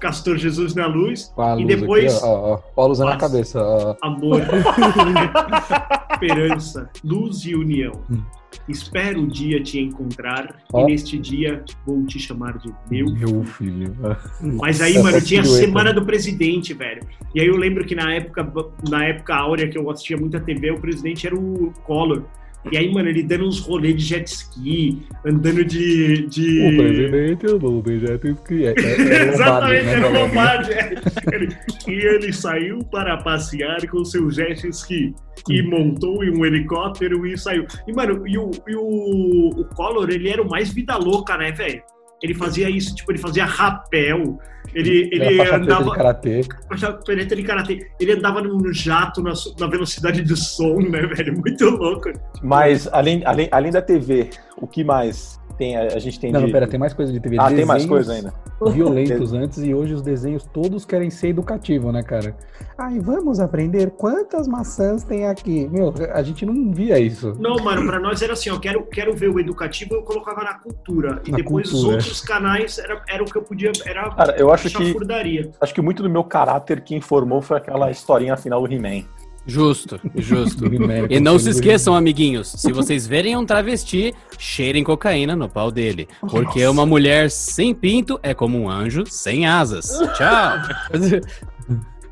Castor 0.00 0.36
Jesus 0.38 0.74
na 0.74 0.86
luz. 0.86 1.32
A 1.38 1.56
E 1.60 1.64
depois- 1.66 2.16
aqui, 2.16 2.24
ó, 2.24 2.28
ó, 2.28 2.60
ó. 2.76 2.84
Ó 2.88 3.08
a 3.08 3.16
cabeça. 3.16 3.60
ó. 3.62 3.94
Amor, 4.02 4.40
esperança, 6.12 6.88
luz 7.04 7.44
e 7.44 7.54
união. 7.54 7.92
Hum. 8.10 8.22
Espero 8.68 9.22
o 9.22 9.26
dia 9.28 9.62
te 9.62 9.78
encontrar 9.78 10.56
Ó. 10.72 10.82
e 10.82 10.86
neste 10.92 11.16
dia 11.18 11.62
vou 11.86 12.04
te 12.04 12.18
chamar 12.18 12.58
de 12.58 12.72
meu. 12.90 13.06
Meu 13.12 13.44
filho. 13.44 13.94
Mas 14.40 14.80
aí, 14.80 14.98
mano, 15.00 15.20
tinha 15.20 15.40
a 15.40 15.44
semana 15.44 15.92
do 15.92 16.04
presidente, 16.04 16.74
velho. 16.74 17.00
E 17.34 17.40
aí 17.40 17.46
eu 17.46 17.56
lembro 17.56 17.84
que 17.84 17.94
na 17.94 18.12
época, 18.12 18.52
na 18.88 19.04
época 19.04 19.34
áurea 19.36 19.68
que 19.68 19.78
eu 19.78 19.88
assistia 19.88 20.16
muita 20.16 20.40
TV, 20.40 20.72
o 20.72 20.80
presidente 20.80 21.26
era 21.26 21.36
o 21.36 21.72
Collor. 21.84 22.24
E 22.70 22.76
aí, 22.76 22.92
mano, 22.92 23.08
ele 23.08 23.22
dando 23.22 23.46
uns 23.46 23.58
rolês 23.60 23.96
de 23.96 24.04
jet 24.04 24.26
ski, 24.26 25.02
andando 25.24 25.64
de. 25.64 26.26
de... 26.26 26.68
O 26.68 26.76
presidente 26.76 27.46
andou 27.46 27.82
de 27.82 28.00
jet 28.00 28.28
ski. 28.28 28.66
É, 28.66 28.74
é, 28.76 28.82
é 28.82 29.28
Exatamente, 29.32 29.84
né, 29.84 29.92
era 29.92 30.00
o 30.00 30.12
galera? 30.12 30.26
Lombardi. 30.26 30.72
é. 30.72 31.90
E 31.90 31.92
ele 31.92 32.32
saiu 32.32 32.78
para 32.84 33.16
passear 33.16 33.86
com 33.88 34.04
seu 34.04 34.30
jet 34.30 34.66
ski. 34.68 35.14
E 35.48 35.62
montou 35.62 36.22
em 36.22 36.36
um 36.36 36.44
helicóptero 36.44 37.26
e 37.26 37.36
saiu. 37.38 37.66
E, 37.88 37.92
mano, 37.92 38.26
e 38.28 38.36
o, 38.36 38.50
e 38.68 38.74
o, 38.76 39.48
o 39.60 39.64
Collor, 39.74 40.10
ele 40.10 40.28
era 40.28 40.42
o 40.42 40.48
mais 40.48 40.70
vida 40.70 40.98
louca, 40.98 41.38
né, 41.38 41.52
velho? 41.52 41.82
Ele 42.22 42.34
fazia 42.34 42.68
isso, 42.68 42.94
tipo, 42.94 43.10
ele 43.10 43.18
fazia 43.18 43.44
rapel. 43.44 44.38
Ele, 44.74 45.08
ele 45.10 45.36
preta 45.36 45.58
de 45.58 45.64
andava. 45.64 45.94
karatê. 45.94 46.40
faixa 46.68 46.98
de 47.24 47.42
karatê. 47.42 47.90
Ele 47.98 48.12
andava 48.12 48.40
no 48.42 48.72
jato 48.72 49.22
na, 49.22 49.32
na 49.58 49.66
velocidade 49.66 50.22
do 50.22 50.36
som, 50.36 50.76
né, 50.78 51.00
velho? 51.06 51.34
Muito 51.38 51.64
louco. 51.70 52.12
Mas, 52.42 52.86
além, 52.92 53.22
além, 53.24 53.48
além 53.50 53.72
da 53.72 53.82
TV, 53.82 54.30
o 54.56 54.66
que 54.66 54.84
mais 54.84 55.39
tem, 55.60 55.76
a, 55.76 55.82
a 55.82 55.98
gente 55.98 56.18
tem 56.18 56.32
Não, 56.32 56.40
de... 56.40 56.46
não, 56.46 56.52
pera, 56.52 56.66
tem 56.66 56.80
mais 56.80 56.94
coisa 56.94 57.12
de 57.12 57.20
TV. 57.20 57.36
Ah, 57.38 57.48
tem 57.48 57.66
mais 57.66 57.82
Desenhos 57.84 58.06
coisa 58.06 58.12
ainda. 58.14 58.34
Violentos 58.72 59.32
antes 59.34 59.58
e 59.58 59.74
hoje 59.74 59.92
os 59.94 60.00
desenhos 60.02 60.44
todos 60.52 60.84
querem 60.86 61.10
ser 61.10 61.28
educativos, 61.28 61.92
né, 61.92 62.02
cara? 62.02 62.34
Ai, 62.78 62.98
vamos 62.98 63.40
aprender 63.40 63.90
quantas 63.90 64.48
maçãs 64.48 65.04
tem 65.04 65.26
aqui. 65.26 65.68
Meu, 65.70 65.92
a 66.14 66.22
gente 66.22 66.46
não 66.46 66.72
via 66.72 66.98
isso. 66.98 67.36
Não, 67.38 67.56
mano, 67.56 67.86
pra 67.86 68.00
nós 68.00 68.22
era 68.22 68.32
assim, 68.32 68.48
ó, 68.50 68.58
quero, 68.58 68.82
quero 68.86 69.14
ver 69.14 69.28
o 69.28 69.38
educativo, 69.38 69.94
eu 69.94 70.02
colocava 70.02 70.42
na 70.42 70.54
cultura. 70.54 71.20
E 71.26 71.30
Na 71.30 71.36
depois 71.36 71.66
os 71.66 71.72
cultura. 71.72 71.96
outros 71.96 72.20
canais 72.22 72.78
era, 72.78 73.02
era 73.08 73.22
o 73.22 73.26
que 73.26 73.36
eu 73.36 73.42
podia. 73.42 73.70
Era 73.84 74.10
Cara, 74.10 74.36
eu 74.38 74.50
acho 74.50 74.64
que, 74.70 74.84
chafurdaria. 74.86 75.50
acho 75.60 75.74
que 75.74 75.82
muito 75.82 76.02
do 76.02 76.08
meu 76.08 76.24
caráter 76.24 76.80
que 76.82 76.94
informou 76.94 77.42
foi 77.42 77.58
aquela 77.58 77.90
historinha 77.90 78.36
final 78.36 78.66
do 78.66 78.72
He-Man. 78.72 79.04
Justo, 79.46 79.98
justo. 80.16 80.64
E 81.08 81.18
não 81.18 81.38
se 81.38 81.48
esqueçam, 81.50 81.94
amiguinhos, 81.94 82.48
se 82.48 82.72
vocês 82.72 83.06
verem 83.06 83.36
um 83.36 83.46
travesti, 83.46 84.14
cheirem 84.38 84.84
cocaína 84.84 85.34
no 85.34 85.48
pau 85.48 85.70
dele. 85.70 86.06
Porque 86.20 86.66
uma 86.66 86.84
mulher 86.84 87.30
sem 87.30 87.74
pinto 87.74 88.20
é 88.22 88.34
como 88.34 88.58
um 88.58 88.70
anjo 88.70 89.04
sem 89.06 89.46
asas. 89.46 89.98
Tchau. 90.16 90.52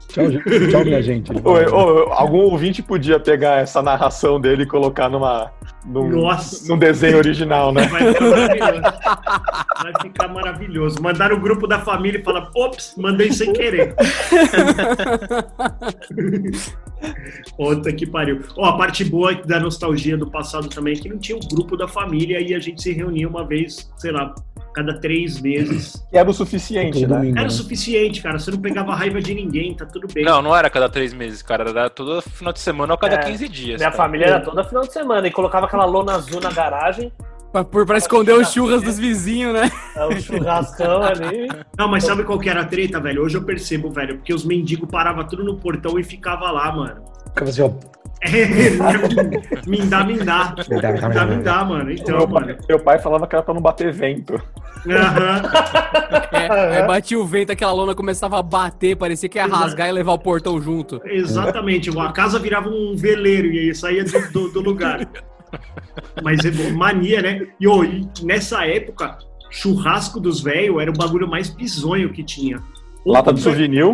Tchau, 0.09 0.31
gente. 0.31 0.69
Tchau, 0.71 0.85
minha 0.85 1.03
gente. 1.03 1.31
Ô, 1.31 1.53
ô, 1.53 2.13
algum 2.15 2.39
ouvinte 2.39 2.83
podia 2.83 3.21
pegar 3.21 3.61
essa 3.61 3.83
narração 3.83 4.41
dele 4.41 4.63
e 4.63 4.67
colocar 4.67 5.11
numa, 5.11 5.53
num, 5.85 6.09
Nossa. 6.09 6.67
num 6.67 6.79
desenho 6.79 7.19
original, 7.19 7.73
né? 7.73 7.87
Vai 7.89 8.15
ficar 8.15 8.25
maravilhoso. 8.25 8.83
Vai 9.83 9.93
ficar 10.01 10.29
maravilhoso. 10.29 11.03
Mandar 11.03 11.31
o 11.31 11.39
grupo 11.39 11.67
da 11.67 11.81
família 11.81 12.19
e 12.19 12.25
falar, 12.25 12.49
ops, 12.57 12.95
mandei 12.97 13.31
sem 13.31 13.53
querer. 13.53 13.95
Puta 17.57 17.93
que 17.93 18.07
pariu. 18.07 18.41
Ó, 18.57 18.65
a 18.67 18.77
parte 18.77 19.05
boa 19.05 19.35
da 19.35 19.59
nostalgia 19.61 20.17
do 20.17 20.31
passado 20.31 20.69
também 20.69 20.95
é 20.95 20.97
que 20.97 21.09
não 21.09 21.19
tinha 21.19 21.37
o 21.37 21.41
grupo 21.49 21.77
da 21.77 21.87
família 21.89 22.41
e 22.41 22.55
a 22.55 22.59
gente 22.59 22.83
se 22.83 22.93
reunia 22.93 23.29
uma 23.29 23.45
vez, 23.47 23.91
sei 23.97 24.11
lá, 24.13 24.35
cada 24.75 24.99
três 25.01 25.41
meses. 25.41 26.05
Que 26.11 26.17
era 26.19 26.29
o 26.29 26.33
suficiente, 26.33 27.01
né? 27.01 27.07
domingo, 27.07 27.33
Era 27.37 27.43
né? 27.43 27.47
o 27.49 27.51
suficiente, 27.51 28.23
cara. 28.23 28.39
Você 28.39 28.51
não 28.51 28.59
pegava 28.61 28.95
raiva 28.95 29.21
de 29.21 29.35
ninguém, 29.35 29.75
tá 29.75 29.85
tudo 29.87 30.07
bem. 30.13 30.25
Não, 30.25 30.41
não 30.43 30.55
era 30.57 30.71
cada 30.71 30.89
três 30.89 31.13
meses, 31.13 31.43
cara. 31.43 31.69
Era 31.71 31.91
todo 31.91 32.21
final 32.23 32.53
de 32.53 32.61
semana 32.61 32.93
ou 32.95 32.99
cada 32.99 33.17
É, 33.17 33.19
15 33.19 33.49
dias. 33.49 33.79
Minha 33.81 33.91
cara. 33.91 34.03
família 34.03 34.27
era 34.27 34.41
toda 34.41 34.63
final 34.65 34.83
de 34.85 34.93
semana 34.93 35.27
e 35.27 35.31
colocava 35.31 35.67
aquela 35.67 35.85
lona 35.85 36.15
azul 36.15 36.41
na 36.41 36.51
garagem, 36.51 37.13
Pra, 37.53 37.65
por- 37.65 37.87
pra 37.87 37.97
esconder 37.99 38.33
os 38.35 38.53
churras 38.53 38.83
dos 38.83 38.99
vizinhos, 38.99 39.55
né? 39.55 39.71
é, 39.97 40.07
um 40.07 40.21
churrascão 40.21 41.03
ali. 41.03 41.49
Não, 41.79 41.89
mas 41.89 42.05
sabe 42.05 42.23
qual 42.25 42.39
que 42.39 42.49
era 42.49 42.61
a 42.61 42.65
treta, 42.65 43.01
velho? 43.01 43.23
Hoje 43.23 43.37
eu 43.39 43.43
percebo, 43.43 43.91
velho, 43.91 44.17
porque 44.17 44.35
os 44.35 44.45
mendigos 44.45 44.89
paravam 44.91 45.25
tudo 45.25 45.43
no 45.43 45.57
portão 45.57 45.99
e 45.99 46.05
ficava 46.05 46.51
lá, 46.51 46.71
mano. 46.71 47.03
Ficava 47.29 47.51
assim, 47.51 47.63
ó. 47.63 47.71
É, 48.21 48.47
me 49.67 49.79
dá, 49.87 50.05
me 50.05 50.19
dá. 50.19 50.55
Me 50.69 50.81
dá, 50.83 51.27
me 51.27 51.37
dá, 51.43 51.65
mano. 51.65 51.91
Então, 51.93 52.19
meu, 52.19 52.27
mano. 52.29 52.47
pai, 52.47 52.57
meu 52.69 52.79
pai 52.81 52.99
falava 52.99 53.27
que 53.27 53.35
era 53.37 53.45
pra 53.45 53.55
não 53.55 53.61
bater 53.63 53.93
vento. 53.93 54.35
Aham. 54.87 55.43
É, 56.31 56.79
aí 56.81 56.87
batia 56.87 57.19
o 57.19 57.27
vento, 57.27 57.51
aquela 57.53 57.73
lona 57.73 57.95
começava 57.95 58.39
a 58.39 58.43
bater, 58.43 58.97
parecia 58.97 59.29
que 59.29 59.39
ia 59.39 59.47
rasgar 59.47 59.89
e 59.89 59.93
levar 59.93 60.13
o 60.13 60.19
portão 60.19 60.61
junto. 60.61 61.01
Exatamente. 61.05 61.91
A 61.99 62.13
casa 62.13 62.39
virava 62.39 62.69
um 62.69 62.95
veleiro 62.97 63.49
e 63.49 63.59
aí 63.59 63.75
saía 63.75 64.05
do, 64.05 64.31
do- 64.33 64.49
do 64.53 64.61
lugar. 64.61 65.07
Mas 66.23 66.45
é 66.45 66.71
mania, 66.71 67.23
né? 67.23 67.47
E, 67.61 67.67
ô, 67.67 67.85
e 67.85 68.09
nessa 68.23 68.67
época, 68.67 69.19
churrasco 69.51 70.21
dos 70.21 70.41
velhos 70.41 70.81
era 70.81 70.91
o 70.91 70.97
bagulho 70.97 71.29
mais 71.29 71.49
bizonho 71.49 72.13
que 72.13 72.23
tinha. 72.23 72.61
Lata 73.05 73.33
de 73.33 73.41
souvenir 73.41 73.85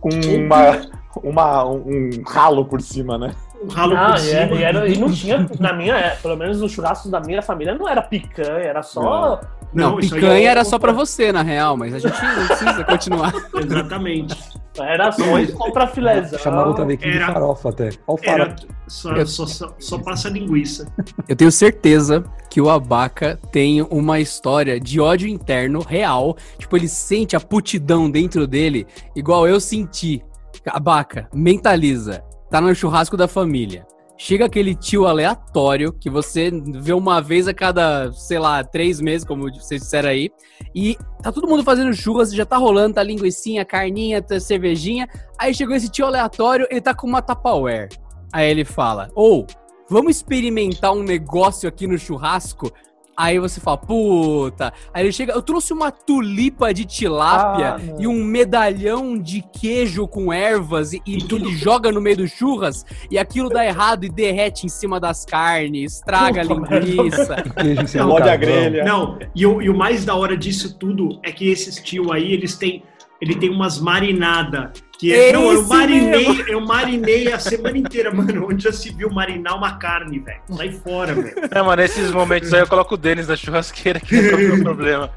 com 0.00 0.10
uma, 0.10 0.90
uma, 1.22 1.64
um 1.64 2.10
ralo 2.26 2.64
por 2.64 2.80
cima, 2.80 3.16
né? 3.16 3.34
Um 3.62 3.68
ralo 3.68 3.96
Ah, 3.96 4.10
por 4.10 4.16
e, 4.16 4.20
cima. 4.20 4.38
era- 4.40 4.54
e 4.54 4.62
era- 4.62 4.88
e 4.88 4.98
não 4.98 5.10
tinha, 5.10 5.46
na 5.58 5.72
minha, 5.72 5.94
é, 5.96 6.10
pelo 6.10 6.36
menos 6.36 6.60
no 6.60 6.68
churrasco 6.68 7.08
da 7.08 7.20
minha 7.20 7.42
família, 7.42 7.74
não 7.74 7.88
era 7.88 8.00
picanha, 8.00 8.64
era 8.64 8.82
só. 8.82 9.40
Não, 9.74 9.98
isso 9.98 10.14
aí 10.14 10.20
picanha 10.20 10.40
é- 10.40 10.50
era 10.50 10.64
só 10.64 10.78
pra 10.78 10.92
você, 10.92 11.32
na 11.32 11.42
real, 11.42 11.76
mas 11.76 11.92
a 11.92 11.98
gente 11.98 12.14
não 12.22 12.46
precisa 12.46 12.84
continuar. 12.84 13.32
Exatamente. 13.54 14.36
Era 14.80 15.10
só, 15.10 15.24
só 15.56 15.70
pra 15.72 15.88
filézão. 15.88 16.38
Chamaram 16.38 16.68
outra 16.68 16.84
vez 16.84 17.00
de 17.00 17.18
farofa 17.18 17.68
até. 17.70 17.88
Olha 17.88 17.94
o 18.06 18.18
Era, 18.22 18.44
farofa. 18.46 18.66
só, 18.86 19.24
só, 19.26 19.46
só, 19.46 19.74
só 19.76 19.98
passa 19.98 20.28
linguiça. 20.28 20.86
Eu 21.28 21.34
tenho 21.34 21.50
certeza 21.50 22.22
que 22.48 22.60
o 22.60 22.70
Abaca 22.70 23.40
tem 23.50 23.82
uma 23.82 24.20
história 24.20 24.78
de 24.78 25.00
ódio 25.00 25.26
interno 25.28 25.80
real. 25.80 26.36
Tipo, 26.58 26.76
ele 26.76 26.86
sente 26.86 27.34
a 27.34 27.40
putidão 27.40 28.08
dentro 28.08 28.46
dele, 28.46 28.86
igual 29.16 29.48
eu 29.48 29.58
senti. 29.58 30.22
Abaca, 30.66 31.28
mentaliza. 31.34 32.22
Tá 32.50 32.60
no 32.60 32.74
churrasco 32.74 33.16
da 33.16 33.28
família. 33.28 33.86
Chega 34.16 34.46
aquele 34.46 34.74
tio 34.74 35.06
aleatório 35.06 35.92
que 35.92 36.10
você 36.10 36.50
vê 36.50 36.92
uma 36.92 37.20
vez 37.20 37.46
a 37.46 37.54
cada, 37.54 38.10
sei 38.12 38.38
lá, 38.38 38.64
três 38.64 39.00
meses, 39.00 39.24
como 39.24 39.48
vocês 39.52 39.82
disseram 39.82 40.08
aí. 40.08 40.28
E 40.74 40.96
tá 41.22 41.30
todo 41.30 41.46
mundo 41.46 41.62
fazendo 41.62 41.94
churras, 41.94 42.34
já 42.34 42.44
tá 42.44 42.56
rolando, 42.56 42.94
tá 42.94 43.02
linguicinha, 43.02 43.64
carninha, 43.64 44.20
tá 44.20 44.40
cervejinha. 44.40 45.08
Aí 45.38 45.54
chegou 45.54 45.76
esse 45.76 45.88
tio 45.88 46.06
aleatório, 46.06 46.66
ele 46.68 46.80
tá 46.80 46.92
com 46.92 47.06
uma 47.06 47.22
Tupperware. 47.22 47.90
Aí 48.32 48.50
ele 48.50 48.64
fala: 48.64 49.08
Ou, 49.14 49.46
vamos 49.88 50.16
experimentar 50.16 50.92
um 50.92 51.02
negócio 51.04 51.68
aqui 51.68 51.86
no 51.86 51.96
churrasco? 51.96 52.72
Aí 53.18 53.40
você 53.40 53.60
fala, 53.60 53.76
puta. 53.76 54.72
Aí 54.94 55.04
ele 55.04 55.12
chega, 55.12 55.32
eu 55.32 55.42
trouxe 55.42 55.72
uma 55.72 55.90
tulipa 55.90 56.72
de 56.72 56.84
tilápia 56.84 57.74
Ah, 57.74 57.96
e 57.98 58.06
um 58.06 58.22
medalhão 58.22 59.18
de 59.18 59.42
queijo 59.42 60.06
com 60.06 60.32
ervas 60.32 60.92
e, 60.92 61.02
e 61.04 61.16
ele 61.16 61.52
joga 61.56 61.90
no 61.90 62.00
meio 62.00 62.18
do 62.18 62.28
churras 62.28 62.86
e 63.10 63.18
aquilo 63.18 63.48
dá 63.48 63.66
errado 63.66 64.04
e 64.04 64.08
derrete 64.08 64.66
em 64.66 64.68
cima 64.68 65.00
das 65.00 65.24
carnes, 65.24 65.94
estraga 65.94 66.42
a 66.42 66.44
linguiça. 66.44 67.42
Queijo 67.60 67.88
a 68.30 68.36
grelha. 68.36 68.84
Não, 68.84 69.18
e 69.34 69.44
o, 69.44 69.60
e 69.60 69.68
o 69.68 69.76
mais 69.76 70.04
da 70.04 70.14
hora 70.14 70.36
disso 70.36 70.78
tudo 70.78 71.18
é 71.24 71.32
que 71.32 71.48
esses 71.48 71.82
tio 71.82 72.12
aí, 72.12 72.32
eles 72.32 72.56
têm. 72.56 72.84
Ele 73.20 73.34
tem 73.34 73.50
umas 73.50 73.80
marinadas. 73.80 74.70
Que 74.98 75.14
é, 75.14 75.32
não, 75.32 75.52
eu 75.52 75.64
marinei, 75.64 76.44
eu 76.48 76.60
marinei 76.60 77.32
a 77.32 77.38
semana 77.38 77.78
inteira, 77.78 78.12
mano. 78.12 78.48
Onde 78.50 78.64
já 78.64 78.72
se 78.72 78.90
viu 78.92 79.08
marinar 79.08 79.56
uma 79.56 79.76
carne, 79.78 80.18
velho? 80.18 80.40
Sai 80.50 80.72
fora, 80.72 81.14
velho. 81.14 81.34
É, 81.52 81.62
mano, 81.62 81.80
nesses 81.82 82.10
momentos 82.10 82.52
aí 82.52 82.60
eu 82.60 82.66
coloco 82.66 82.94
o 82.94 82.98
Denis 82.98 83.28
na 83.28 83.36
churrasqueira 83.36 84.00
que 84.00 84.20
não 84.20 84.38
é 84.38 84.52
o 84.54 84.62
problema. 84.62 85.10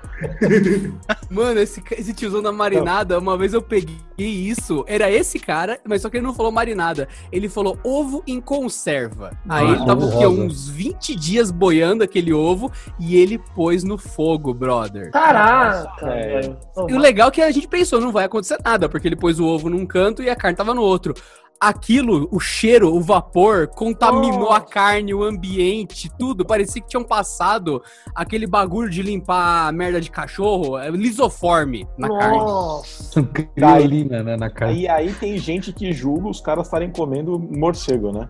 Mano, 1.30 1.60
esse, 1.60 1.82
esse 1.98 2.14
tiozão 2.14 2.44
da 2.44 2.52
marinada, 2.52 3.18
uma 3.18 3.36
vez 3.38 3.54
eu 3.54 3.62
peguei 3.62 3.98
isso, 4.20 4.84
era 4.88 5.10
esse 5.10 5.40
cara, 5.40 5.80
mas 5.88 6.04
só 6.04 6.10
que 6.10 6.18
ele 6.18 6.26
não 6.28 6.34
falou 6.36 6.52
marinada. 6.52 7.08
Ele 7.32 7.50
falou 7.50 7.80
ovo 7.84 8.24
em 8.28 8.40
conserva. 8.40 9.32
Aí 9.50 9.66
Ah, 9.66 9.72
ele 9.72 9.86
tava 9.86 10.06
o 10.06 10.18
quê? 10.20 10.28
Uns 10.28 10.70
20 10.70 11.16
dias 11.16 11.50
boiando 11.50 12.04
aquele 12.04 12.32
ovo 12.32 12.72
e 13.00 13.16
ele 13.16 13.40
pôs 13.56 13.84
no 13.84 13.98
fogo, 13.98 14.54
brother. 14.54 15.10
Caraca, 15.12 16.06
É. 16.08 16.42
velho. 16.42 16.58
E 16.88 16.94
o 16.94 17.00
legal 17.00 17.30
é 17.30 17.32
que 17.32 17.42
a 17.42 17.50
gente 17.50 17.68
pensou, 17.68 18.00
não 18.00 18.12
vai 18.12 18.26
acontecer 18.26 18.58
nada, 18.64 18.88
porque 18.88 19.08
ele 19.08 19.16
pôs 19.16 19.40
o 19.40 19.46
ovo 19.46 19.71
num 19.72 19.86
canto 19.86 20.22
e 20.22 20.30
a 20.30 20.36
carne 20.36 20.56
tava 20.56 20.74
no 20.74 20.82
outro. 20.82 21.14
Aquilo, 21.60 22.28
o 22.32 22.40
cheiro, 22.40 22.92
o 22.92 23.00
vapor, 23.00 23.68
contaminou 23.68 24.50
Nossa. 24.50 24.58
a 24.58 24.62
carne, 24.62 25.14
o 25.14 25.24
ambiente, 25.24 26.12
tudo. 26.18 26.44
Parecia 26.44 26.82
que 26.82 26.88
tinham 26.88 27.04
passado 27.04 27.84
aquele 28.16 28.48
bagulho 28.48 28.90
de 28.90 29.04
limpar 29.04 29.68
a 29.68 29.72
merda 29.72 30.02
de 30.02 30.10
cachorro, 30.10 30.76
é, 30.80 30.90
lisoforme 30.90 31.88
na 32.00 32.10
carne. 32.10 32.38
Nossa. 32.38 33.24
Criolina, 33.24 34.24
né, 34.24 34.36
na 34.38 34.50
cara. 34.50 34.72
Aí, 34.72 34.88
aí 34.88 35.14
tem 35.14 35.38
gente 35.38 35.72
que 35.72 35.94
julga 35.94 36.30
os 36.30 36.42
caras 36.42 36.66
estarem 36.66 36.92
comendo 36.92 37.38
morcego, 37.38 38.12
né? 38.12 38.28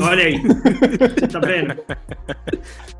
Olha 0.00 0.24
aí. 0.24 0.38
Você 0.38 1.28
tá 1.28 1.38
vendo? 1.38 1.76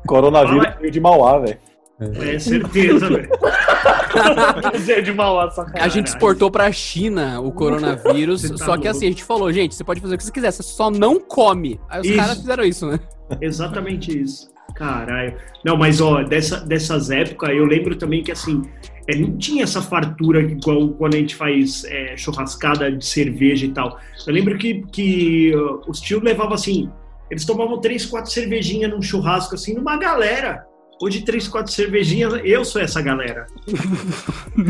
Coronavírus 0.05 0.75
veio 0.79 0.91
de 0.91 0.99
Mauá, 0.99 1.39
velho. 1.39 1.57
É 2.01 2.39
certeza, 2.39 3.07
velho. 3.07 3.29
De 5.03 5.13
mal 5.13 5.49
cara. 5.51 5.71
A 5.75 5.87
gente 5.87 6.07
exportou 6.07 6.49
pra 6.49 6.71
China 6.71 7.39
o 7.39 7.51
coronavírus, 7.51 8.41
tá 8.41 8.57
só 8.57 8.65
que 8.65 8.69
louco. 8.71 8.87
assim, 8.87 9.05
a 9.05 9.09
gente 9.09 9.23
falou, 9.23 9.51
gente, 9.53 9.75
você 9.75 9.83
pode 9.83 10.01
fazer 10.01 10.15
o 10.15 10.17
que 10.17 10.23
você 10.23 10.31
quiser, 10.31 10.51
você 10.51 10.63
só 10.63 10.89
não 10.89 11.19
come. 11.19 11.79
Aí 11.89 12.01
os 12.01 12.07
Isso. 12.07 12.17
caras 12.17 12.37
fizeram 12.37 12.63
isso, 12.63 12.87
né? 12.87 12.99
Exatamente 13.39 14.19
isso. 14.19 14.51
Caralho. 14.75 15.35
Não, 15.63 15.77
mas 15.77 16.01
ó, 16.01 16.23
dessa, 16.23 16.59
dessas 16.61 17.11
épocas, 17.11 17.49
eu 17.51 17.65
lembro 17.65 17.95
também 17.95 18.23
que 18.23 18.31
assim, 18.31 18.63
é, 19.07 19.15
não 19.15 19.37
tinha 19.37 19.63
essa 19.63 19.81
fartura 19.81 20.41
igual 20.41 20.89
quando 20.89 21.15
a 21.15 21.17
gente 21.17 21.35
faz 21.35 21.83
é, 21.85 22.15
churrascada 22.17 22.91
de 22.91 23.05
cerveja 23.05 23.65
e 23.65 23.71
tal. 23.71 23.99
Eu 24.25 24.33
lembro 24.33 24.57
que, 24.57 24.83
que 24.91 25.53
uh, 25.55 25.81
os 25.87 25.99
tios 25.99 26.21
levavam 26.23 26.53
assim, 26.53 26.89
eles 27.29 27.45
tomavam 27.45 27.79
três, 27.79 28.05
quatro 28.05 28.31
cervejinhas 28.31 28.91
num 28.91 29.01
churrasco, 29.01 29.55
assim, 29.55 29.73
numa 29.73 29.97
galera. 29.97 30.65
Hoje, 31.01 31.21
três, 31.21 31.47
quatro 31.47 31.71
cervejinhas, 31.71 32.39
eu 32.43 32.63
sou 32.63 32.79
essa 32.81 33.01
galera. 33.01 33.47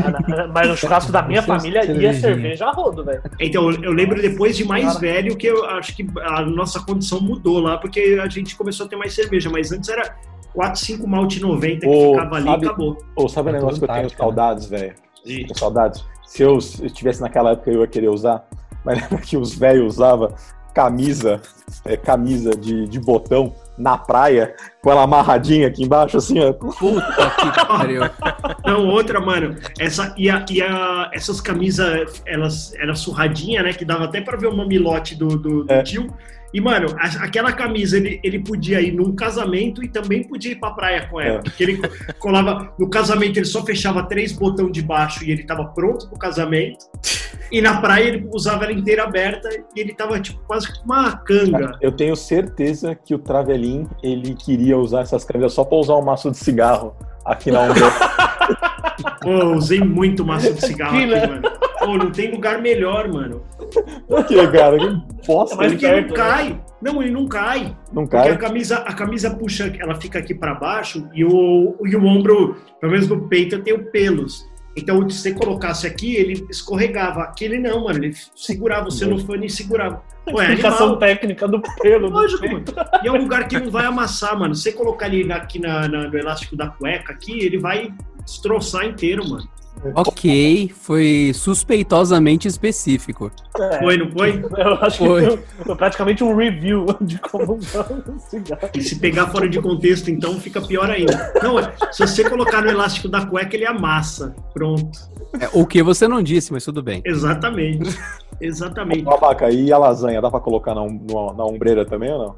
Cara, 0.01 0.47
Mas 0.53 0.69
no 0.69 0.77
churrasco 0.77 1.11
da 1.11 1.21
minha 1.21 1.43
família 1.43 1.83
ia 1.91 2.13
cerveja 2.13 2.67
a 2.67 2.71
rodo, 2.71 3.03
velho. 3.03 3.21
Então, 3.39 3.69
eu- 3.71 3.91
lembro 3.91 4.21
depois 4.21 4.55
de 4.55 4.63
mais 4.63 4.85
Cara. 4.85 4.99
velho 4.99 5.35
que 5.35 5.47
eu 5.47 5.65
acho 5.65 5.95
que 5.95 6.07
a 6.21 6.41
nossa 6.45 6.79
condição 6.85 7.19
mudou 7.19 7.59
lá, 7.59 7.77
porque 7.77 8.19
a 8.23 8.29
gente 8.29 8.55
começou 8.55 8.85
a 8.85 8.89
ter 8.89 8.95
mais 8.95 9.13
cerveja, 9.13 9.49
mas 9.49 9.71
antes 9.71 9.89
era 9.89 10.15
4, 10.53 10.79
5 10.79 11.07
malte 11.07 11.39
90 11.41 11.81
que 11.81 11.87
Ô, 11.87 12.11
ficava 12.13 12.35
ali 12.37 12.45
sabe- 12.45 12.65
e 12.65 12.67
acabou. 12.69 12.97
Ou 13.15 13.29
sabe 13.29 13.47
um 13.47 13.49
É 13.49 13.53
negócio 13.55 13.77
que 13.79 13.83
eu 13.83 13.87
tenho 13.87 14.01
tática, 14.03 14.23
saudades, 14.23 14.65
velho? 14.67 14.93
Tenho 15.25 15.57
saudades. 15.57 16.05
Se 16.25 16.43
eu 16.43 16.61
se 16.61 16.81
eu 16.81 16.85
estivesse 16.87 17.19
naquela 17.21 17.51
época, 17.51 17.69
eu 17.71 17.81
ia 17.81 17.87
querer 17.87 18.09
usar. 18.09 18.47
Mas 18.85 18.99
lembra 19.01 19.17
que 19.17 19.35
os 19.35 19.53
velhos 19.53 19.95
usavam 19.95 20.33
camisa, 20.73 21.41
é, 21.83 21.97
camisa 21.97 22.51
de, 22.51 22.87
de 22.87 22.99
botão 22.99 23.53
na 23.77 23.97
praia, 23.97 24.55
com 24.83 24.91
ela 24.91 25.03
amarradinha 25.03 25.67
aqui 25.67 25.83
embaixo, 25.83 26.17
assim, 26.17 26.39
ó. 26.39 26.51
Puta 26.53 27.31
que 27.53 27.65
pariu. 27.67 28.01
Não, 28.65 28.87
outra, 28.87 29.19
mano, 29.21 29.55
essa, 29.79 30.13
e, 30.17 30.29
a, 30.29 30.43
e 30.49 30.61
a- 30.61 31.09
essas 31.13 31.39
camisas, 31.39 32.21
elas 32.25 32.73
eram 32.75 32.95
surradinha, 32.95 33.61
né, 33.61 33.73
que 33.73 33.85
dava 33.85 34.05
até 34.05 34.21
pra 34.21 34.37
ver 34.37 34.47
o 34.47 34.55
mamilote 34.57 35.15
do, 35.15 35.27
do, 35.37 35.63
do 35.65 35.71
É. 35.73 35.83
tio. 35.83 36.07
E, 36.53 36.59
mano, 36.59 36.87
a- 36.99 37.23
aquela 37.23 37.53
camisa, 37.53 37.95
ele, 37.95 38.19
ele 38.23 38.39
podia 38.39 38.81
ir 38.81 38.91
num 38.91 39.15
casamento 39.15 39.81
e 39.83 39.87
também 39.87 40.23
podia 40.23 40.51
ir 40.51 40.55
pra 40.59 40.71
praia 40.71 41.07
com 41.07 41.21
ela. 41.21 41.37
É. 41.37 41.41
Porque 41.41 41.63
ele 41.63 41.81
colava, 42.19 42.73
no 42.77 42.89
casamento 42.89 43.37
ele 43.37 43.45
só 43.45 43.63
fechava 43.63 44.03
três 44.03 44.31
botões 44.33 44.71
de 44.73 44.81
baixo 44.81 45.23
e 45.23 45.31
ele 45.31 45.43
tava 45.43 45.63
pronto 45.65 46.09
pro 46.09 46.17
casamento. 46.19 46.85
E 47.49 47.61
na 47.61 47.79
praia 47.81 48.05
ele 48.09 48.27
usava 48.33 48.63
ela 48.65 48.73
inteira 48.73 49.03
aberta 49.03 49.47
e 49.75 49.79
ele 49.79 49.93
tava, 49.93 50.19
tipo, 50.19 50.39
quase 50.45 50.67
com 50.73 50.85
uma 50.85 51.15
canga. 51.17 51.77
Eu 51.81 51.91
tenho 51.91 52.15
certeza 52.17 52.95
que 52.95 53.13
o 53.15 53.19
Travelin, 53.19 53.87
ele 54.03 54.35
queria 54.35 54.70
usar 54.77 55.01
essas 55.01 55.23
camisas 55.23 55.53
só 55.53 55.63
pra 55.63 55.77
usar 55.77 55.95
um 55.95 56.01
maço 56.01 56.29
de 56.31 56.37
cigarro 56.37 56.95
aqui 57.25 57.51
na 57.51 57.61
Hungria. 57.61 57.91
Pô, 59.21 59.55
usei 59.55 59.79
muito 59.79 60.25
maço 60.25 60.53
de 60.53 60.61
cigarro 60.65 60.97
Que, 60.97 61.03
aqui, 61.03 61.11
né? 61.13 61.27
mano. 61.27 61.41
Pô, 61.79 61.97
não 61.97 62.11
tem 62.11 62.31
lugar 62.31 62.61
melhor, 62.61 63.07
mano. 63.07 63.43
Por 64.07 64.23
que, 64.25 64.47
cara? 64.47 64.77
Que 64.77 65.25
bosta. 65.27 65.55
Mas 65.55 65.71
Porque 65.71 65.87
perto, 65.87 66.07
não 66.09 66.15
cai. 66.15 66.61
Não, 66.81 67.01
ele 67.01 67.11
não 67.11 67.27
cai. 67.27 67.77
Não 67.91 68.03
Porque 68.03 68.17
a 68.17 68.21
cai. 68.23 68.37
camisa, 68.37 68.77
a 68.77 68.93
camisa 68.93 69.29
puxa, 69.31 69.73
ela 69.79 69.95
fica 69.95 70.19
aqui 70.19 70.33
pra 70.33 70.55
baixo 70.55 71.07
e 71.13 71.23
o, 71.23 71.75
e 71.85 71.95
o 71.95 72.05
ombro, 72.05 72.55
pelo 72.79 72.91
menos 72.91 73.07
no 73.07 73.27
peito, 73.27 73.55
eu 73.55 73.63
tenho 73.63 73.85
pelos. 73.91 74.49
Então, 74.75 75.07
se 75.09 75.17
você 75.17 75.33
colocasse 75.33 75.85
aqui, 75.85 76.15
ele 76.15 76.45
escorregava. 76.49 77.23
Aquele 77.23 77.59
não, 77.59 77.83
mano. 77.83 78.03
Ele 78.03 78.13
segurava 78.35 78.87
o 78.87 78.91
celofane 78.91 79.47
e 79.47 79.49
segurava. 79.49 80.01
Pô, 80.29 80.39
é 80.41 80.45
Explicação 80.45 80.81
animal. 80.87 80.99
técnica 80.99 81.47
do 81.47 81.61
pelo. 81.81 82.07
do 82.09 82.13
Lógico, 82.13 82.43
mano. 82.47 82.63
E 83.03 83.07
é 83.07 83.11
um 83.11 83.17
lugar 83.17 83.47
que 83.47 83.59
não 83.59 83.71
vai 83.71 83.85
amassar, 83.85 84.37
mano. 84.37 84.53
Se 84.55 84.63
você 84.63 84.71
colocar 84.73 85.11
ele 85.13 85.31
aqui 85.33 85.59
na, 85.59 85.87
na- 85.87 86.07
no 86.07 86.17
elástico 86.17 86.55
da 86.55 86.67
cueca, 86.67 87.11
aqui, 87.11 87.39
ele 87.43 87.57
vai 87.57 87.91
destroçar 88.23 88.85
inteiro, 88.85 89.27
mano. 89.27 89.47
Ok, 89.95 90.71
foi 90.79 91.31
suspeitosamente 91.33 92.47
específico. 92.47 93.31
É, 93.57 93.79
Foi, 93.79 93.97
não 93.97 94.11
foi? 94.11 94.43
Eu 94.57 94.73
acho 94.75 94.97
Foi. 94.99 95.21
que 95.21 95.27
foi, 95.29 95.65
foi 95.65 95.75
praticamente 95.75 96.23
um 96.23 96.35
review 96.35 96.85
de 97.01 97.17
como 97.17 97.57
cigarro. 98.19 98.69
E 98.75 98.81
se 98.83 98.99
pegar 98.99 99.27
fora 99.27 99.49
de 99.49 99.59
contexto, 99.59 100.11
então 100.11 100.39
fica 100.39 100.61
pior 100.61 100.87
ainda. 100.87 101.33
Não, 101.41 101.57
é, 101.57 101.73
se 101.91 102.05
você 102.05 102.29
colocar 102.29 102.61
no 102.61 102.69
elástico 102.69 103.07
da 103.07 103.25
cueca, 103.25 103.55
ele 103.55 103.65
amassa. 103.65 104.35
Pronto. 104.53 104.99
É, 105.39 105.49
o 105.51 105.65
que 105.65 105.81
você 105.81 106.07
não 106.07 106.21
disse, 106.21 106.53
mas 106.53 106.63
tudo 106.63 106.83
bem. 106.83 107.01
Exatamente. 107.03 107.89
Exatamente. 108.41 109.03
Ó, 109.05 109.13
Abaca, 109.15 109.49
e 109.49 109.71
a 109.71 109.77
lasanha? 109.77 110.21
Dá 110.21 110.29
pra 110.29 110.39
colocar 110.39 110.73
na, 110.75 110.81
na, 110.85 111.33
na 111.37 111.45
ombreira 111.45 111.85
também 111.85 112.11
ou 112.11 112.17
não? 112.19 112.35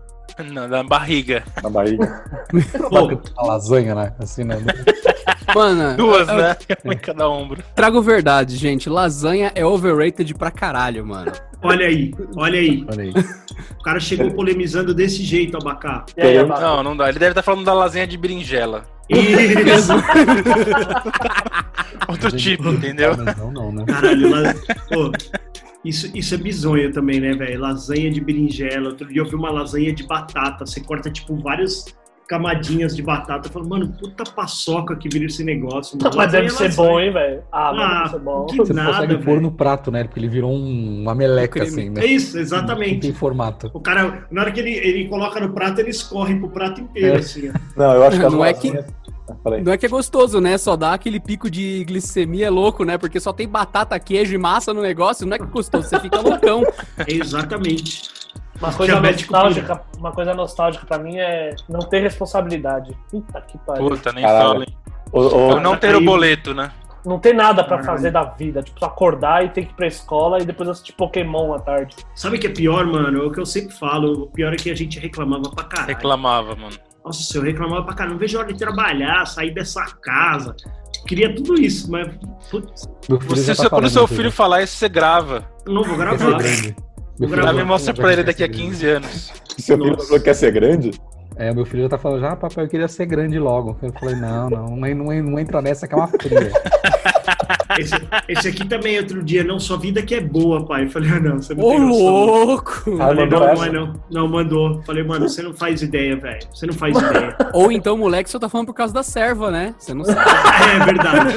Não, 0.52 0.68
na 0.68 0.84
barriga. 0.84 1.44
Na 1.62 1.70
barriga? 1.70 2.24
Pô, 2.90 3.22
A 3.38 3.46
lasanha, 3.46 3.94
né? 3.94 4.14
Assim, 4.20 4.44
né? 4.44 4.58
Mano, 5.54 5.96
Duas, 5.98 6.28
eu- 6.28 6.36
né? 6.36 6.56
Uma 6.84 6.94
em 6.96 6.98
cada 6.98 7.30
ombro. 7.30 7.62
trago 7.76 8.02
verdade, 8.02 8.56
gente. 8.58 8.90
Lasanha 8.90 9.52
é 9.54 9.64
overrated 9.66 10.34
pra 10.34 10.50
caralho, 10.50 11.06
mano. 11.06 11.32
olha 11.62 11.86
aí, 11.86 12.12
olha 12.36 12.60
aí. 12.60 12.86
Olha 12.92 13.04
aí. 13.04 13.14
O 13.80 13.84
cara 13.84 14.00
chegou 14.00 14.32
polemizando 14.32 14.94
desse 14.94 15.22
jeito, 15.24 15.58
Abacá. 15.58 16.06
E 16.18 16.22
aí, 16.22 16.38
Abaca? 16.40 16.62
Não, 16.62 16.82
não 16.84 16.98
dá. 16.98 17.10
Ele 17.10 17.20
deve 17.20 17.32
estar 17.32 17.44
falando 17.44 17.66
da 17.66 17.74
lasanha 17.74 18.08
de 18.08 18.18
berinjela. 18.18 18.84
Isso. 19.10 19.94
Outro 22.08 22.32
tipo, 22.32 22.70
entendeu? 22.70 23.16
Não, 23.38 23.52
não, 23.52 23.72
né? 23.72 23.86
Caralho, 23.86 24.30
lá, 24.30 24.54
pô, 24.90 25.12
Isso, 25.84 26.10
isso 26.16 26.34
é 26.34 26.38
bizonho 26.38 26.92
também, 26.94 27.20
né, 27.20 27.34
velho? 27.34 27.60
Lasanha 27.60 28.10
de 28.10 28.22
berinjela. 28.22 28.90
Outro 28.90 29.08
dia 29.08 29.22
eu 29.22 29.26
vi 29.26 29.36
uma 29.36 29.52
lasanha 29.52 29.94
de 29.94 30.04
batata. 30.08 30.66
Você 30.66 30.80
corta, 30.80 31.10
tipo, 31.12 31.36
várias 31.36 31.86
camadinhas 32.26 32.96
de 32.96 33.02
batata. 33.04 33.50
Eu 33.50 33.52
falo, 33.52 33.68
mano, 33.68 33.90
puta 34.00 34.24
paçoca 34.24 34.96
que 34.96 35.10
vira 35.10 35.26
esse 35.26 35.44
negócio. 35.44 35.98
mano. 36.02 36.16
Mas 36.16 36.32
deve 36.32 36.48
Lasanha 36.48 36.68
é 36.68 36.72
ser 36.72 36.78
lasanha. 36.80 36.90
bom, 36.90 37.00
hein, 37.02 37.12
velho? 37.12 37.42
Ah, 37.52 37.74
mas 37.74 37.84
Ah, 37.84 37.98
deve 38.04 38.10
ser 38.12 38.20
bom. 38.20 38.46
que 38.46 38.58
Você 38.58 38.74
nada, 38.74 38.92
consegue 38.94 39.14
pôr 39.18 39.26
velho. 39.26 39.42
no 39.42 39.52
prato, 39.52 39.92
né? 39.92 40.04
Porque 40.06 40.20
ele 40.22 40.30
virou 40.30 40.54
um- 40.54 41.02
uma 41.02 41.14
meleca, 41.14 41.62
assim, 41.62 41.90
né? 41.90 42.02
É 42.02 42.06
isso, 42.08 42.36
Não 42.36 42.42
exatamente. 42.42 43.00
tem 43.02 43.14
formato. 43.14 43.70
O 43.74 43.80
cara, 43.82 44.26
na 44.32 44.42
hora 44.42 44.52
que 44.54 44.62
ele, 44.62 44.72
ele 44.72 45.10
coloca 45.10 45.38
no 45.42 45.50
prato, 45.54 45.80
ele 45.82 45.90
escorre 45.90 46.34
pro 46.36 46.50
prato 46.50 46.80
inteiro, 46.80 47.16
É. 47.18 47.20
assim. 47.20 47.50
ó. 47.50 47.54
Não, 47.76 47.94
eu 47.94 48.04
acho 48.06 48.18
que 48.20 48.26
as 48.26 48.34
Não 48.34 48.46
é 48.46 48.54
que- 48.54 48.68
lasanhas- 48.70 48.86
Ah, 48.88 48.94
Peraí. 48.94 49.03
Não 49.64 49.72
é 49.72 49.78
que 49.78 49.86
é 49.86 49.90
gostoso, 49.90 50.42
né? 50.42 50.58
Só 50.58 50.76
dá 50.76 50.94
aquele 50.94 51.20
pico 51.20 51.50
de 51.50 51.84
glicemia 51.86 52.52
louco, 52.52 52.84
né? 52.84 52.98
Porque 52.98 53.20
só 53.20 53.32
tem 53.32 53.48
batata, 53.48 53.98
queijo 54.00 54.36
e 54.36 54.38
massa 54.38 54.74
no 54.74 54.82
negócio. 54.82 55.26
Não 55.26 55.36
é 55.36 55.40
que 55.40 55.46
é 55.46 55.48
gostoso, 55.48 55.88
você 55.88 56.00
fica 56.00 56.20
loucão. 56.20 56.64
É 56.98 57.06
exatamente. 57.14 58.10
Uma 58.60 58.74
coisa 58.74 59.00
nostálgica, 59.00 59.82
uma 59.98 60.12
coisa 60.12 60.34
nostálgica 60.34 60.86
pra 60.86 61.00
mim 61.00 61.18
é 61.18 61.56
não 61.68 61.80
ter 61.80 62.02
responsabilidade. 62.02 62.96
Puta 63.10 63.42
que 63.42 63.58
pariu. 63.60 63.90
Puta, 63.90 64.12
nem 64.12 64.24
fala, 64.24 64.64
hein? 64.64 64.78
Eu 65.14 65.60
não 65.60 65.78
ter 65.78 65.96
o 65.96 66.02
boleto, 66.02 66.54
né? 66.54 66.72
Não 67.06 67.20
tem 67.20 67.34
nada 67.34 67.64
pra 67.64 67.78
Caralho. 67.78 67.98
fazer 67.98 68.12
da 68.12 68.24
vida. 68.24 68.64
Tipo, 68.64 68.86
acordar 68.86 69.44
e 69.44 69.50
ter 69.50 69.66
que 69.66 69.72
ir 69.72 69.76
pra 69.76 69.86
escola 69.86 70.42
e 70.42 70.46
depois 70.46 70.70
assistir 70.70 70.94
Pokémon 70.94 71.54
à 71.54 71.60
tarde. 71.60 71.98
Sabe 72.16 72.38
o 72.38 72.40
que 72.40 72.48
é 72.48 72.50
pior, 72.50 72.86
mano? 72.86 73.24
É 73.24 73.26
o 73.26 73.32
que 73.32 73.40
eu 73.40 73.46
sempre 73.46 73.76
falo. 73.76 74.24
O 74.24 74.28
pior 74.28 74.54
é 74.54 74.56
que 74.56 74.72
a 74.72 74.76
gente 74.76 75.00
reclamava 75.00 75.50
pra 75.52 75.66
caralho. 75.66 75.88
Reclamava, 75.90 76.56
mano. 76.56 76.78
Nossa, 77.04 77.38
eu 77.38 77.42
reclamava 77.42 77.84
pra 77.84 77.94
caralho. 77.94 78.14
Não 78.14 78.20
vejo 78.20 78.38
a 78.38 78.42
hora 78.42 78.54
de 78.54 78.60
trabalhar, 78.60 79.26
sair 79.26 79.54
dessa 79.54 79.84
casa. 80.02 80.56
Queria 81.08 81.36
tudo 81.36 81.60
isso, 81.60 81.92
mas 81.92 82.08
putz, 82.50 82.88
Você, 83.10 83.54
tá 83.56 83.70
quando 83.70 83.90
seu 83.90 84.08
filho 84.08 84.26
né? 84.26 84.32
falar 84.32 84.64
isso, 84.64 84.78
você 84.78 84.88
grava. 84.88 85.46
não 85.68 85.84
vou 85.84 85.98
gravar. 85.98 86.38
grande. 86.38 86.76
Meu 87.20 87.30
filho 87.30 87.42
gravar. 87.42 87.54
me 87.54 87.64
mostra 87.64 87.94
pra 87.94 88.14
ele 88.14 88.24
daqui 88.24 88.44
a 88.44 88.48
ser 88.48 88.54
grande. 88.54 88.70
15 88.70 88.88
anos. 88.88 89.34
seu 89.58 89.78
filho 89.78 90.02
falou 90.02 90.20
que 90.20 90.26
quer 90.26 90.34
ser 90.34 90.52
grande? 90.52 90.92
É, 91.36 91.54
meu 91.54 91.66
filho 91.66 91.84
já 91.84 91.90
tá 91.90 91.98
falando, 91.98 92.22
já, 92.22 92.36
papai, 92.36 92.64
eu 92.64 92.70
queria 92.70 92.88
ser 92.88 93.06
grande 93.06 93.38
logo. 93.40 93.78
Eu 93.82 93.92
falei, 93.94 94.16
não, 94.16 94.50
não, 94.50 94.66
não, 94.76 94.96
não, 94.96 95.24
não 95.24 95.40
entra 95.40 95.62
nessa 95.62 95.88
que 95.88 95.94
é 95.94 95.98
uma 95.98 96.08
fria. 96.08 96.52
Esse, 97.78 97.94
esse 98.28 98.48
aqui 98.48 98.66
também, 98.68 98.98
outro 98.98 99.24
dia, 99.24 99.44
não, 99.44 99.60
sua 99.60 99.78
vida 99.78 100.02
que 100.02 100.16
é 100.16 100.22
boa, 100.22 100.66
pai. 100.66 100.84
Eu 100.86 100.90
falei, 100.90 101.10
ah, 101.12 101.20
não, 101.20 101.42
você 101.42 101.54
não 101.54 101.64
Ô, 101.64 101.70
tem 101.70 101.80
noção. 101.80 102.26
louco! 102.26 102.98
Falei, 102.98 103.26
não, 103.26 103.40
não 103.40 103.64
é 103.64 103.72
não. 103.72 103.94
Não, 104.12 104.28
mandou. 104.28 104.82
Falei, 104.84 105.04
mano, 105.04 105.28
você 105.28 105.42
não 105.42 105.54
faz 105.54 105.82
ideia, 105.82 106.16
velho. 106.16 106.48
Você 106.54 106.66
não 106.66 106.74
faz 106.74 106.98
ideia. 106.98 107.36
Ou 107.54 107.72
então, 107.72 107.98
moleque, 107.98 108.30
só 108.30 108.40
tá 108.40 108.50
falando 108.50 108.68
por 108.68 108.74
causa 108.74 108.94
da 108.94 109.04
serva, 109.04 109.50
né? 109.52 109.74
Você 109.80 109.94
não 109.94 110.06
sabe. 110.06 110.20
é 110.82 110.86
verdade. 110.86 111.34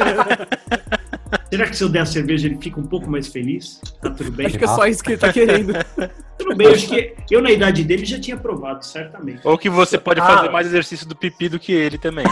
Será 1.51 1.67
que 1.67 1.77
se 1.77 1.85
eu 1.85 1.89
der 1.89 2.01
a 2.01 2.07
cerveja 2.07 2.47
ele 2.49 2.59
fica 2.61 2.79
um 2.81 2.87
pouco 2.87 3.09
mais 3.11 3.29
feliz? 3.29 3.81
Tá 4.03 4.11
tudo 4.11 4.31
bem? 4.33 4.47
Acho 4.47 4.59
que 4.59 4.65
é 4.65 4.69
só 4.69 4.87
isso 4.87 5.03
que 5.03 5.13
ele 5.13 5.19
tá 5.19 5.33
querendo. 5.33 5.73
Tudo 6.39 6.55
bem, 6.55 6.69
acho 6.69 6.87
que 6.89 7.15
eu 7.31 7.41
na 7.41 7.51
idade 7.51 7.83
dele 7.83 8.05
já 8.05 8.21
tinha 8.21 8.37
provado, 8.37 8.85
certamente. 8.85 9.41
Ou 9.43 9.57
que 9.57 9.71
você 9.71 9.97
pode 9.97 10.21
Ah. 10.21 10.27
fazer 10.27 10.51
mais 10.51 10.67
exercício 10.67 11.09
do 11.09 11.17
pipi 11.17 11.49
do 11.49 11.59
que 11.59 11.73
ele 11.73 11.97
também. 11.97 12.27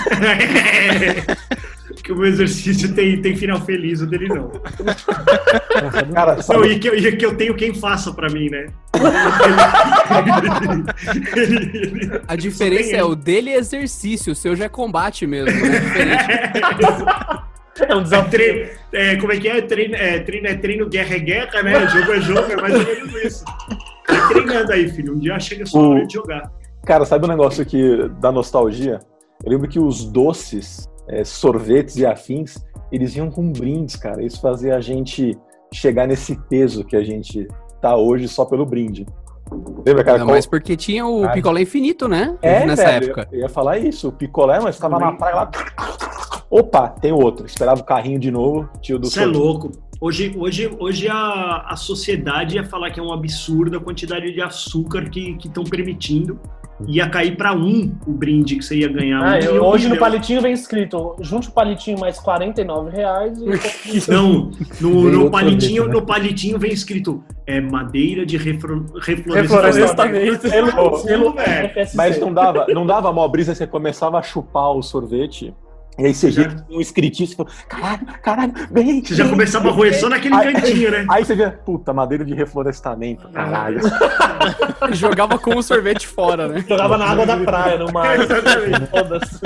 Que 2.04 2.12
o 2.12 2.16
meu 2.16 2.26
exercício 2.26 2.94
tem, 2.94 3.20
tem 3.22 3.34
final 3.34 3.58
feliz, 3.62 4.02
o 4.02 4.06
dele 4.06 4.28
não. 4.28 4.50
Cara, 6.14 6.36
Não, 6.50 6.64
e, 6.64 6.78
que, 6.78 6.88
eu- 6.88 6.94
e 6.94 7.16
que 7.16 7.24
eu 7.24 7.34
tenho 7.34 7.54
quem 7.56 7.72
faça 7.72 8.12
pra 8.12 8.28
mim, 8.28 8.50
né? 8.50 8.66
Ele- 11.36 11.72
ele- 11.74 12.20
A 12.28 12.36
diferença 12.36 12.94
é 12.96 13.02
o 13.02 13.14
dele 13.14 13.50
é 13.50 13.56
exercício, 13.56 14.32
o 14.32 14.36
seu 14.36 14.54
já 14.54 14.66
é 14.66 14.68
combate 14.68 15.26
mesmo. 15.26 15.50
Diferente. 15.50 16.28
É 17.88 17.94
um 17.94 18.00
É 18.00 18.02
desafio. 18.02 18.30
treino, 18.30 18.68
é, 18.92 19.16
como 19.16 19.32
é 19.32 19.36
que 19.38 19.48
é? 19.48 19.60
Treino, 19.62 19.94
é? 19.96 20.18
treino 20.20 20.46
é 20.46 20.54
treino, 20.54 20.88
guerra 20.88 21.14
é 21.16 21.18
guerra, 21.18 21.62
né? 21.62 21.88
Jogo 21.88 22.12
é 22.12 22.20
jogo, 22.20 22.52
é 22.52 22.56
mais 22.56 22.74
ou 22.74 22.84
menos 22.84 23.14
isso. 23.24 23.44
Vai 24.08 24.28
treinando 24.28 24.72
aí, 24.72 24.88
filho. 24.90 25.14
Um 25.14 25.18
dia 25.18 25.38
chega 25.40 25.64
a 25.64 25.66
sua 25.66 25.88
hora 25.88 26.06
de 26.06 26.12
jogar. 26.14 26.52
cara, 26.86 27.04
sabe 27.04 27.24
um 27.24 27.28
negócio 27.28 27.64
que 27.66 28.08
dá 28.20 28.30
nostalgia? 28.30 29.00
Eu 29.44 29.50
lembro 29.50 29.68
que 29.68 29.80
os 29.80 30.04
doces, 30.04 30.86
é, 31.08 31.24
sorvetes 31.24 31.96
e 31.96 32.06
afins, 32.06 32.56
eles 32.90 33.14
vinham 33.14 33.30
com 33.30 33.50
brindes, 33.52 33.96
cara. 33.96 34.22
Isso 34.22 34.40
fazia 34.40 34.76
a 34.76 34.80
gente 34.80 35.36
chegar 35.72 36.06
nesse 36.06 36.36
peso 36.48 36.84
que 36.84 36.96
a 36.96 37.02
gente 37.04 37.46
tá 37.80 37.96
hoje 37.96 38.28
só 38.28 38.44
pelo 38.44 38.64
brinde. 38.64 39.06
Lembra, 39.86 40.02
cara? 40.04 40.18
Não, 40.18 40.26
qual- 40.26 40.36
mas 40.36 40.46
porque 40.46 40.76
tinha 40.76 41.06
o 41.06 41.24
Ah, 41.24 41.28
picolé 41.32 41.62
infinito, 41.62 42.08
né? 42.08 42.36
É, 42.40 42.64
Nessa 42.64 42.84
velho, 42.84 43.04
época. 43.06 43.28
Eu 43.30 43.40
ia 43.40 43.48
falar 43.48 43.78
isso. 43.78 44.08
O 44.08 44.12
picolé, 44.12 44.58
mas 44.60 44.76
ficava 44.76 44.98
na 44.98 45.12
praia 45.12 45.34
lá. 45.36 45.50
Opa, 46.50 46.88
tem 46.88 47.12
outro. 47.12 47.44
Esperava 47.46 47.80
o 47.80 47.84
carrinho 47.84 48.18
de 48.18 48.30
novo, 48.30 48.68
tio 48.80 48.98
do 48.98 49.08
Você 49.10 49.22
é 49.22 49.26
louco. 49.26 49.70
Hoje, 50.00 50.34
hoje, 50.36 50.74
hoje 50.78 51.08
a, 51.08 51.66
a 51.68 51.76
sociedade 51.76 52.56
ia 52.56 52.64
falar 52.64 52.90
que 52.90 53.00
é 53.00 53.02
um 53.02 53.12
absurdo 53.12 53.76
a 53.76 53.80
quantidade 53.80 54.32
de 54.32 54.40
açúcar 54.40 55.08
que 55.08 55.36
estão 55.44 55.64
permitindo. 55.64 56.38
Ia 56.88 57.08
cair 57.08 57.36
pra 57.36 57.54
um 57.54 57.94
o 58.06 58.12
brinde 58.12 58.56
que 58.56 58.64
você 58.64 58.76
ia 58.78 58.88
ganhar. 58.88 59.22
Ah, 59.22 59.36
Um 59.38 59.54
eu- 59.54 59.64
hoje 59.64 59.88
no 59.88 59.96
palitinho 59.96 60.40
vem 60.40 60.52
escrito, 60.52 61.14
junte 61.20 61.48
o 61.48 61.52
palitinho 61.52 61.98
mais 62.00 62.18
49 62.18 62.90
reais 62.90 63.38
e 63.38 63.44
Não, 64.10 64.50
no, 64.80 65.08
no 65.10 65.30
palitinho, 65.30 65.86
né? 65.86 65.92
no 65.92 66.02
palitinho 66.02 66.58
vem 66.58 66.72
escrito 66.72 67.22
é 67.46 67.60
madeira 67.60 68.26
de 68.26 68.36
refro- 68.36 68.86
reflorestamento. 69.00 70.48
Mas 71.94 72.18
não 72.18 72.32
dava, 72.32 72.66
não 72.74 72.86
dava 72.86 73.12
mó 73.12 73.26
brisa, 73.28 73.54
você 73.54 73.66
começava 73.66 74.18
a 74.18 74.22
chupar 74.22 74.70
o 74.72 74.82
sorvete. 74.82 75.54
E 75.98 76.06
aí 76.06 76.14
você 76.14 76.30
Já- 76.30 76.50
um 76.70 76.80
escritinho, 76.80 77.28
você 77.28 77.36
falou, 77.36 77.52
caralho, 77.68 78.06
caralho, 78.22 78.52
vem. 78.70 79.04
Você 79.04 79.14
já 79.14 79.28
começava 79.28 79.68
a 79.68 79.72
roer 79.72 79.98
só 79.98 80.08
naquele 80.08 80.34
Ai. 80.34 80.52
cantinho, 80.52 80.90
né? 80.90 81.06
Aí 81.08 81.24
você 81.24 81.36
via, 81.36 81.50
puta, 81.64 81.92
madeira 81.92 82.24
de 82.24 82.34
reflorestamento, 82.34 83.28
caralho. 83.28 83.80
Jogava 84.92 85.38
com 85.38 85.56
o 85.56 85.62
sorvete 85.62 86.06
fora, 86.06 86.48
né? 86.48 86.64
Jogava 86.68 86.98
na 86.98 87.06
água 87.06 87.24
da 87.26 87.36
praia, 87.36 87.78
no 87.78 87.92
mar. 87.92 88.18
Exatamente. 88.20 88.86
Foda-se. 88.90 89.40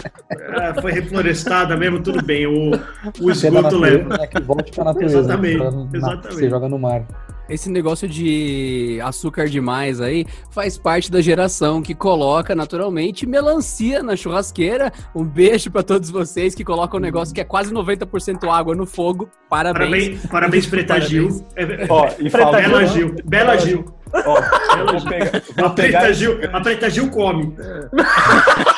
Ah, 0.57 0.81
foi 0.81 0.93
reflorestada 0.93 1.77
mesmo, 1.77 2.01
tudo 2.01 2.23
bem. 2.23 2.47
O, 2.47 2.71
o 2.71 3.29
é 3.31 3.33
esgoto 3.33 3.63
natureza, 3.63 3.79
leva. 3.79 4.17
né, 4.19 4.27
que 4.27 4.41
volte 4.43 4.73
pra 4.73 4.85
natureza. 4.85 5.19
Exatamente, 5.19 5.59
pra- 5.59 5.71
na- 5.71 5.89
exatamente. 5.95 6.35
Você 6.35 6.49
joga 6.51 6.69
no 6.69 6.79
mar. 6.79 7.03
Esse 7.49 7.71
negócio 7.71 8.07
de 8.09 9.01
açúcar 9.03 9.49
demais 9.49 10.01
aí 10.01 10.27
faz 10.51 10.77
parte 10.77 11.11
da 11.11 11.21
geração 11.21 11.81
que 11.81 11.95
coloca 11.95 12.55
naturalmente 12.55 13.27
melancia 13.27 14.03
na 14.03 14.15
churrasqueira. 14.17 14.93
Um 15.15 15.25
beijo 15.25 15.71
pra 15.71 15.83
todos 15.83 16.11
vocês 16.11 16.55
que 16.55 16.65
colocam 16.65 16.99
um 16.99 17.03
negócio 17.03 17.35
que 17.35 17.41
é 17.41 17.45
quase 17.45 17.73
90% 17.73 18.49
água 18.51 18.75
no 18.75 18.85
fogo. 18.87 19.29
Parabéns. 19.49 19.79
Parabéns, 19.89 20.27
parabéns 20.27 20.67
Preta 20.69 21.01
Gil. 21.01 21.47
É, 21.57 21.87
Ó, 21.89 22.09
e 22.19 22.29
Preta 22.31 22.51
Bela 22.53 22.87
Gil. 22.87 23.17
Bela 23.25 23.57
Gil. 23.57 23.85
ó, 24.13 24.41
eu 24.79 24.87
vou 24.87 25.05
pegar, 25.05 25.43
A 25.57 25.63
vou 25.63 25.71
Preta 25.71 26.13
Gil, 26.13 26.39
a 26.53 26.61
Preta 26.61 26.91
Gil 26.91 27.11
come. 27.11 27.55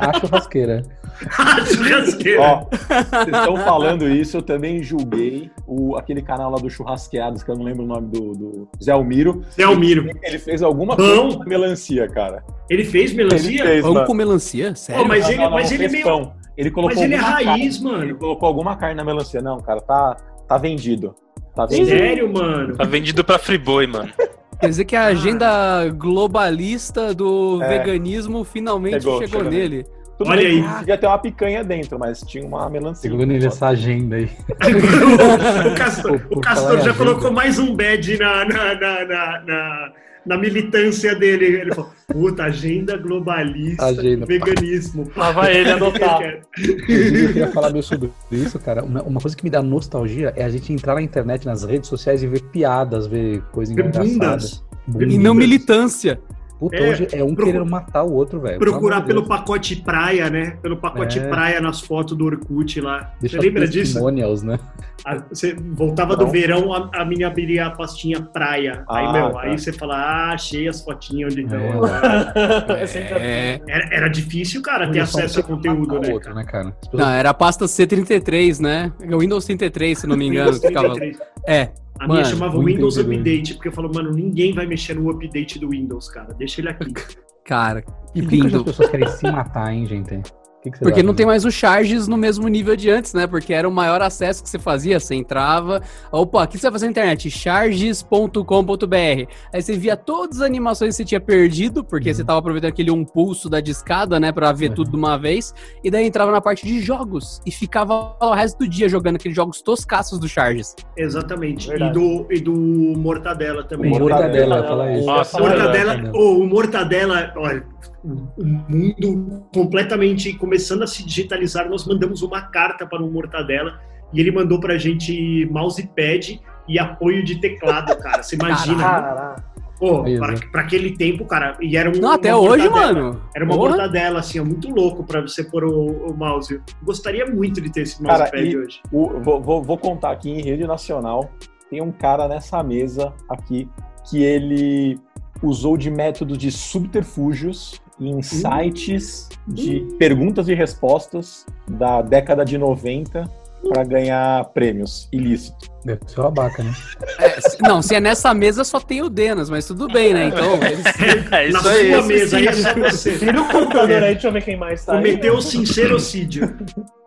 A 0.00 0.20
churrasqueira. 0.20 0.82
A 1.38 1.64
churrasqueira. 1.64 2.40
Ó, 2.42 2.64
vocês 2.70 3.36
estão 3.36 3.56
falando 3.58 4.08
isso, 4.08 4.36
eu 4.38 4.42
também 4.42 4.82
julguei 4.82 5.50
o, 5.66 5.96
aquele 5.96 6.22
canal 6.22 6.50
lá 6.50 6.58
do 6.58 6.68
Churrasqueados, 6.70 7.42
que 7.42 7.50
eu 7.50 7.56
não 7.56 7.64
lembro 7.64 7.84
o 7.84 7.86
nome 7.86 8.08
do, 8.08 8.32
do 8.32 8.68
Zé 8.82 8.92
Almiro. 8.92 9.42
Zé 9.54 9.62
Almiro. 9.64 10.08
Ele 10.22 10.38
fez 10.38 10.62
alguma 10.62 10.96
Pão. 10.96 11.22
coisa 11.22 11.38
com 11.38 11.44
melancia, 11.48 12.08
cara. 12.08 12.42
Ele 12.68 12.84
fez 12.84 13.10
Ele 13.12 13.24
melancia? 13.24 13.64
fez, 13.64 13.82
Pão 13.82 13.94
mano. 13.94 14.06
com 14.06 14.14
melancia? 14.14 14.74
Sério? 14.74 15.02
Ô, 15.02 15.08
mas 15.08 15.28
ele, 15.28 15.36
não, 15.38 15.44
não, 15.44 15.50
mas 15.52 15.70
não 15.70 15.76
ele 15.76 15.84
é 15.84 15.88
meio. 15.88 16.04
pão. 16.04 16.32
Ele 16.56 16.70
colocou 16.70 16.94
Mas 16.96 17.04
ele 17.04 17.14
é 17.14 17.18
raiz, 17.18 17.78
carne- 17.78 17.94
Ele 17.96 17.98
mano. 18.04 18.16
colocou 18.16 18.46
alguma 18.46 18.76
carne 18.76 18.94
na 18.94 19.04
melancia. 19.04 19.42
Não, 19.42 19.58
cara, 19.58 19.80
tá, 19.80 20.16
tá 20.48 20.56
vendido. 20.56 21.14
Tá 21.54 21.66
vendido. 21.66 21.88
Sério, 21.88 22.32
mano? 22.32 22.76
Tá 22.76 22.84
vendido 22.84 23.24
pra 23.24 23.38
Friboi, 23.38 23.86
mano. 23.86 24.10
Quer 24.64 24.70
dizer 24.70 24.84
que 24.86 24.96
a 24.96 25.04
agenda 25.04 25.88
globalista 25.90 27.12
do 27.14 27.60
É. 27.62 27.68
veganismo 27.68 28.44
finalmente 28.44 29.02
Chegou, 29.02 29.20
chegou, 29.20 29.40
chegou 29.40 29.52
nele. 29.52 29.84
Tudo 30.16 30.30
Olha 30.30 30.40
bem 30.42 30.64
aí. 30.64 30.78
Devia 30.78 30.96
ter 30.96 31.06
uma 31.06 31.18
picanha 31.18 31.64
dentro, 31.64 31.98
mas 31.98 32.20
tinha 32.20 32.46
uma 32.46 32.70
melancia. 32.70 33.10
Segundo 33.10 33.30
ele 33.32 33.46
essa 33.46 33.66
agenda 33.68 34.16
aí. 34.16 34.30
o 35.70 35.74
Castor, 35.76 36.20
o 36.30 36.40
Castor 36.40 36.80
já 36.80 36.94
colocou 36.94 37.32
mais 37.32 37.58
um 37.58 37.74
bad 37.74 38.16
na, 38.18 38.44
na, 38.44 38.74
na, 38.74 39.40
na, 39.44 39.92
na- 40.26 40.38
militância 40.38 41.14
dele. 41.14 41.44
Ele 41.46 41.74
falou: 41.74 41.90
puta, 42.06 42.44
agenda 42.44 42.96
globalista, 42.96 43.86
Agenda. 43.86 44.26
veganismo. 44.26 45.10
Lá 45.16 45.32
vai 45.32 45.56
ele 45.56 45.70
adotar. 45.70 46.20
Eu 46.58 46.76
queria 46.86 47.48
falar 47.52 47.70
meio 47.70 47.82
sobre 47.82 48.10
isso, 48.30 48.58
cara. 48.58 48.82
Uma, 48.84 49.02
uma 49.02 49.20
coisa 49.20 49.36
que 49.36 49.44
me 49.44 49.50
dá 49.50 49.62
nostalgia 49.62 50.32
é 50.36 50.44
a 50.44 50.48
gente 50.48 50.72
entrar 50.72 50.94
na 50.94 51.02
internet, 51.02 51.44
nas 51.46 51.64
redes 51.64 51.88
sociais 51.88 52.22
e 52.22 52.26
ver 52.26 52.42
piadas, 52.44 53.06
ver 53.06 53.42
coisa 53.52 53.74
Ver 53.74 53.82
engraçada. 53.82 54.08
bundas. 54.08 54.64
Bundas. 54.86 55.12
E 55.14 55.18
não 55.18 55.34
militância. 55.34 56.20
Puta, 56.70 56.76
É, 56.76 56.90
hoje 56.90 57.08
é 57.12 57.22
um 57.22 57.34
procura- 57.34 57.52
querer 57.58 57.64
matar 57.70 58.02
o 58.04 58.12
outro, 58.12 58.40
velho. 58.40 58.58
Procurar 58.58 59.02
Pelo 59.02 59.26
pacote 59.26 59.76
praia, 59.76 60.30
né? 60.30 60.56
Pelo 60.62 60.76
pacote 60.76 61.18
É. 61.18 61.28
praia 61.28 61.60
nas 61.60 61.80
fotos 61.80 62.16
do 62.16 62.24
Orkut 62.24 62.80
lá. 62.80 62.98
Deus. 62.98 63.32
Você 63.32 63.38
Deixa 63.38 63.40
lembra 63.40 63.68
disso? 63.68 64.10
né? 64.46 64.58
Ah, 65.04 65.22
Você 65.28 65.54
voltava 65.54 66.16
do 66.16 66.26
verão, 66.26 66.72
a, 66.72 66.90
a 66.94 67.04
minha 67.04 67.26
abria 67.26 67.66
a 67.66 67.70
pastinha 67.70 68.22
praia. 68.22 68.84
Aí, 68.88 69.04
Ah, 69.06 69.12
meu, 69.12 69.30
tá. 69.32 69.40
aí 69.42 69.58
você 69.58 69.72
fala, 69.72 69.96
ah, 69.96 70.32
achei 70.32 70.66
as 70.66 70.80
fotinhas 70.82 71.32
onde 71.34 71.42
estão. 71.42 71.58
É. 71.60 72.74
É 72.80 72.82
assim. 72.82 72.98
É... 73.00 73.60
Era, 73.68 73.94
era 73.96 74.08
difícil, 74.08 74.62
cara, 74.62 74.90
ter 74.90 74.98
é 74.98 75.02
acesso 75.02 75.40
a 75.40 75.42
conteúdo, 75.42 76.00
né? 76.00 76.12
outro, 76.12 76.20
cara? 76.20 76.34
né, 76.34 76.44
cara? 76.44 76.76
Não, 76.92 77.10
era 77.10 77.30
a 77.30 77.34
pasta 77.34 77.66
C33, 77.66 78.60
né? 78.60 78.92
O 79.12 79.18
Windows 79.18 79.44
33, 79.44 79.98
se 79.98 80.06
não 80.06 80.16
me 80.16 80.26
engano. 80.26 80.52
Windows 80.52 80.60
que 80.60 80.68
ficava- 80.68 80.94
33. 80.94 81.18
É, 81.46 81.68
A 82.00 82.06
minha 82.06 82.22
Mano, 82.22 82.24
chamava 82.24 82.54
muito 82.60 82.76
Windows. 82.76 82.98
Update, 82.98 83.54
porque 83.54 83.68
eu 83.68 83.72
falo, 83.72 83.90
mano, 83.92 84.10
ninguém 84.10 84.52
vai 84.52 84.66
mexer 84.66 84.94
no 84.94 85.08
update 85.10 85.58
do 85.58 85.68
Windows, 85.68 86.08
cara. 86.08 86.34
Deixa 86.34 86.60
ele 86.60 86.68
aqui. 86.68 86.92
Cara, 87.44 87.84
E 88.14 88.22
que 88.22 88.38
por 88.38 88.48
que 88.48 88.56
as 88.56 88.62
pessoas 88.62 88.90
querem 88.90 89.06
se 89.06 89.30
matar, 89.30 89.70
hein, 89.70 89.84
gente? 89.84 90.22
O 90.66 90.70
que 90.70 90.78
Porque 90.78 91.02
não 91.02 91.12
tem 91.12 91.26
mais 91.26 91.44
o 91.44 91.50
charges 91.50 92.08
no 92.08 92.16
mesmo 92.16 92.48
nível 92.48 92.74
de 92.74 92.88
antes, 92.88 93.12
né? 93.12 93.26
Porque 93.26 93.52
era 93.52 93.68
o 93.68 93.72
maior 93.72 94.00
acesso 94.00 94.42
que 94.42 94.48
você 94.48 94.58
fazia, 94.58 94.98
você 94.98 95.14
entrava. 95.14 95.82
Opa, 96.10 96.44
o 96.44 96.46
que 96.48 96.56
você 96.56 96.62
vai 96.62 96.72
fazer 96.72 96.86
na 96.86 96.90
internet? 96.92 97.30
Charges.com.br. 97.30 99.28
Aí 99.52 99.62
você 99.62 99.76
via 99.76 99.96
todas 99.96 100.38
as 100.40 100.42
animações 100.46 100.90
que 100.90 100.96
você 100.96 101.04
tinha 101.04 101.20
perdido, 101.20 101.84
porque 101.84 102.08
Uhum. 102.08 102.14
você 102.14 102.24
tava 102.24 102.38
aproveitando 102.38 102.70
aquele 102.70 102.90
impulso 102.90 103.48
da 103.48 103.60
discada, 103.60 104.18
né? 104.18 104.32
Pra 104.32 104.52
ver 104.52 104.68
Uhum. 104.70 104.74
tudo 104.76 104.90
de 104.90 104.96
uma 104.96 105.18
vez. 105.18 105.52
E 105.82 105.90
daí 105.90 106.06
entrava 106.06 106.30
na 106.32 106.40
parte 106.40 106.66
de 106.66 106.80
jogos 106.80 107.40
e 107.44 107.50
ficava 107.50 108.16
o 108.20 108.32
resto 108.32 108.58
do 108.58 108.68
dia 108.68 108.88
jogando 108.88 109.16
aqueles 109.16 109.36
jogos 109.36 109.60
toscaços 109.62 110.18
do 110.18 110.28
Charges. 110.28 110.74
Exatamente. 110.96 111.70
E 111.72 111.90
do, 111.92 112.26
e 112.30 112.40
do 112.40 112.52
Mortadela 112.52 113.60
O 113.60 113.64
também. 113.64 113.90
Mortadela, 113.90 114.56
Mortadela. 114.56 114.66
fala 114.68 114.92
isso. 114.92 115.06
Nossa, 115.06 115.38
Mortadela, 115.38 115.92
Mortadela. 115.94 116.12
oh, 116.14 116.38
o 116.38 116.46
Mortadela, 116.46 117.32
olha, 117.36 117.66
o 118.04 118.44
mundo 118.44 119.42
completamente 119.54 120.32
começando 120.34 120.82
a 120.82 120.86
se 120.86 121.04
digitalizar, 121.04 121.68
nós 121.68 121.86
mandamos 121.86 122.22
uma 122.22 122.42
carta 122.42 122.86
para 122.86 123.02
o 123.02 123.10
Mortadela 123.10 123.80
e 124.12 124.20
ele 124.20 124.30
mandou 124.30 124.60
pra 124.60 124.76
gente 124.76 125.46
mousepad 125.50 126.40
e 126.68 126.78
apoio 126.78 127.24
de 127.24 127.40
teclado, 127.40 127.96
cara. 128.00 128.22
Você 128.22 128.36
imagina? 128.36 128.78
Caraca. 128.82 129.54
Pô, 129.78 130.06
Isso. 130.06 130.20
pra, 130.22 130.34
pra 130.52 130.60
aquele 130.62 130.96
tempo, 130.96 131.24
cara, 131.26 131.56
e 131.60 131.76
era 131.76 131.90
um, 131.90 132.00
Não, 132.00 132.12
até 132.12 132.34
hoje, 132.34 132.68
mano. 132.68 133.20
Era 133.34 133.44
uma 133.44 133.56
Porra. 133.56 133.70
mortadela, 133.70 134.20
assim, 134.20 134.38
é 134.38 134.42
muito 134.42 134.68
louco 134.70 135.02
pra 135.02 135.20
você 135.20 135.42
pôr 135.42 135.64
o, 135.64 136.10
o 136.10 136.16
mouse. 136.16 136.54
Eu 136.54 136.62
gostaria 136.84 137.26
muito 137.26 137.60
de 137.60 137.72
ter 137.72 137.80
esse 137.82 138.00
Cara, 138.02 138.18
mousepad 138.20 138.48
e- 138.48 138.56
hoje. 138.56 138.80
O- 138.92 139.20
vou, 139.20 139.42
vou- 139.42 139.62
vou 139.62 139.76
contar 139.76 140.12
aqui 140.12 140.30
em 140.30 140.40
rede 140.42 140.64
nacional. 140.66 141.28
Tem 141.68 141.82
um 141.82 141.90
cara 141.90 142.28
nessa 142.28 142.62
mesa 142.62 143.12
aqui 143.28 143.68
que 144.08 144.22
ele 144.22 144.96
usou 145.42 145.76
de 145.76 145.90
método 145.90 146.36
de 146.36 146.52
subterfúgios 146.52 147.80
em 148.00 148.20
sites 148.22 149.28
de 149.46 149.80
perguntas 149.98 150.48
e 150.48 150.54
respostas 150.54 151.46
da 151.68 152.02
década 152.02 152.44
de 152.44 152.58
90 152.58 153.24
para 153.68 153.82
ganhar 153.82 154.44
prêmios 154.52 155.08
ilícitos. 155.10 155.70
Deve 155.86 156.00
ser 156.06 156.20
uma 156.20 156.30
baca, 156.30 156.62
né? 156.62 156.70
É, 157.18 157.36
não, 157.66 157.80
se 157.80 157.94
é 157.94 158.00
nessa 158.00 158.34
mesa 158.34 158.62
só 158.62 158.78
tem 158.78 159.00
o 159.02 159.08
Denas, 159.08 159.48
mas 159.48 159.66
tudo 159.66 159.86
bem, 159.88 160.12
né? 160.12 160.26
Então, 160.26 160.54
eles- 160.62 160.84
É 161.30 161.30
Na 161.30 161.44
isso 161.44 161.68
aí. 161.68 161.92
sua 161.92 162.02
mesa, 162.02 162.28
sim. 162.28 162.36
aí 162.36 162.46
é 162.48 162.52
só 162.52 162.74
você. 162.74 163.18
Tira 163.18 163.40
o 163.40 163.48
computador 163.48 164.02
aí, 164.02 164.12
deixa 164.12 164.28
eu 164.28 164.32
ver 164.32 164.44
quem 164.44 164.56
mais 164.58 164.84
tá 164.84 164.92
aí. 164.92 164.98
Cometeu 164.98 165.40
sincerocídio. 165.40 166.54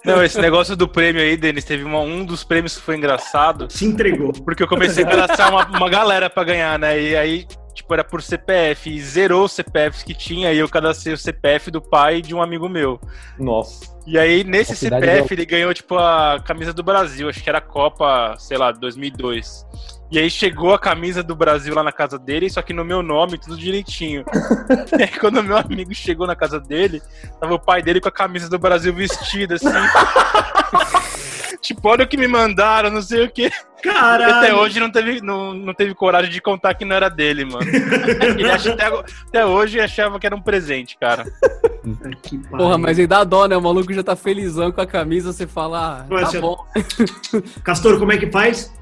Não, 0.05 0.23
esse 0.23 0.39
negócio 0.39 0.75
do 0.75 0.87
prêmio 0.87 1.21
aí, 1.21 1.35
Denis, 1.37 1.63
teve 1.65 1.83
uma- 1.83 1.99
um 1.99 2.23
dos 2.25 2.43
prêmios 2.43 2.75
que 2.75 2.81
foi 2.81 2.95
engraçado, 2.97 3.67
Se 3.69 3.85
entregou. 3.85 4.31
porque 4.33 4.63
eu 4.63 4.67
comecei 4.67 5.03
a 5.03 5.07
cadastrar 5.07 5.51
uma, 5.51 5.65
uma 5.77 5.89
galera 5.89 6.27
pra 6.29 6.43
ganhar, 6.43 6.79
né? 6.79 6.99
E 6.99 7.15
aí, 7.15 7.45
tipo, 7.87 7.93
era 7.93 8.03
por 8.03 8.21
CPF, 8.21 8.89
e 8.89 9.01
zerou 9.01 9.45
os 9.45 9.53
CPFs 9.53 10.03
que 10.03 10.13
tinha, 10.13 10.51
e 10.51 10.59
eu 10.59 10.67
cadastrei 10.67 11.13
o 11.13 11.17
CPF 11.17 11.71
do 11.71 11.81
pai 11.81 12.21
de 12.21 12.35
um 12.35 12.41
amigo 12.41 12.67
meu. 12.67 12.99
Nossa. 13.39 13.95
E 14.05 14.19
aí, 14.19 14.43
nesse 14.43 14.75
CPF, 14.75 15.27
do- 15.29 15.33
ele 15.33 15.45
ganhou, 15.45 15.73
tipo, 15.73 15.97
a 15.97 16.39
camisa 16.45 16.73
do 16.73 16.83
Brasil, 16.83 17.29
acho 17.29 17.41
que 17.41 17.49
era 17.49 17.59
a 17.59 17.61
Copa, 17.61 18.35
sei 18.37 18.57
lá, 18.57 18.71
2002. 18.71 19.65
E 20.11 20.19
aí 20.19 20.29
chegou 20.29 20.73
a 20.73 20.79
camisa 20.79 21.21
do 21.21 21.35
Brasil 21.35 21.73
lá 21.75 21.83
na 21.83 21.91
casa 21.91 22.17
dele, 22.17 22.49
só 22.49 22.61
que 22.61 22.73
no 22.73 22.83
meu 22.85 23.01
nome, 23.01 23.37
tudo 23.37 23.57
direitinho. 23.57 24.23
e 24.97 25.03
aí, 25.03 25.19
quando 25.19 25.37
o 25.39 25.43
meu 25.43 25.57
amigo 25.57 25.93
chegou 25.93 26.27
na 26.27 26.35
casa 26.35 26.59
dele, 26.59 27.01
tava 27.39 27.53
o 27.53 27.59
pai 27.59 27.81
dele 27.81 27.99
com 28.01 28.07
a 28.09 28.11
camisa 28.11 28.49
do 28.49 28.59
Brasil 28.59 28.93
vestida, 28.93 29.55
assim. 29.55 29.67
tipo, 31.61 31.87
olha 31.87 32.03
o 32.03 32.07
que 32.07 32.17
me 32.17 32.27
mandaram, 32.27 32.89
não 32.89 33.01
sei 33.01 33.25
o 33.25 33.31
quê. 33.31 33.51
Caralho! 33.83 34.35
até 34.35 34.53
hoje 34.55 34.79
não 34.79 34.91
teve, 34.91 35.21
não, 35.21 35.53
não 35.53 35.73
teve 35.73 35.93
coragem 35.93 36.31
de 36.31 36.41
contar 36.41 36.73
que 36.73 36.83
não 36.83 36.95
era 36.95 37.09
dele, 37.09 37.45
mano. 37.45 37.65
Ele 38.37 38.49
acha 38.49 38.73
até, 38.73 38.85
até 38.85 39.45
hoje 39.45 39.79
achava 39.79 40.19
que 40.19 40.25
era 40.25 40.35
um 40.35 40.41
presente, 40.41 40.97
cara. 40.97 41.25
Que 42.23 42.37
pariu. 42.37 42.57
porra, 42.57 42.77
mas 42.77 42.97
aí 42.97 43.05
dá 43.07 43.23
dó, 43.23 43.47
né? 43.47 43.55
O 43.55 43.61
maluco 43.61 43.93
já 43.93 44.03
tá 44.03 44.15
felizão 44.15 44.71
com 44.71 44.81
a 44.81 44.87
camisa, 44.87 45.31
você 45.31 45.45
fala, 45.45 46.05
ah, 46.09 46.31
tá 46.31 46.41
bom. 46.41 46.57
Castor, 47.63 47.99
como 47.99 48.11
é 48.11 48.17
que 48.17 48.31
faz? 48.31 48.73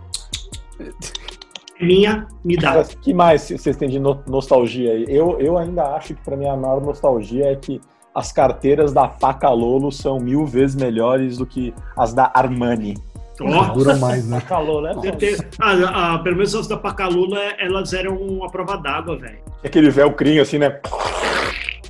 Minha, 1.80 2.28
me 2.44 2.56
dá. 2.56 2.72
Cara, 2.72 2.84
que 2.84 3.14
mais 3.14 3.42
vocês 3.42 3.76
têm 3.76 3.90
de 3.90 4.00
no- 4.00 4.24
nostalgia 4.28 4.94
aí? 4.94 5.06
Eu, 5.10 5.38
eu 5.40 5.58
ainda 5.58 5.84
acho 5.96 6.14
que 6.14 6.22
para 6.24 6.38
mim 6.38 6.48
a 6.48 6.56
maior 6.56 6.82
nostalgia 6.82 7.52
é 7.52 7.56
que 7.56 7.82
as 8.16 8.32
carteiras 8.32 8.94
da 8.94 9.10
Faca 9.10 9.50
Lolo 9.50 9.92
são 9.92 10.18
mil 10.20 10.46
vezes 10.46 10.76
melhores 10.76 11.38
do 11.38 11.46
que 11.46 11.74
as 11.98 12.14
da 12.14 12.32
Armani. 12.34 12.96
Ó, 13.42 13.64
Duram 13.74 14.00
mais, 14.00 14.26
né? 14.26 14.42
Calor, 14.48 14.82
né? 14.82 14.94
certeza. 15.02 15.46
Ah, 15.62 16.14
ah, 16.14 16.20
pelo 16.20 16.38
menos 16.38 16.56
as 16.56 16.68
da 16.68 16.78
Pacalula, 16.78 17.38
elas 17.60 17.92
eram 17.92 18.42
a 18.46 18.50
prova 18.50 18.78
d'água, 18.78 19.18
velho. 19.18 19.40
Aquele 19.62 19.90
velcrinho 19.90 20.42
assim, 20.42 20.58
né? 20.58 20.80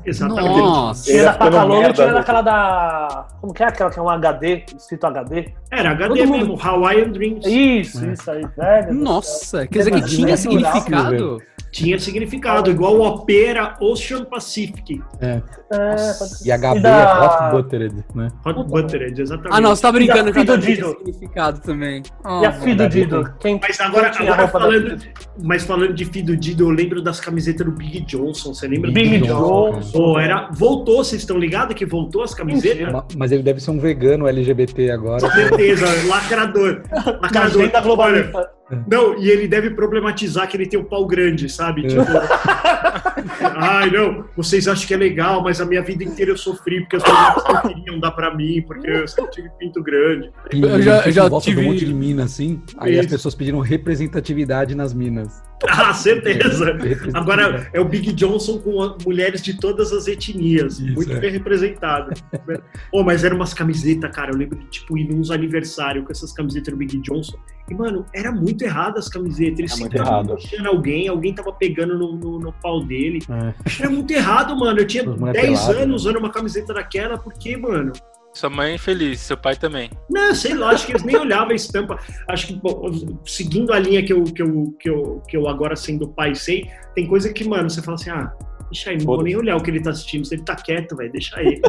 Exatamente. 0.04 0.58
Nossa. 0.58 1.04
Tinha 1.04 1.16
Ele 1.18 1.26
da 1.26 1.34
Pacalolo, 1.34 1.94
tinha 1.94 2.08
né? 2.08 2.14
daquela 2.14 2.42
da. 2.42 3.28
Como 3.42 3.54
que 3.54 3.64
é 3.64 3.68
aquela 3.68 3.90
que 3.92 4.00
é 4.00 4.02
um 4.02 4.10
HD, 4.10 4.64
escrito 4.76 5.06
HD? 5.06 5.52
Era 5.72 5.92
HD 5.92 6.08
Todo 6.10 6.28
mundo- 6.28 6.38
mesmo, 6.38 6.60
Hawaiian 6.62 7.10
Dreams. 7.10 7.46
Isso, 7.46 8.04
É. 8.06 8.14
isso 8.14 8.32
aí, 8.32 8.46
velho. 8.58 8.94
Nossa, 8.96 9.68
quer 9.68 9.80
dizer 9.80 9.92
que 9.92 10.02
tinha 10.02 10.28
mural, 10.28 10.38
significado? 10.38 11.42
Tinha 11.76 12.00
significado, 12.00 12.72
igual 12.72 12.96
o 12.96 13.02
Opera 13.06 13.76
Ocean 13.82 14.24
Pacific. 14.24 15.02
É. 15.20 15.42
É, 15.74 16.14
pode- 16.14 16.48
E 16.48 16.52
HB 16.52 16.80
da- 16.80 16.90
é 16.90 17.26
Hot 17.26 17.52
Buttered, 17.52 17.96
né? 18.16 18.28
Hot 18.46 18.64
Buttered, 18.70 19.22
exatamente. 19.22 19.58
Ah, 19.58 19.60
não, 19.60 19.76
você 19.76 19.82
tá 19.82 19.92
brincando 19.92 20.30
a 20.30 20.32
que 20.32 20.40
Fido 20.40 20.54
a 20.54 20.58
tinha 20.58 20.76
Dido? 20.78 20.88
significado 21.00 21.60
também. 21.60 22.02
E 22.42 22.46
a 22.46 22.52
Fido 22.54 22.78
da 22.78 22.88
Dido? 22.88 23.34
Quem 23.42 23.60
Mas 23.62 23.78
agora, 23.82 24.10
quem 24.12 24.30
a 24.30 24.34
agora 24.34 24.46
da 24.46 24.52
falando, 24.54 25.00
Fido? 25.02 25.06
mas 25.44 25.64
falando 25.66 25.94
de 25.94 26.06
Fido 26.06 26.38
Dido, 26.38 26.64
eu 26.64 26.70
lembro 26.70 27.02
das 27.02 27.20
camisetas 27.20 27.66
do 27.66 27.74
Big 27.74 28.00
Johnson. 28.06 28.54
Você 28.54 28.70
lembra 28.70 28.90
do 28.90 28.94
Big 28.94 29.10
Big 29.10 29.28
Johnson. 29.28 29.72
Johnson, 29.74 29.92
Pô, 29.92 30.18
era, 30.20 30.50
voltou, 30.54 31.04
vocês 31.04 31.22
estão 31.24 31.38
ligados 31.38 31.76
que 31.76 31.86
voltou 31.86 32.24
as 32.24 32.34
camisetas? 32.34 33.04
Mas 33.18 33.34
ele 33.34 33.44
deve 33.44 33.60
ser 33.60 33.72
um 33.72 33.80
vegano 33.80 34.28
LGBT 34.30 34.92
agora. 34.92 35.20
Com 35.20 35.30
certeza, 35.30 35.86
lacrador. 36.08 36.84
Lacrador. 37.22 37.62
Olha, 37.64 37.82
globalista. 37.82 38.50
Não, 38.88 39.17
e 39.19 39.30
ele 39.30 39.47
deve 39.47 39.69
problematizar 39.71 40.47
que 40.49 40.58
ele 40.58 40.65
tem 40.67 40.80
o 40.80 40.84
pau 40.86 41.06
grande, 41.06 41.47
sabe? 41.47 41.84
Tipo, 41.88 42.01
ai, 43.56 43.89
não, 43.91 44.25
vocês 44.36 44.67
acham 44.67 44.88
que 44.88 44.93
é 44.93 44.97
legal, 44.97 45.43
mas 45.43 45.62
a 45.62 45.65
minha 45.65 45.82
vida 45.82 46.04
inteira 46.04 46.32
eu 46.32 46.38
sofri 46.38 46.82
porque 46.82 46.95
as 46.95 47.04
mulheres 47.04 47.43
não 47.47 47.62
queriam 47.62 47.99
dar 47.99 48.12
pra 48.12 48.36
mim, 48.36 48.63
porque 48.65 48.89
eu 48.89 49.08
sempre 49.08 49.32
tive 49.32 49.49
pinto 49.60 49.84
grande. 49.84 50.32
Eu 50.51 50.82
já- 50.82 51.06
eu 51.06 51.12
já 51.12 51.28
volta 51.30 51.45
de 51.45 51.51
tive- 51.56 51.67
um 51.67 51.71
monte 51.71 51.86
de 51.86 51.93
mina 51.93 52.23
assim. 52.23 52.62
Aí 52.78 52.93
as 52.97 53.06
Isso. 53.06 53.15
pessoas 53.15 53.36
pediram 53.36 53.60
representatividade 53.60 54.75
nas 54.75 54.93
minas. 54.93 55.43
Ah, 55.67 55.93
certeza. 55.93 56.65
Representatividade. 56.65 57.17
Agora 57.17 57.69
é 57.71 57.80
o 57.80 57.86
Big 57.86 58.13
Johnson 58.13 58.60
com 58.60 58.97
mulheres 59.06 59.41
de 59.41 59.54
todas 59.60 59.93
as 59.93 60.08
etnias, 60.08 60.80
Isso, 60.80 60.93
muito 60.93 61.13
é. 61.13 61.19
bem 61.19 61.32
representado. 61.32 62.12
oh, 62.91 63.04
mas 63.04 63.23
eram 63.23 63.36
umas 63.38 63.54
camisetas, 63.54 64.12
cara. 64.13 64.32
Eu 64.32 64.38
lembro 64.38 64.58
de 64.60 64.65
tipo 64.67 64.97
ir 64.97 65.08
nos 65.08 65.32
aniversários 65.32 66.04
com 66.06 66.12
essas 66.12 66.34
camisetas 66.34 66.73
do 66.73 66.78
Big 66.78 66.99
Johnson. 67.01 67.38
E, 67.69 67.73
mano, 67.73 68.06
era 68.13 68.32
muito 68.32 68.63
errado 68.63 68.97
as 68.97 69.10
camisetas. 69.10 69.71
É 69.71 69.84
ficavam 69.84 70.12
errado. 70.12 70.36
puxando 70.36 70.67
alguém, 70.67 71.08
alguém 71.08 71.34
tava 71.34 71.51
pegando 71.54 71.97
no, 71.97 72.15
no, 72.15 72.39
no 72.39 72.54
pau 72.54 72.84
dele. 72.84 73.19
É. 73.30 73.54
Era 73.80 73.89
muito 73.89 74.12
errado, 74.12 74.56
mano. 74.58 74.80
Eu 74.80 74.88
tinha 74.88 75.04
mulher 75.04 75.34
10 75.34 75.60
pelada, 75.60 75.71
anos 75.71 75.88
né? 75.88 75.95
usando 75.95 76.17
uma 76.17 76.30
camiseta 76.30 76.73
daquela, 76.73 77.17
porque, 77.17 77.58
mano. 77.58 77.91
Sua 78.34 78.49
mãe 78.49 78.78
feliz, 78.78 79.21
seu 79.21 79.38
pai 79.38 79.56
também. 79.56 79.89
Não, 80.10 80.36
sei 80.36 80.54
lá, 80.54 80.71
acho 80.71 80.86
que 80.86 80.91
eles 80.91 81.04
nem 81.04 81.15
olhavam 81.15 81.51
a 81.51 81.56
estampa. 81.56 81.97
Acho 82.28 82.47
que, 82.47 82.54
bom, 82.56 82.91
seguindo 83.25 83.71
a 83.71 83.80
linha 83.80 84.04
que 84.04 84.11
eu, 84.11 84.26
que, 84.26 84.41
eu, 84.41 84.76
que, 84.78 84.89
eu, 84.89 85.24
que 85.30 85.38
eu 85.38 85.47
agora 85.47 85.76
sendo 85.76 86.09
pai 86.09 86.36
sei, 86.36 86.70
tem 86.93 87.07
coisa 87.07 87.32
que, 87.32 87.47
mano, 87.47 87.70
você 87.70 87.82
fala 87.82 87.95
assim, 87.95 88.09
ah, 88.09 88.34
deixa 88.72 88.89
aí, 88.89 88.97
não 88.97 89.05
vou 89.05 89.22
nem 89.24 89.36
olhar 89.36 89.55
o 89.55 89.61
que 89.63 89.70
ele 89.72 89.82
tá 89.82 89.89
assistindo. 89.91 90.26
Se 90.26 90.36
ele 90.36 90.43
tá 90.43 90.55
quieto, 90.55 90.95
velho, 90.95 91.11
deixa 91.11 91.38
aí. 91.39 91.61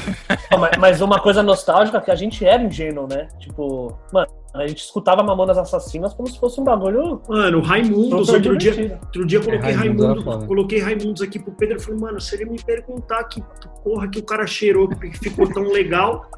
Mas- 0.58 0.76
Mas 0.78 1.00
uma 1.00 1.20
coisa 1.20 1.42
nostálgica 1.42 1.98
é 1.98 2.00
que 2.00 2.10
a 2.10 2.14
gente 2.14 2.44
era 2.44 2.62
ingênuo, 2.62 3.06
né? 3.08 3.28
Tipo, 3.38 3.96
mano, 4.12 4.28
a 4.54 4.66
gente 4.66 4.78
escutava 4.84 5.22
Mamonas 5.22 5.58
Assassinas 5.58 6.14
como 6.14 6.28
se 6.28 6.38
fosse 6.38 6.60
um 6.60 6.64
bagulho 6.64 7.20
Mano, 7.28 7.60
Raimundos, 7.60 8.28
outro 8.28 8.56
dia, 8.56 8.98
outro 9.04 9.26
dia 9.26 9.38
eu 9.38 9.42
coloquei 9.42 9.70
É, 9.70 9.72
Raimundos, 9.72 10.22
foda. 10.24 10.46
coloquei 10.46 10.78
Raimundos 10.80 11.22
aqui 11.22 11.40
pro 11.40 11.52
Pedro 11.52 11.76
e 11.78 11.80
falei, 11.80 11.98
mano, 12.00 12.20
se 12.20 12.36
ele 12.36 12.44
me 12.44 12.62
perguntar 12.62 13.24
que 13.24 13.42
porra 13.82 14.06
que 14.08 14.20
o 14.20 14.22
cara 14.22 14.46
cheirou, 14.46 14.88
porque 14.88 15.10
ficou 15.12 15.52
tão 15.52 15.64
legal, 15.72 16.30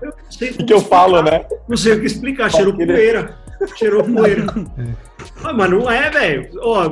eu 0.00 0.08
não 0.10 0.30
sei 0.30 0.50
O 0.54 0.56
que, 0.58 0.64
que 0.64 0.72
eu 0.72 0.80
falo, 0.80 1.20
né? 1.22 1.44
Não 1.68 1.76
sei 1.76 1.94
o 1.94 2.00
que 2.00 2.06
explicar, 2.06 2.48
cheirou 2.50 2.74
poeira. 2.76 3.36
Cheirou 3.76 4.04
poeira. 4.04 4.46
ah, 5.42 5.52
mas 5.52 5.70
não 5.70 5.90
é, 5.90 6.10
velho. 6.10 6.50
Ó, 6.60 6.84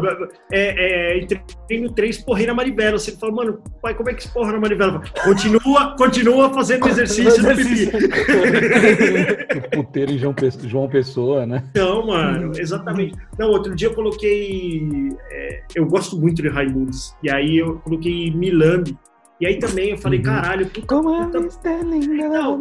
é, 0.50 1.16
é, 1.16 1.20
entrei 1.20 1.80
no 1.80 1.92
3, 1.92 2.18
porrei 2.22 2.46
na 2.46 2.54
manivela. 2.54 2.98
Você 2.98 3.12
fala, 3.12 3.32
mano, 3.32 3.62
pai, 3.80 3.94
como 3.94 4.10
é 4.10 4.14
que 4.14 4.22
se 4.22 4.32
porra 4.32 4.52
na 4.52 4.60
manivela? 4.60 5.02
Continua, 5.24 5.96
continua 5.96 6.52
fazendo 6.52 6.88
exercício 6.88 7.42
do 7.42 7.54
pipi. 7.54 7.90
O 9.66 9.70
puteiro 9.82 10.12
em 10.12 10.18
João 10.18 10.88
Pessoa, 10.88 11.46
né? 11.46 11.64
Não, 11.74 12.06
mano, 12.06 12.52
exatamente. 12.56 13.16
Não, 13.38 13.50
outro 13.50 13.74
dia 13.74 13.88
eu 13.88 13.94
coloquei. 13.94 14.88
é, 15.30 15.62
eu 15.74 15.86
gosto 15.86 16.18
muito 16.18 16.42
de 16.42 16.48
Raimundos. 16.48 17.14
E 17.22 17.30
aí 17.30 17.58
eu 17.58 17.78
coloquei 17.80 18.30
Milambi. 18.30 18.96
E 19.42 19.46
aí 19.46 19.58
também 19.58 19.90
eu 19.90 19.98
falei, 19.98 20.20
Uhum. 20.20 20.24
caralho, 20.24 20.66
puta, 20.66 20.86
Como 20.86 21.24
puta 21.24 21.40
da 21.40 21.50
Não, 22.28 22.60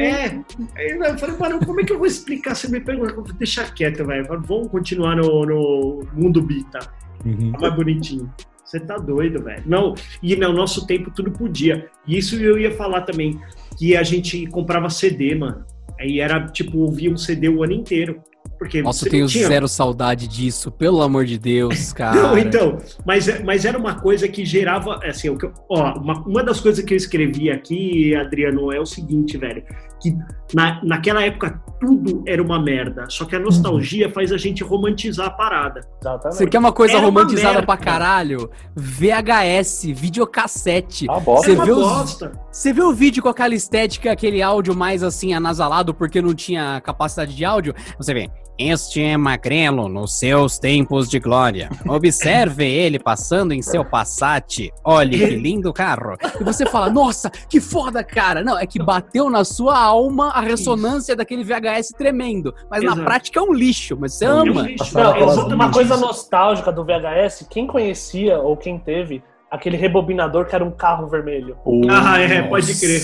é. 0.00 0.42
Aí 0.74 0.88
eu 0.88 1.18
falei, 1.18 1.36
mano, 1.36 1.58
como 1.66 1.78
é 1.82 1.84
que 1.84 1.92
eu 1.92 1.98
vou 1.98 2.06
explicar? 2.06 2.54
Você 2.54 2.68
me 2.68 2.80
pergunta, 2.80 3.12
vou 3.12 3.24
deixar 3.34 3.74
quieto, 3.74 4.02
velho. 4.06 4.26
Vamos 4.26 4.68
continuar 4.68 5.14
no, 5.14 5.44
no 5.44 6.08
mundo 6.14 6.40
bita. 6.40 6.78
Uhum. 7.26 7.52
Tá 7.52 7.58
mais 7.60 7.76
bonitinho. 7.76 8.32
Você 8.64 8.80
tá 8.80 8.96
doido, 8.96 9.44
velho. 9.44 9.62
Não, 9.66 9.94
e 10.22 10.34
no 10.34 10.54
nosso 10.54 10.86
tempo 10.86 11.10
tudo 11.14 11.30
podia. 11.30 11.90
E 12.06 12.16
isso 12.16 12.36
eu 12.36 12.58
ia 12.58 12.70
falar 12.70 13.02
também, 13.02 13.38
que 13.76 13.94
a 13.94 14.02
gente 14.02 14.46
comprava 14.46 14.88
CD, 14.88 15.34
mano. 15.34 15.66
Aí 16.00 16.18
era 16.18 16.46
tipo, 16.46 16.78
ouvia 16.78 17.12
um 17.12 17.16
CD 17.18 17.50
o 17.50 17.62
ano 17.62 17.74
inteiro. 17.74 18.22
Porque 18.62 18.80
Nossa, 18.80 19.06
eu 19.06 19.10
tenho 19.10 19.26
tinha- 19.26 19.48
zero 19.48 19.66
saudade 19.66 20.28
disso, 20.28 20.70
pelo 20.70 21.02
amor 21.02 21.24
de 21.24 21.36
Deus, 21.36 21.92
cara. 21.94 22.14
Não, 22.22 22.38
então, 22.38 22.78
mas, 23.04 23.42
mas 23.42 23.64
era 23.64 23.76
uma 23.76 23.96
coisa 23.96 24.28
que 24.28 24.44
gerava, 24.44 25.00
assim, 25.04 25.28
o 25.30 25.36
que 25.36 25.46
eu- 25.46 25.52
ó, 25.68 25.94
uma, 25.98 26.20
uma 26.24 26.44
das 26.44 26.60
coisas 26.60 26.84
que 26.84 26.94
eu 26.94 26.96
escrevi 26.96 27.50
aqui, 27.50 28.14
Adriano, 28.14 28.72
é 28.72 28.78
o 28.78 28.86
seguinte, 28.86 29.36
velho, 29.36 29.64
que 30.00 30.14
na, 30.54 30.80
naquela 30.84 31.24
época 31.24 31.60
tudo 31.80 32.22
era 32.26 32.40
uma 32.42 32.60
merda, 32.62 33.06
só 33.08 33.24
que 33.24 33.34
a 33.34 33.40
nostalgia 33.40 34.08
faz 34.10 34.30
a 34.32 34.36
gente 34.36 34.62
romantizar 34.62 35.26
a 35.26 35.30
parada. 35.30 35.80
Exatamente. 36.00 36.38
Você 36.38 36.46
quer 36.46 36.58
uma 36.58 36.72
coisa 36.72 36.94
Era 36.94 37.00
uma 37.02 37.06
romantizada 37.20 37.52
merda. 37.54 37.66
pra 37.66 37.76
caralho? 37.76 38.48
VHS, 38.76 39.84
videocassete. 39.94 41.06
Ah, 41.10 41.18
bosta. 41.18 41.46
Você 41.46 41.52
uma 41.56 41.64
viu 41.64 41.76
os-. 41.78 42.18
Você 42.50 42.72
viu 42.72 42.88
o 42.88 42.94
vídeo 42.94 43.22
com 43.22 43.28
aquela 43.28 43.54
estética, 43.54 44.12
aquele 44.12 44.42
áudio 44.42 44.74
mais 44.76 45.02
assim 45.02 45.32
anasalado 45.34 45.92
porque 45.94 46.20
não 46.22 46.34
tinha 46.34 46.80
capacidade 46.80 47.34
de 47.34 47.44
áudio? 47.44 47.74
Você 47.98 48.12
vê, 48.12 48.28
este 48.70 49.02
é 49.02 49.16
Magrelo 49.16 49.88
nos 49.88 50.18
seus 50.18 50.58
tempos 50.58 51.08
de 51.08 51.18
glória. 51.18 51.68
Observe 51.88 52.64
ele 52.70 52.98
passando 52.98 53.52
em 53.52 53.62
seu 53.62 53.84
Passat. 53.84 54.70
Olhe 54.84 55.18
que 55.18 55.36
lindo 55.36 55.72
carro. 55.72 56.16
E 56.40 56.44
você 56.44 56.64
fala, 56.66 56.88
nossa, 56.90 57.30
que 57.30 57.60
foda, 57.60 58.02
cara. 58.04 58.42
Não, 58.42 58.58
é 58.58 58.66
que 58.66 58.78
bateu 58.78 59.28
na 59.28 59.44
sua 59.44 59.78
alma 59.78 60.28
a 60.30 60.40
ressonância 60.40 61.14
daquele 61.16 61.44
VHS 61.44 61.88
tremendo. 61.96 62.54
Mas 62.70 62.82
na 62.82 62.92
Exato. 62.92 63.04
prática 63.04 63.40
é 63.40 63.42
um 63.42 63.52
lixo, 63.52 63.96
mas 63.98 64.14
você 64.14 64.24
É 64.24 64.32
um 64.32 64.38
ama. 64.40 64.62
lixo. 64.62 64.94
Não, 64.94 65.02
Passava 65.12 65.14
pelas 65.18 65.36
uma 65.52 65.70
coisa 65.72 65.96
nostálgica 65.96 66.72
do 66.72 66.84
VHS, 66.84 67.46
quem 67.50 67.66
conhecia 67.66 68.38
ou 68.38 68.56
quem 68.56 68.78
teve 68.78 69.22
aquele 69.50 69.76
rebobinador 69.76 70.46
que 70.46 70.54
era 70.54 70.64
um 70.64 70.70
carro 70.70 71.06
vermelho? 71.08 71.56
Ah, 71.90 72.18
é, 72.18 72.38
Nossa. 72.38 72.48
pode 72.48 72.80
crer. 72.80 73.02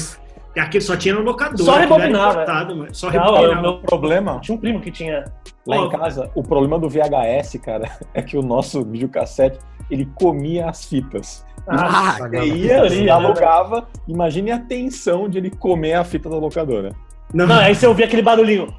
E 0.57 0.61
aqui 0.61 0.81
só 0.81 0.97
tinha 0.97 1.15
no 1.15 1.21
locador. 1.23 1.59
Só 1.65 1.77
rebobinava. 1.77 2.33
importado. 2.43 2.87
Só 2.93 3.11
Não, 3.11 3.13
rebobinava. 3.13 3.63
meu- 3.63 3.71
O 3.73 3.81
problema, 3.83 4.41
Tinha 4.41 4.57
um 4.57 4.61
primo 4.61 4.81
que 4.81 4.91
tinha. 4.91 5.25
lá 5.67 5.77
em 5.77 5.89
casa, 5.91 6.31
o 6.35 6.43
problema 6.43 6.79
do 6.79 6.89
VHS, 6.89 7.59
cara, 7.59 7.91
é 8.15 8.23
que 8.23 8.37
o 8.37 8.43
nosso 8.43 8.85
videocassete, 8.85 9.59
ele 9.91 10.09
comia 10.15 10.69
as 10.69 10.85
fitas. 10.85 11.45
Ah, 11.69 12.17
Ah, 12.23 12.29
Você 12.29 12.47
ia, 12.57 12.83
né, 12.89 13.11
alugava, 13.11 13.87
imagine 14.09 14.51
a 14.51 14.59
tensão 14.59 15.29
de 15.29 15.37
ele 15.39 15.51
comer 15.51 15.95
a 15.95 16.05
fita 16.05 16.29
da 16.29 16.37
locadora. 16.37 16.93
Não, 17.33 17.47
não, 17.47 17.57
aí 17.59 17.75
você 17.75 17.87
ouvia 17.87 18.07
aquele 18.07 18.23
barulhinho. 18.23 18.73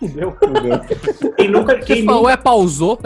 Fudeu. 0.00 0.34
Quem 1.36 1.48
nunca, 1.48 1.78
quem, 1.78 2.02
nunca, 2.02 2.32
é, 2.32 2.36
pausou. 2.36 2.98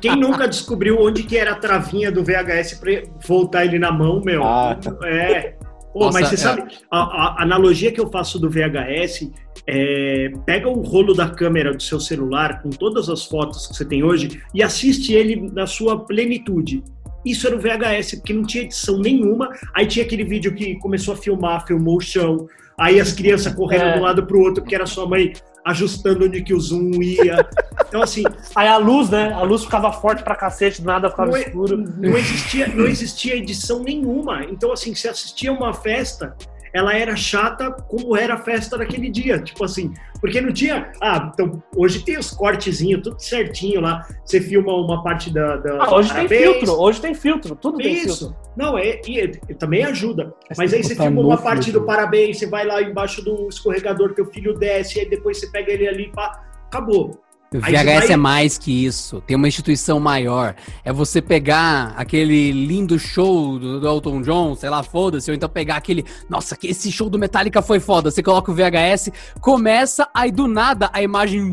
quem 0.00 0.16
nunca 0.16 0.46
descobriu 0.48 1.00
onde 1.00 1.24
que 1.24 1.36
era 1.36 1.52
a 1.52 1.56
travinha 1.56 2.10
do 2.12 2.22
VHS 2.24 2.74
pra 2.80 2.92
voltar 3.26 3.64
ele 3.64 3.78
na 3.78 3.90
mão, 3.92 4.22
meu? 4.24 4.42
Ah. 4.44 4.76
É. 5.04 5.55
Pô, 5.96 6.04
Nossa, 6.04 6.20
mas 6.20 6.28
você 6.28 6.34
é. 6.34 6.38
sabe, 6.38 6.62
a, 6.90 6.98
a 6.98 7.42
analogia 7.42 7.90
que 7.90 7.98
eu 7.98 8.10
faço 8.10 8.38
do 8.38 8.50
VHS 8.50 9.30
é 9.66 10.30
pega 10.44 10.68
o 10.68 10.82
rolo 10.82 11.14
da 11.14 11.30
câmera 11.30 11.72
do 11.72 11.82
seu 11.82 11.98
celular 11.98 12.60
com 12.60 12.68
todas 12.68 13.08
as 13.08 13.24
fotos 13.24 13.66
que 13.66 13.74
você 13.74 13.82
tem 13.82 14.04
hoje 14.04 14.42
e 14.52 14.62
assiste 14.62 15.14
ele 15.14 15.50
na 15.50 15.66
sua 15.66 15.98
plenitude. 16.04 16.84
Isso 17.24 17.46
era 17.46 17.56
o 17.56 17.58
VHS, 17.58 18.16
porque 18.16 18.34
não 18.34 18.44
tinha 18.44 18.64
edição 18.64 18.98
nenhuma. 18.98 19.48
Aí 19.74 19.86
tinha 19.86 20.04
aquele 20.04 20.22
vídeo 20.22 20.54
que 20.54 20.78
começou 20.80 21.14
a 21.14 21.16
filmar, 21.16 21.66
filmou 21.66 21.96
o 21.96 22.00
chão. 22.00 22.46
Aí 22.78 23.00
as 23.00 23.12
crianças 23.12 23.54
correndo 23.54 23.84
É. 23.84 23.92
de 23.94 23.98
um 23.98 24.02
lado 24.02 24.26
pro 24.26 24.38
outro, 24.38 24.62
porque 24.62 24.74
era 24.74 24.84
sua 24.84 25.08
mãe 25.08 25.32
ajustando 25.66 26.24
onde 26.24 26.42
que 26.42 26.54
o 26.54 26.60
zoom 26.60 27.02
ia. 27.02 27.44
Então, 27.88 28.00
assim, 28.00 28.22
Aí 28.54 28.68
a 28.68 28.76
luz, 28.78 29.10
né? 29.10 29.32
A 29.32 29.42
luz 29.42 29.64
ficava 29.64 29.92
forte 29.92 30.22
pra 30.22 30.36
cacete, 30.36 30.80
do 30.80 30.86
nada 30.86 31.10
ficava 31.10 31.30
Não 31.30 31.36
é- 31.36 31.40
escuro. 31.42 31.76
não 31.76 32.16
existia, 32.16 32.68
não 32.68 32.86
existia 32.86 33.34
edição 33.36 33.82
nenhuma. 33.82 34.44
Então, 34.44 34.72
assim, 34.72 34.94
se 34.94 35.08
assistia 35.08 35.52
uma 35.52 35.74
festa, 35.74 36.36
ela 36.76 36.94
era 36.94 37.16
chata 37.16 37.70
como 37.70 38.16
era 38.16 38.34
a 38.34 38.38
festa 38.38 38.76
daquele 38.76 39.10
dia. 39.10 39.38
Tipo 39.40 39.64
assim, 39.64 39.92
porque 40.20 40.40
não 40.40 40.52
tinha. 40.52 40.92
Ah, 41.00 41.30
então 41.32 41.62
hoje 41.74 42.04
tem 42.04 42.18
os 42.18 42.30
cortezinhos, 42.30 43.02
tudo 43.02 43.18
certinho 43.20 43.80
lá. 43.80 44.06
Você 44.24 44.40
filma 44.40 44.72
uma 44.74 45.02
parte 45.02 45.32
da. 45.32 45.56
da 45.56 45.84
Ah, 45.84 45.94
hoje 45.94 46.08
tem 46.08 46.28
parabéns. 46.28 46.42
filtro, 46.42 46.72
hoje 46.80 47.00
tem 47.00 47.14
filtro, 47.14 47.56
tudo 47.56 47.78
tem 47.78 47.94
Isso. 47.94 48.18
filtro. 48.28 48.36
Não, 48.56 48.76
é, 48.78 49.00
e, 49.06 49.38
e 49.48 49.54
também 49.54 49.84
ajuda. 49.84 50.34
Mas 50.48 50.58
Mas 50.58 50.70
tem 50.70 50.78
aí 50.78 50.84
você 50.84 50.94
botar 50.94 51.04
filma 51.06 51.22
uma 51.22 51.38
parte 51.38 51.64
filtro. 51.64 51.80
do 51.80 51.86
parabéns, 51.86 52.38
você 52.38 52.46
vai 52.46 52.66
lá 52.66 52.80
embaixo 52.82 53.22
do 53.22 53.48
escorregador, 53.48 54.12
teu 54.14 54.26
filho 54.26 54.54
desce, 54.54 55.00
aí 55.00 55.08
depois 55.08 55.38
você 55.40 55.46
pega 55.50 55.72
ele 55.72 55.86
ali, 55.88 56.10
pá, 56.12 56.42
acabou. 56.66 57.20
O 57.58 57.60
VHS 57.60 57.84
vai- 58.06 58.10
é 58.12 58.16
mais 58.16 58.58
que 58.58 58.84
isso. 58.84 59.20
Tem 59.26 59.36
uma 59.36 59.48
instituição 59.48 59.98
maior. 60.00 60.54
É 60.84 60.92
você 60.92 61.20
pegar 61.22 61.94
aquele 61.96 62.52
lindo 62.52 62.98
show 62.98 63.58
do, 63.58 63.80
do 63.80 63.86
Elton 63.86 64.22
John, 64.22 64.54
sei 64.54 64.68
lá, 64.70 64.82
foda-se, 64.82 65.30
ou 65.30 65.34
então 65.34 65.48
pegar 65.48 65.76
aquele. 65.76 66.04
Nossa, 66.28 66.56
que 66.56 66.66
esse 66.68 66.90
show 66.92 67.08
do 67.08 67.18
Metallica 67.18 67.62
foi 67.62 67.80
foda. 67.80 68.10
Você 68.10 68.22
coloca 68.22 68.50
o 68.50 68.54
VHS, 68.54 69.10
começa, 69.40 70.08
aí 70.14 70.30
do 70.30 70.46
nada 70.46 70.90
a 70.92 71.02
imagem 71.02 71.52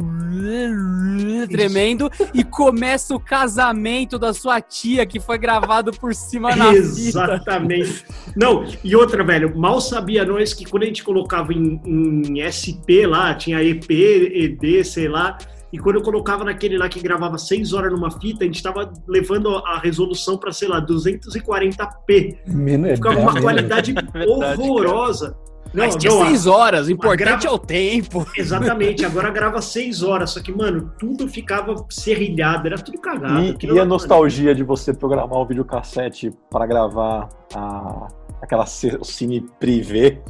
tremendo 1.50 2.10
e 2.34 2.44
começa 2.44 3.16
o 3.16 3.20
casamento 3.20 4.18
da 4.18 4.34
sua 4.34 4.62
tia 4.62 5.06
que 5.06 5.20
foi 5.20 5.38
gravado 5.38 5.92
por 5.92 6.14
cima 6.14 6.56
na 6.56 6.72
fita. 6.74 6.82
Exatamente. 7.10 8.06
Não, 8.36 8.66
e 8.84 8.96
outra, 8.96 9.24
velho, 9.24 9.58
mal 9.58 9.80
sabia 9.82 10.26
nós 10.26 10.54
que 10.54 10.66
quando 10.66 10.84
a 10.84 10.86
gente 10.86 11.04
colocava 11.04 11.54
em, 11.54 11.80
em 11.86 12.42
SP 12.44 13.06
lá, 13.06 13.34
tinha 13.36 13.62
EP, 13.64 13.90
ED, 13.90 14.84
sei 14.84 15.08
lá, 15.08 15.38
e 15.74 15.80
quando 15.80 15.96
eu 15.98 16.04
colocava 16.04 16.44
naquele 16.44 16.78
lá 16.78 16.88
que 16.88 17.02
gravava 17.02 17.38
6 17.38 17.74
horas 17.74 17.92
numa 17.92 18.12
fita, 18.12 18.44
a 18.44 18.48
gente 18.48 18.62
tava 18.62 18.94
levando 19.08 19.58
a 19.58 19.80
resolução 19.80 20.38
para 20.38 20.52
sei 20.54 20.68
lá, 20.68 20.80
240p. 20.80 22.38
Menos- 22.48 22.90
é 22.92 22.96
Ficava 22.96 23.16
uma 23.20 23.34
menos. 23.34 23.42
qualidade 23.42 23.92
Verdade, 23.94 24.62
horrorosa. 24.62 25.36
Não, 25.74 25.86
Mas 25.86 25.96
tinha 25.96 26.14
não, 26.14 26.28
seis 26.28 26.46
horas, 26.46 26.86
o 26.88 26.92
importante 26.92 27.26
grava- 27.42 27.48
é 27.48 27.50
o 27.50 27.58
tempo. 27.58 28.28
Exatamente, 28.38 29.04
agora 29.04 29.32
grava 29.32 29.60
6 29.60 30.04
horas, 30.04 30.30
só 30.30 30.40
que, 30.40 30.52
mano, 30.52 30.94
tudo 31.00 31.28
ficava 31.28 31.74
serrilhado, 31.90 32.68
era 32.68 32.78
tudo 32.78 33.00
cagado. 33.02 33.42
E, 33.42 33.58
e 33.64 33.70
a 33.72 33.76
era- 33.78 33.86
nostalgia 33.86 34.54
de 34.54 34.62
você 34.64 34.94
programar 34.94 35.40
o 35.40 35.46
videocassete 35.48 36.32
para 36.52 36.68
gravar 36.68 37.28
a, 37.56 38.08
aquela 38.40 38.68
cine 38.68 39.42
privê. 39.60 40.22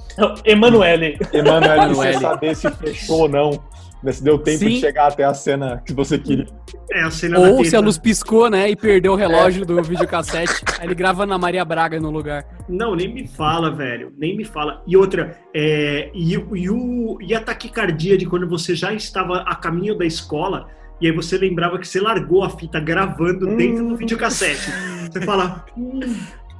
Emanuele. 0.45 1.17
Emanuele, 1.33 1.93
você 1.93 2.13
saber 2.13 2.55
se 2.55 2.71
fechou 2.71 3.21
ou 3.23 3.27
não. 3.27 3.61
Né, 4.03 4.11
Se 4.11 4.23
deu 4.23 4.37
tempo 4.37 4.59
Sim. 4.59 4.69
de 4.69 4.79
chegar 4.79 5.07
até 5.07 5.23
a 5.23 5.33
cena 5.33 5.81
que 5.85 5.93
você 5.93 6.17
queria. 6.19 6.45
É 6.91 7.01
a 7.03 7.09
cena 7.11 7.39
da 7.39 7.49
Ou 7.49 7.63
se 7.63 7.75
a 7.75 7.79
luz 7.79 7.97
piscou, 7.97 8.49
né, 8.49 8.69
e 8.69 8.75
perdeu 8.75 9.13
o 9.13 9.15
relógio 9.15 9.65
do 9.65 9.81
videocassete. 9.81 10.63
Aí 10.79 10.85
ele 10.87 10.95
grava 10.95 11.25
na 11.25 11.37
Maria 11.37 11.63
Braga 11.63 11.99
no 11.99 12.09
lugar. 12.11 12.45
Não, 12.67 12.95
nem 12.95 13.11
me 13.13 13.25
fala, 13.27 13.71
velho. 13.71 14.11
Nem 14.17 14.35
me 14.35 14.43
fala. 14.45 14.83
E 14.85 14.95
outra, 14.97 15.37
é, 15.55 16.09
e, 16.13 16.37
o- 16.37 16.55
e, 16.55 16.69
o, 16.69 17.17
e 17.21 17.33
a 17.33 17.39
taquicardia 17.39 18.17
de 18.17 18.25
quando 18.25 18.47
você 18.47 18.75
já 18.75 18.93
estava 18.93 19.37
a 19.41 19.55
caminho 19.55 19.97
da 19.97 20.05
escola 20.05 20.67
e 21.01 21.07
aí 21.07 21.11
você 21.13 21.37
lembrava 21.37 21.77
que 21.79 21.87
você 21.87 21.99
largou 21.99 22.43
a 22.43 22.49
fita 22.49 22.79
gravando 22.79 23.55
dentro 23.57 23.87
do 23.87 23.95
videocassete. 23.97 24.69
Você 25.11 25.21
fala, 25.21 25.65
"Hum, 25.77 25.99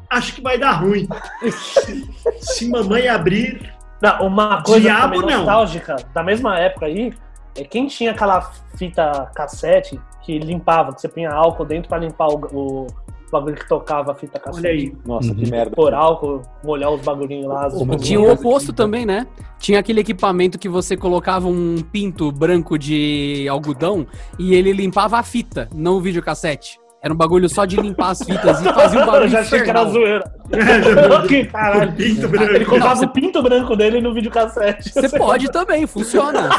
acho 0.09 0.33
que 0.35 0.41
vai 0.41 0.57
dar 0.57 0.71
ruim. 0.73 1.07
Se 2.39 2.69
mamãe 2.69 3.07
abrir. 3.07 3.71
Não, 4.01 4.27
uma 4.27 4.61
coisa 4.61 4.81
Diabo 4.81 5.21
não. 5.21 5.29
nostálgica, 5.29 5.95
da 6.13 6.21
mesma 6.23 6.59
época 6.59 6.87
aí, 6.87 7.13
é 7.57 7.63
quem 7.63 7.87
tinha 7.87 8.11
aquela 8.11 8.41
fita 8.75 9.29
cassete 9.35 9.99
que 10.23 10.39
limpava, 10.39 10.93
que 10.93 11.01
você 11.01 11.07
punha 11.09 11.31
álcool 11.31 11.65
dentro 11.65 11.89
pra 11.89 11.97
limpar 11.97 12.27
o, 12.29 12.39
o 12.53 12.87
bagulho 13.31 13.55
que 13.55 13.67
tocava 13.67 14.11
a 14.11 14.15
fita 14.15 14.39
cassete. 14.39 14.65
Olha 14.67 14.73
aí. 14.75 14.93
Nossa, 15.05 15.29
Uhum. 15.29 15.35
que 15.35 15.49
merda. 15.51 15.75
Por 15.75 15.93
álcool, 15.93 16.41
molhar 16.63 16.91
os 16.91 17.01
bagulhinhos 17.01 17.47
lá. 17.47 17.67
E 17.67 17.97
tinha 17.97 18.19
o 18.19 18.31
oposto 18.31 18.71
também, 18.71 19.05
né? 19.05 19.27
Tinha 19.59 19.79
aquele 19.79 19.99
equipamento 20.01 20.57
que 20.59 20.69
você 20.69 20.95
colocava 20.95 21.47
um 21.47 21.75
pinto 21.91 22.31
branco 22.31 22.77
de 22.77 23.47
algodão 23.49 24.05
e 24.39 24.53
ele 24.55 24.71
limpava 24.71 25.17
a 25.17 25.23
fita, 25.23 25.67
não 25.73 25.95
o 25.95 26.01
videocassete. 26.01 26.79
Era 27.01 27.13
um 27.13 27.17
bagulho 27.17 27.49
só 27.49 27.65
de 27.65 27.75
limpar 27.75 28.11
as 28.11 28.19
fitas 28.23 28.61
e 28.61 28.63
fazia 28.73 28.99
um 28.99 29.03
Eu 29.03 29.11
barulho 29.11 29.29
já 29.29 29.41
achei 29.41 29.61
que 29.61 29.69
era 29.69 29.81
infernal. 29.81 29.91
zoeira. 29.91 30.33
que 31.27 31.45
caralho. 31.47 31.91
Pinto 31.93 32.25
Ele 32.27 32.27
branco. 32.27 32.65
colocava 32.65 32.95
Não, 33.01 33.03
o 33.03 33.09
pinto 33.11 33.43
branco 33.43 33.75
dele 33.75 33.99
no 33.99 34.13
videocassete. 34.13 34.89
Você 34.93 35.09
pode 35.17 35.51
também, 35.51 35.85
funciona. 35.85 36.49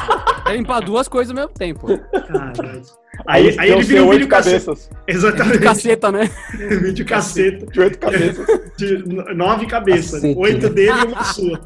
É 0.47 0.53
limpar 0.57 0.81
duas 0.81 1.09
coisas 1.09 1.31
ao 1.31 1.37
mesmo 1.37 1.53
tempo. 1.55 1.87
Caralho. 2.11 2.83
Aí, 3.27 3.49
Aí, 3.51 3.57
aí 3.61 3.71
ele 3.71 3.77
deu 3.79 3.87
vira 3.87 4.03
um 4.03 4.07
oito 4.09 4.21
videocassete. 4.23 4.65
cabeças. 4.67 4.91
Exatamente. 5.07 5.59
Caceta, 5.61 6.13
né? 6.13 6.31
Videocaceta. 6.83 7.67
De 7.67 7.81
oito 7.81 7.99
cabeças. 7.99 8.47
De 8.77 9.05
nove 9.35 9.67
cabeças. 9.67 10.21
Cacete, 10.21 10.39
Oito 10.39 10.63
né? 10.69 10.69
dele 10.71 10.99
e 11.01 11.07
uma 11.13 11.25
sua. 11.25 11.61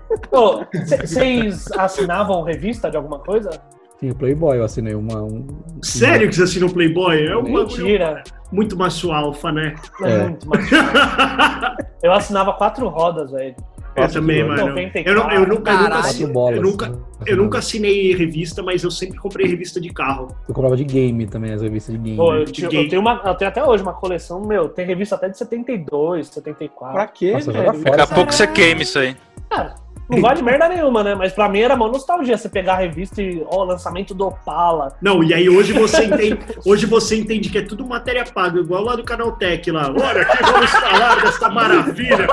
Vocês 1.01 1.71
assinavam 1.73 2.43
revista 2.43 2.91
de 2.91 2.97
alguma 2.97 3.19
coisa? 3.19 3.51
Sim, 3.99 4.11
o 4.11 4.15
Playboy, 4.15 4.59
eu 4.59 4.65
assinei 4.65 4.95
uma. 4.95 5.23
Um... 5.25 5.45
Sério 5.83 6.29
que 6.29 6.35
você 6.37 6.45
assinou 6.45 6.71
Playboy? 6.71 7.27
É 7.27 7.37
um 7.37 7.43
bagulho- 7.43 7.67
Mentira. 7.67 8.23
muito 8.53 8.77
macho 8.77 9.11
alfa, 9.11 9.51
né? 9.51 9.75
É 10.03 10.11
É. 10.11 10.29
muito 10.29 10.49
macho. 10.49 10.69
Eu 12.01 12.13
assinava 12.13 12.53
quatro 12.53 12.87
rodas, 12.89 13.33
velho. 13.33 13.57
Eu 14.05 14.13
também, 14.13 14.45
mano. 14.45 14.67
94. 14.69 15.11
Eu, 15.11 15.15
não- 15.15 15.31
eu 15.33 15.47
nunca, 15.49 15.71
eu 15.73 15.79
nunca, 15.83 15.99
assinei- 15.99 16.33
bolas. 16.33 16.57
eu 16.57 16.63
nunca, 16.63 16.99
eu 17.27 17.37
nunca 17.37 17.59
assinei 17.59 18.15
revista, 18.15 18.63
mas 18.63 18.83
eu 18.85 18.91
sempre 18.91 19.19
comprei 19.19 19.47
revista 19.47 19.81
de 19.81 19.91
carro. 19.91 20.29
Eu 20.49 20.55
comprava 20.55 20.77
de 20.77 20.85
game 20.85 21.27
também, 21.27 21.53
as 21.53 21.63
revistas 21.63 21.95
de 21.95 22.01
game. 22.01 22.17
Pô, 22.17 22.35
eu, 22.35 22.45
tinha- 22.45 22.71
eu 22.73 22.89
tenho 22.89 23.01
uma, 23.01 23.21
eu 23.25 23.35
tenho 23.35 23.49
até 23.51 23.65
hoje 23.65 23.83
uma 23.83 23.93
coleção, 23.95 24.41
meu, 24.45 24.69
tem 24.69 24.87
revista 24.87 25.15
até 25.15 25.29
de 25.29 25.37
72, 25.39 26.29
74. 26.29 26.95
Pra 26.97 27.07
quê, 27.07 27.33
Nossa, 27.33 27.53
velho? 27.53 27.73
Daqui 27.85 28.01
a 28.01 28.07
pouco 28.07 28.33
você 28.33 28.47
queima 28.47 28.83
isso 28.83 28.99
aí. 28.99 29.17
Cara, 29.51 29.75
não 30.09 30.21
vale 30.21 30.43
merda 30.43 30.69
nenhuma, 30.69 31.05
né? 31.05 31.15
Mas 31.15 31.33
pra 31.33 31.49
mim 31.49 31.61
era 31.61 31.75
uma 31.75 31.89
nostalgia 31.89 32.37
você 32.37 32.49
pegar 32.49 32.75
a 32.75 32.77
revista 32.77 33.21
e, 33.21 33.45
ó, 33.47 33.63
lançamento 33.63 34.15
do 34.15 34.27
Opala. 34.27 34.97
Não, 35.03 35.23
e 35.23 35.35
aí 35.35 35.49
hoje 35.49 35.73
você 35.73 36.05
entende, 36.05 36.39
hoje 36.65 36.87
você 36.87 37.17
entende 37.17 37.51
que 37.51 37.59
é 37.59 37.63
tudo 37.63 37.87
matéria 37.87 38.25
paga, 38.25 38.59
igual 38.59 38.85
lá 38.85 38.97
do 38.97 39.05
Canaltech 39.05 39.71
lá. 39.71 39.91
Olha, 39.91 40.23
aqui 40.23 40.43
vamos 40.43 40.71
falar 40.71 41.23
desta 41.23 41.49
maravilha. 41.51 42.27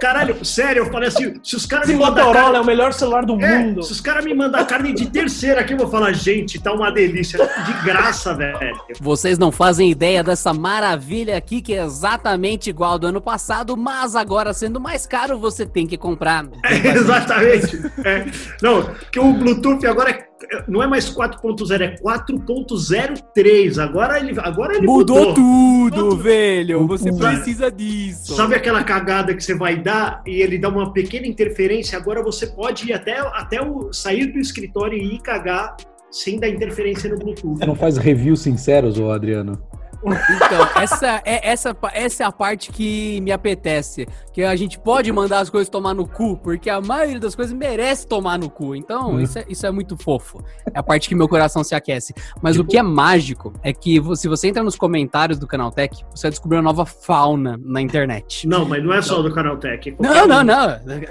Caralho, 0.00 0.44
sério, 0.44 0.84
eu 0.84 0.86
falei 0.90 1.08
assim, 1.08 1.34
se 1.42 1.56
os 1.56 1.66
caras 1.66 1.88
me 1.88 1.94
mandam 1.94 2.26
Motorola 2.26 2.38
é 2.38 2.52
carne, 2.52 2.58
o 2.58 2.64
melhor 2.64 2.92
celular 2.92 3.24
do 3.26 3.40
é, 3.40 3.58
mundo. 3.58 3.82
se 3.82 3.92
os 3.92 4.00
caras 4.00 4.24
me 4.24 4.34
mandar 4.34 4.64
carne 4.66 4.92
de 4.94 5.06
terceira 5.10 5.60
aqui, 5.60 5.74
eu 5.74 5.78
vou 5.78 5.88
falar, 5.88 6.12
gente, 6.12 6.58
tá 6.58 6.72
uma 6.72 6.90
delícia, 6.90 7.38
de 7.38 7.84
graça, 7.84 8.34
velho. 8.34 8.56
Vocês 9.00 9.38
não 9.38 9.52
fazem 9.52 9.90
ideia 9.90 10.22
dessa 10.22 10.54
maravilha 10.54 11.36
aqui 11.36 11.60
que 11.60 11.74
é 11.74 11.84
exatamente 11.84 12.70
igual 12.70 12.92
ao 12.92 12.98
do 12.98 13.06
ano 13.08 13.20
passado, 13.20 13.76
mas 13.76 14.16
agora 14.16 14.52
sendo 14.52 14.80
mais 14.80 15.06
caro, 15.06 15.38
você 15.38 15.66
tem 15.66 15.86
que 15.86 15.96
comprar. 15.96 16.45
É, 16.64 16.88
exatamente. 16.96 17.76
É. 18.04 18.26
Não, 18.62 18.90
que 19.10 19.18
o 19.18 19.32
Bluetooth 19.32 19.86
agora 19.86 20.10
é- 20.10 20.26
não 20.68 20.82
é 20.82 20.86
mais 20.86 21.08
4.0, 21.08 21.82
é 21.82 21.96
4.03. 21.96 23.78
Agora 23.78 24.18
ele, 24.18 24.38
agora 24.38 24.76
ele 24.76 24.86
Mudou 24.86 25.28
mudou. 25.28 25.34
tudo, 25.34 26.16
velho. 26.16 26.86
Você 26.86 27.12
precisa 27.12 27.70
disso. 27.70 28.34
Sabe 28.34 28.54
aquela 28.54 28.82
cagada 28.84 29.34
que 29.34 29.42
você 29.42 29.54
vai 29.54 29.76
dar 29.80 30.22
e 30.26 30.42
ele 30.42 30.58
dá 30.58 30.68
uma 30.68 30.92
pequena 30.92 31.26
interferência? 31.26 31.96
Agora 31.98 32.22
você 32.22 32.46
pode 32.46 32.88
ir 32.88 32.92
até, 32.92 33.18
até 33.18 33.62
o, 33.62 33.92
sair 33.92 34.26
do 34.26 34.38
escritório 34.38 34.96
e 34.98 35.14
ir 35.14 35.22
cagar 35.22 35.76
sem 36.10 36.38
dar 36.38 36.48
interferência 36.48 37.10
no 37.10 37.18
Bluetooth. 37.18 37.58
Você 37.58 37.66
não 37.66 37.74
faz 37.74 37.96
reviews 37.96 38.40
sinceros, 38.40 38.98
ô 38.98 39.10
Adriano? 39.10 39.60
Então, 40.06 40.82
essa 40.82 41.22
é, 41.24 41.48
essa, 41.50 41.76
essa 41.92 42.22
é 42.22 42.26
a 42.26 42.32
parte 42.32 42.70
que 42.70 43.20
me 43.22 43.32
apetece. 43.32 44.06
Que 44.32 44.42
a 44.42 44.54
gente 44.54 44.78
pode 44.78 45.10
mandar 45.12 45.40
as 45.40 45.50
coisas 45.50 45.68
tomar 45.68 45.94
no 45.94 46.06
cu, 46.06 46.36
porque 46.36 46.68
a 46.70 46.80
maioria 46.80 47.18
das 47.18 47.34
coisas 47.34 47.52
merece 47.54 48.06
tomar 48.06 48.38
no 48.38 48.48
cu. 48.50 48.74
Então, 48.76 49.12
Hum. 49.14 49.20
isso, 49.20 49.38
é, 49.38 49.44
isso 49.48 49.66
é 49.66 49.70
muito 49.70 49.96
fofo. 49.96 50.42
É 50.72 50.78
a 50.78 50.82
parte 50.82 51.08
que 51.08 51.14
meu 51.14 51.28
coração 51.28 51.64
se 51.64 51.74
aquece. 51.74 52.14
Mas 52.42 52.54
Tipo- 52.54 52.64
o 52.66 52.68
que 52.70 52.76
é 52.78 52.82
mágico 52.82 53.52
é 53.62 53.72
que 53.72 54.00
se 54.16 54.28
você 54.28 54.48
entra 54.48 54.62
nos 54.62 54.76
comentários 54.76 55.38
do 55.38 55.46
Canaltech, 55.46 56.04
você 56.14 56.22
vai 56.26 56.30
descobrir 56.30 56.56
uma 56.58 56.62
nova 56.62 56.84
fauna 56.86 57.58
na 57.64 57.80
internet. 57.80 58.46
Não, 58.46 58.64
mas 58.64 58.84
não 58.84 58.92
é 58.92 59.00
só 59.02 59.22
do 59.22 59.32
Canaltech. 59.32 59.90
é 59.90 60.02
Não, 60.02 60.26
não, 60.26 60.44
não. 60.44 60.66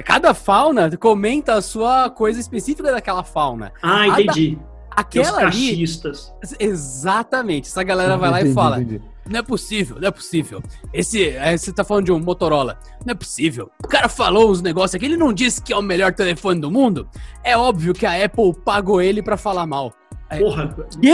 Cada 0.06 0.34
fauna 0.34 0.96
comenta 0.98 1.54
a 1.56 1.62
sua 1.62 2.10
coisa 2.10 2.40
específica 2.40 2.92
daquela 2.92 3.24
fauna. 3.24 3.72
Ah, 3.82 4.08
entendi. 4.08 4.58
Aquela 4.96 5.40
ali. 5.40 5.70
cachistas. 5.72 6.34
Exatamente. 6.60 7.68
Essa 7.68 7.84
galera 7.84 8.18
vai 8.18 8.30
lá 8.32 8.38
e 8.40 8.42
Entendi, 8.44 8.56
fala: 8.56 8.82
entendi. 8.82 9.02
Não 9.28 9.40
é 9.40 9.42
possível, 9.42 9.98
não 10.00 10.08
é 10.08 10.12
possível. 10.12 10.62
Esse, 10.94 11.30
é, 11.30 11.58
você 11.58 11.74
tá 11.74 11.84
falando 11.84 12.06
de 12.06 12.12
um 12.12 12.20
Motorola. 12.20 12.78
Não 13.06 13.12
é 13.12 13.16
possível. 13.16 13.72
O 13.84 13.88
cara 13.88 14.08
falou 14.08 14.52
uns 14.52 14.62
negócios 14.62 14.94
aqui, 14.96 15.06
ele 15.06 15.18
não 15.18 15.34
disse 15.34 15.62
que 15.62 15.74
é 15.74 15.78
o 15.78 15.82
melhor 15.82 16.14
telefone 16.14 16.62
do 16.62 16.70
mundo. 16.70 17.08
É 17.44 17.58
óbvio 17.58 17.94
que 17.94 18.06
a 18.06 18.24
Apple 18.24 18.54
pagou 18.64 19.02
ele 19.02 19.24
pra 19.24 19.36
falar 19.36 19.66
mal. 19.66 19.92
Porra. 20.40 20.76
Quê? 21.02 21.12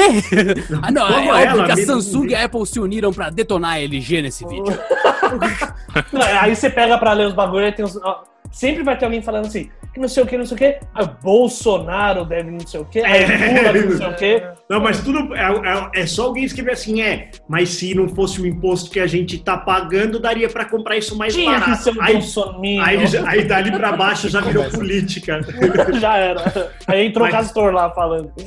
ah, 0.81 0.91
não, 0.91 1.05
é 1.07 1.11
Toma 1.11 1.31
óbvio 1.33 1.47
ela, 1.47 1.65
que 1.65 1.71
a 1.71 1.85
Samsung 1.85 2.27
e 2.27 2.35
a 2.35 2.45
Apple 2.45 2.65
se 2.65 2.79
uniram 2.79 3.11
pra 3.13 3.29
detonar 3.29 3.73
a 3.73 3.79
LG 3.81 4.21
nesse 4.21 4.45
vídeo. 4.47 4.65
Não, 6.11 6.21
Aí 6.39 6.55
você 6.55 6.69
pega 6.69 6.97
pra 6.97 7.13
ler 7.13 7.27
os 7.27 7.33
bagulho 7.33 7.67
e 7.67 7.71
tem 7.71 7.83
uns. 7.85 7.97
ó, 7.97 8.23
sempre 8.51 8.83
vai 8.83 8.97
ter 8.97 9.05
alguém 9.05 9.21
falando 9.21 9.47
assim, 9.47 9.69
que 9.93 9.99
não 9.99 10.07
sei 10.07 10.23
o 10.23 10.25
que, 10.25 10.37
não 10.37 10.45
sei 10.45 10.55
o 10.55 10.57
que. 10.57 10.79
Ah, 10.95 11.03
Bolsonaro 11.05 12.23
deve 12.25 12.49
não 12.51 12.59
sei 12.65 12.79
o 12.79 12.85
que. 12.85 12.99
Lula 13.01 13.73
deve 13.73 13.85
não 13.89 13.97
sei 13.97 14.07
o 14.07 14.15
que. 14.15 14.43
Não, 14.69 14.79
mas 14.79 15.01
tudo. 15.03 15.35
É, 15.35 15.41
é- 15.97 16.01
é 16.01 16.05
só 16.07 16.25
alguém 16.27 16.43
escrever 16.45 16.71
assim, 16.71 17.01
é. 17.01 17.29
Mas 17.47 17.69
se 17.69 17.93
não 17.93 18.07
fosse 18.07 18.41
o 18.41 18.47
imposto 18.47 18.89
que 18.89 18.99
a 18.99 19.07
gente 19.07 19.37
tá 19.39 19.57
pagando, 19.57 20.17
daria 20.19 20.47
pra 20.49 20.63
comprar 20.65 20.95
isso 20.97 21.17
mais 21.17 21.33
Tinha 21.33 21.53
que 21.55 21.59
barato. 21.59 21.83
ser 21.83 21.91
um 21.97 22.01
Aí, 22.01 22.13
bolsominion. 22.13 22.83
aí, 22.83 22.97
aí 23.27 23.43
dali 23.43 23.71
pra 23.71 23.91
baixo 23.91 24.29
já 24.29 24.39
virou 24.41 24.63
política. 24.69 25.41
Já 25.99 26.15
era. 26.17 26.71
Aí 26.87 27.05
entrou 27.07 27.27
o 27.27 27.31
Mas- 27.31 27.45
Castor 27.47 27.73
lá 27.73 27.89
falando. 27.91 28.31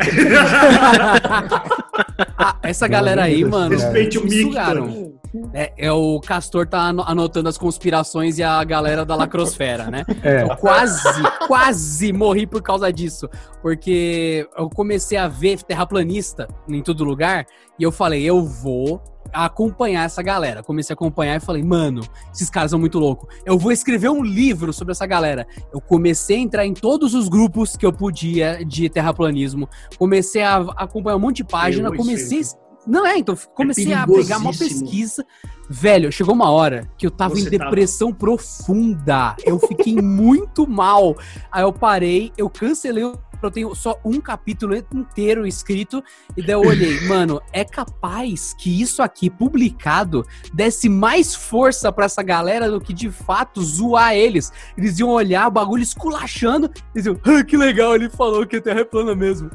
Ah, 2.37 2.57
essa 2.63 2.87
galera 2.89 3.23
aí, 3.25 3.45
mano, 3.45 3.71
Respeite 3.71 4.19
o 4.19 4.25
Mictor. 4.25 5.13
É, 5.53 5.73
é 5.77 5.93
o 5.93 6.21
Castor 6.21 6.67
tá 6.67 6.79
ano- 6.79 7.05
anotando 7.07 7.49
as 7.49 7.59
conspirações 7.59 8.39
e 8.39 8.43
a 8.43 8.63
galera 8.65 9.05
da 9.05 9.17
lacrosfera, 9.17 9.91
né? 9.91 10.05
É, 10.23 10.43
Eu 10.43 10.57
quase, 10.57 11.03
quase 11.47 12.13
morri 12.13 12.47
por 12.47 12.63
causa 12.63 12.93
disso. 12.93 13.29
Porque 13.61 14.49
eu 14.57 14.69
comecei 14.71 15.19
a 15.19 15.27
ver 15.29 15.63
terraplanista 15.63 16.47
em 16.69 16.83
todo 16.83 17.05
lugar 17.05 17.47
e 17.79 17.83
eu 17.83 17.91
falei, 17.91 18.23
eu 18.23 18.45
vou 18.45 19.03
acompanhar 19.33 20.05
essa 20.05 20.23
galera. 20.23 20.63
Comecei 20.63 20.93
a 20.93 20.95
acompanhar 20.95 21.37
e 21.37 21.41
falei, 21.41 21.63
mano, 21.63 22.03
esses 22.33 22.49
caras 22.49 22.71
são 22.71 22.79
muito 22.79 22.99
loucos. 22.99 23.35
Eu 23.45 23.59
vou 23.59 23.73
escrever 23.73 24.09
um 24.09 24.23
livro 24.23 24.73
sobre 24.73 24.93
essa 24.93 25.07
galera. 25.07 25.47
Eu 25.73 25.81
comecei 25.81 26.37
a 26.37 26.41
entrar 26.41 26.65
em 26.67 26.73
todos 26.73 27.15
os 27.15 27.29
grupos 27.29 27.77
que 27.77 27.85
eu 27.85 27.93
podia 27.93 28.65
de 28.65 28.89
terraplanismo. 28.89 29.69
Comecei 29.99 30.43
a 30.43 30.57
acompanhar 30.77 31.17
um 31.17 31.21
monte 31.21 31.39
de 31.39 31.45
página. 31.45 31.89
Eu, 31.89 31.95
isso 31.95 32.05
comecei. 32.05 32.39
aí. 32.39 32.45
Não 32.87 33.07
é, 33.07 33.19
então 33.19 33.37
comecei 33.55 33.93
a 33.93 34.07
pegar 34.07 34.39
uma 34.39 34.53
pesquisa. 34.83 35.25
Velho, 35.71 36.13
chegou 36.13 36.35
uma 36.35 36.51
hora 36.51 36.91
que 36.99 37.07
eu 37.07 37.11
tava 37.11 37.35
Você 37.35 37.47
em 37.47 37.51
depressão 37.51 38.13
profunda. 38.13 39.35
Eu 39.45 39.59
fiquei 39.59 39.95
muito 40.01 40.67
mal. 40.67 41.17
Aí 41.51 41.63
eu 41.63 41.73
parei, 41.73 42.33
eu 42.37 42.49
cancelei. 42.51 43.05
o- 43.05 43.19
Eu 43.43 43.51
tenho 43.51 43.75
só 43.75 43.99
um 44.05 44.21
capítulo 44.23 44.75
inteiro 44.75 45.47
escrito. 45.47 46.03
E 46.37 46.41
daí 46.43 46.53
eu 46.55 46.61
olhei, 46.61 47.01
mano, 47.09 47.41
é 47.53 47.63
capaz 47.65 48.55
que 48.55 48.81
isso 48.81 49.03
aqui 49.03 49.29
publicado 49.29 50.25
desse 50.53 50.89
mais 50.89 51.35
força 51.35 51.93
pra 51.93 52.07
essa 52.07 52.23
galera 52.23 52.71
do 52.71 52.81
que 52.81 52.93
de 52.95 53.11
fato 53.11 53.63
zoar 53.63 54.15
eles. 54.15 54.51
Eles 54.79 54.99
iam 54.99 55.11
olhar 55.11 55.47
o 55.49 55.51
bagulho 55.51 55.83
esculachando. 55.83 56.71
Eles 56.95 57.05
iam, 57.07 57.19
ah, 57.25 57.45
que 57.45 57.57
legal, 57.57 57.95
ele 57.95 58.09
falou 58.09 58.47
que 58.47 58.57
a 58.57 58.63
Terra 58.63 58.81
é 58.81 58.85
plana 58.85 59.15
mesmo. 59.15 59.51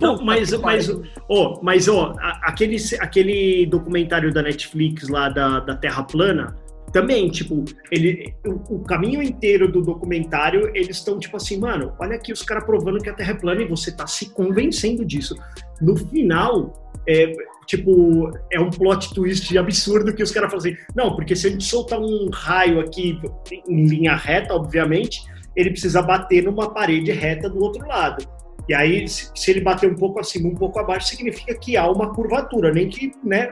Não, 0.00 0.22
mas, 0.24 0.52
mas, 0.58 0.90
ó, 1.28 1.60
mas, 1.62 1.88
a- 1.88 2.40
aquele, 2.42 2.76
aquele 3.00 3.66
documentário 3.66 4.32
da 4.32 4.42
Netflix 4.42 5.08
lá 5.08 5.28
da, 5.28 5.60
da 5.60 5.76
Terra 5.76 6.02
Plana, 6.02 6.56
também, 6.92 7.28
tipo, 7.30 7.64
ele, 7.90 8.34
o, 8.44 8.76
o 8.76 8.84
caminho 8.84 9.22
inteiro 9.22 9.70
do 9.70 9.80
documentário, 9.80 10.70
eles 10.74 10.96
estão 10.96 11.18
tipo 11.18 11.36
assim, 11.36 11.58
mano, 11.58 11.92
olha 12.00 12.16
aqui 12.16 12.32
os 12.32 12.42
caras 12.42 12.64
provando 12.64 12.98
que 12.98 13.08
a 13.08 13.14
Terra 13.14 13.32
é 13.32 13.34
plana 13.34 13.62
e 13.62 13.68
você 13.68 13.92
tá 13.92 14.06
se 14.06 14.30
convencendo 14.30 15.04
disso. 15.04 15.36
No 15.80 15.96
final, 15.96 16.90
é, 17.08 17.32
tipo, 17.66 18.30
é 18.52 18.58
um 18.60 18.70
plot 18.70 19.14
twist 19.14 19.56
absurdo 19.56 20.12
que 20.14 20.22
os 20.22 20.32
caras 20.32 20.50
falam 20.50 20.66
assim, 20.66 20.76
não, 20.94 21.14
porque 21.14 21.36
se 21.36 21.46
a 21.46 21.50
gente 21.50 21.64
soltar 21.64 22.00
um 22.00 22.28
raio 22.32 22.80
aqui 22.80 23.18
em 23.68 23.86
linha 23.86 24.16
reta, 24.16 24.54
obviamente, 24.54 25.22
ele 25.54 25.70
precisa 25.70 26.02
bater 26.02 26.42
numa 26.42 26.72
parede 26.74 27.12
reta 27.12 27.48
do 27.48 27.62
outro 27.62 27.86
lado. 27.86 28.26
E 28.70 28.74
aí, 28.74 29.08
se, 29.08 29.50
ele 29.50 29.60
bater 29.60 29.90
um 29.90 29.96
pouco 29.96 30.20
acima, 30.20 30.48
um 30.48 30.54
pouco 30.54 30.78
abaixo, 30.78 31.08
significa 31.08 31.52
que 31.56 31.76
há 31.76 31.90
uma 31.90 32.14
curvatura, 32.14 32.72
nem 32.72 32.88
que 32.88 33.10
né, 33.24 33.50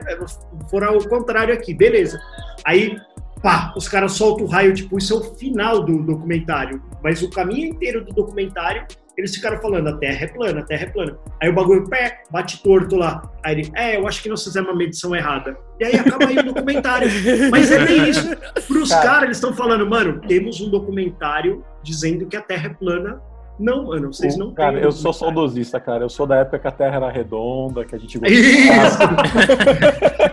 for 0.69 0.81
ao 0.81 0.97
contrário 1.09 1.53
aqui, 1.53 1.73
beleza. 1.73 2.17
Aí, 2.65 2.95
pá, 3.43 3.73
os 3.75 3.89
caras 3.89 4.13
soltam 4.13 4.45
o 4.45 4.47
raio, 4.47 4.73
tipo, 4.73 4.97
isso 4.97 5.13
é 5.13 5.17
o 5.17 5.35
final 5.35 5.83
do 5.83 6.01
documentário. 6.03 6.81
Mas 7.03 7.21
o 7.21 7.29
caminho 7.29 7.67
inteiro 7.67 8.05
do 8.05 8.13
documentário, 8.13 8.87
eles 9.17 9.35
ficaram 9.35 9.61
falando, 9.61 9.89
a 9.89 9.97
Terra 9.97 10.23
é 10.23 10.27
plana, 10.27 10.61
a 10.61 10.63
Terra 10.63 10.83
é 10.83 10.89
plana. 10.89 11.19
Aí 11.43 11.49
o 11.49 11.53
bagulho, 11.53 11.89
pé, 11.89 12.21
bate 12.31 12.63
torto 12.63 12.95
lá. 12.95 13.21
Aí 13.43 13.59
ele, 13.59 13.71
é, 13.75 13.97
eu 13.97 14.07
acho 14.07 14.23
que 14.23 14.29
nós 14.29 14.41
fizemos 14.41 14.69
uma 14.69 14.77
medição 14.77 15.13
errada. 15.13 15.57
E 15.81 15.83
aí 15.83 15.95
acaba 15.97 16.27
aí 16.27 16.37
o 16.37 16.43
documentário. 16.43 17.09
Mas 17.51 17.69
é 17.73 17.85
bem 17.85 18.07
isso. 18.09 18.25
Pros 18.69 18.87
Cara. 18.87 19.03
caras, 19.03 19.23
eles 19.23 19.37
estão 19.37 19.53
falando, 19.53 19.85
mano, 19.85 20.21
temos 20.21 20.61
um 20.61 20.69
documentário 20.69 21.61
dizendo 21.83 22.25
que 22.25 22.37
a 22.37 22.41
Terra 22.41 22.67
é 22.67 22.73
plana. 22.73 23.21
Não, 23.59 23.87
mano, 23.87 24.13
vocês 24.13 24.37
não 24.37 24.51
Cara, 24.51 24.79
eu 24.79 24.91
sou 24.91 25.11
saudosista, 25.11 25.79
cara. 25.79 26.05
Eu 26.05 26.09
sou 26.09 26.25
da 26.25 26.37
época 26.37 26.59
que 26.59 26.67
a 26.67 26.71
Terra 26.71 26.95
era 26.95 27.11
redonda, 27.11 27.83
que 27.83 27.93
a 27.93 27.97
gente 27.99 28.17
Isso! 28.25 28.97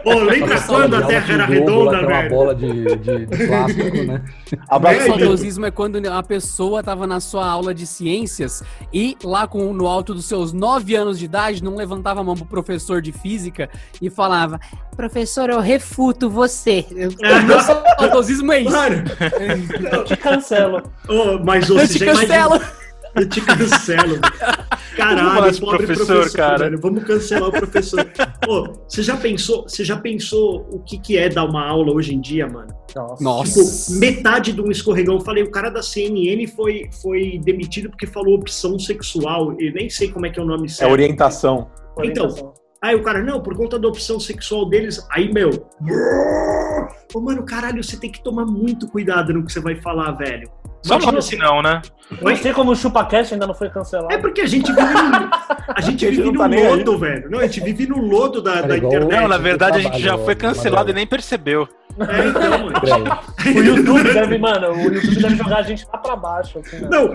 Pô, 0.04 0.14
lembra 0.20 0.60
quando 0.62 0.94
a 0.96 1.02
Terra 1.02 1.34
era 1.34 1.44
o 1.44 1.46
redonda, 1.48 1.98
tem 1.98 2.06
uma 2.06 2.16
velho? 2.22 2.30
bola 2.30 2.54
de, 2.54 2.96
de- 2.96 3.26
de 3.26 3.46
plástico, 3.46 3.96
né? 4.04 4.22
O 4.70 4.74
Abraço, 4.76 4.96
É, 4.96 5.00
Felipe. 5.00 5.18
saudosismo 5.20 5.66
é 5.66 5.70
quando 5.70 5.96
a 6.08 6.22
pessoa 6.22 6.82
tava 6.82 7.06
na 7.06 7.18
sua 7.20 7.46
aula 7.46 7.74
de 7.74 7.86
ciências 7.86 8.62
e 8.92 9.16
lá 9.24 9.46
com, 9.48 9.72
no 9.72 9.86
alto 9.86 10.14
dos 10.14 10.26
seus 10.26 10.52
nove 10.52 10.94
anos 10.94 11.18
de 11.18 11.24
idade 11.24 11.62
não 11.64 11.74
levantava 11.74 12.20
a 12.20 12.24
mão 12.24 12.34
pro 12.36 12.46
professor 12.46 13.02
de 13.02 13.10
física 13.12 13.68
e 14.00 14.08
falava: 14.08 14.60
Professor, 14.94 15.50
eu 15.50 15.60
refuto 15.60 16.30
você. 16.30 16.86
O 17.36 17.46
meu 17.46 17.60
saudosismo 17.60 18.52
é 18.52 18.60
isso. 18.60 18.70
Mano, 18.70 19.04
Eu 19.92 20.04
te 20.04 20.16
cancelo. 20.16 20.82
ô, 21.08 21.38
mas 21.44 21.68
Eu 21.68 21.76
te 21.88 21.98
cancelo. 22.04 22.56
imagina, 22.56 22.85
Eu 23.16 23.28
te 23.28 23.40
cancelo. 23.40 24.18
Caralho, 24.96 25.46
esse 25.46 25.60
pobre 25.60 25.86
professor, 25.86 26.06
professor, 26.06 26.36
cara. 26.36 26.64
velho. 26.64 26.80
Vamos 26.80 27.04
cancelar 27.04 27.48
o 27.48 27.52
professor. 27.52 28.06
Pô, 28.44 28.72
você 28.88 29.02
já 29.02 29.16
pensou, 29.16 29.62
você 29.62 29.84
já 29.84 29.96
pensou 29.96 30.66
o 30.70 30.78
que, 30.80 30.98
que 30.98 31.16
é 31.16 31.28
dar 31.28 31.44
uma 31.44 31.66
aula 31.66 31.92
hoje 31.92 32.14
em 32.14 32.20
dia, 32.20 32.46
mano? 32.46 32.74
Nossa. 32.94 33.24
Nossa. 33.24 33.64
Tipo, 33.64 34.00
metade 34.00 34.52
de 34.52 34.60
um 34.60 34.70
escorregão. 34.70 35.16
Eu 35.16 35.20
falei, 35.20 35.42
o 35.42 35.50
cara 35.50 35.68
da 35.70 35.82
CNN 35.82 36.46
foi, 36.46 36.88
foi 37.02 37.38
demitido 37.44 37.90
porque 37.90 38.06
falou 38.06 38.34
opção 38.34 38.78
sexual. 38.78 39.54
Eu 39.60 39.72
nem 39.72 39.88
sei 39.90 40.08
como 40.10 40.26
é 40.26 40.30
que 40.30 40.38
é 40.40 40.42
o 40.42 40.46
nome 40.46 40.66
É 40.66 40.68
certo. 40.68 40.90
orientação. 40.90 41.70
Então, 42.02 42.54
Aí 42.82 42.94
o 42.94 43.02
cara, 43.02 43.22
não, 43.22 43.40
por 43.40 43.56
conta 43.56 43.78
da 43.78 43.88
opção 43.88 44.20
sexual 44.20 44.68
deles. 44.68 45.04
Aí, 45.10 45.32
meu. 45.32 45.50
Ô, 47.14 47.20
mano, 47.20 47.42
caralho, 47.44 47.82
você 47.82 47.96
tem 47.98 48.10
que 48.10 48.22
tomar 48.22 48.44
muito 48.44 48.88
cuidado 48.88 49.32
no 49.32 49.44
que 49.44 49.52
você 49.52 49.60
vai 49.60 49.76
falar, 49.76 50.12
velho. 50.12 50.50
Só 50.82 50.94
não 50.98 51.00
fala 51.00 51.18
assim 51.18 51.36
não, 51.36 51.62
né? 51.62 51.82
Não 52.22 52.36
sei 52.36 52.52
como 52.52 52.70
o 52.70 52.76
ChupaCast 52.76 53.34
ainda 53.34 53.46
não 53.46 53.54
foi 53.54 53.68
cancelado. 53.68 54.12
É 54.12 54.18
porque 54.18 54.42
a 54.42 54.46
gente 54.46 54.70
vive 54.72 54.82
no, 54.92 55.30
a 55.74 55.80
gente 55.80 56.06
A 56.06 56.10
gente 56.10 56.10
vive 56.10 56.30
no 56.30 56.38
tá 56.38 56.46
lodo, 56.46 56.98
velho. 56.98 57.28
Não, 57.28 57.40
a 57.40 57.42
gente 57.42 57.60
vive 57.60 57.86
no 57.88 58.00
lodo 58.00 58.40
da, 58.40 58.60
da 58.62 58.76
internet. 58.76 59.10
Não, 59.20 59.26
na 59.26 59.38
verdade 59.38 59.78
a 59.78 59.80
gente 59.80 59.98
já 60.00 60.16
foi 60.16 60.36
cancelado 60.36 60.90
e 60.90 60.94
nem 60.94 61.06
percebeu. 61.06 61.68
É, 61.98 62.28
então. 62.28 62.66
O 63.46 63.62
YouTube 63.62 64.12
deve, 64.12 64.38
mano, 64.38 64.72
o 64.72 64.92
YouTube 64.92 65.22
deve 65.22 65.36
jogar 65.36 65.58
a 65.58 65.62
gente 65.62 65.86
lá 65.86 65.98
pra 65.98 66.16
baixo. 66.16 66.58
Assim, 66.58 66.80
né? 66.80 66.88
Não, 66.90 67.14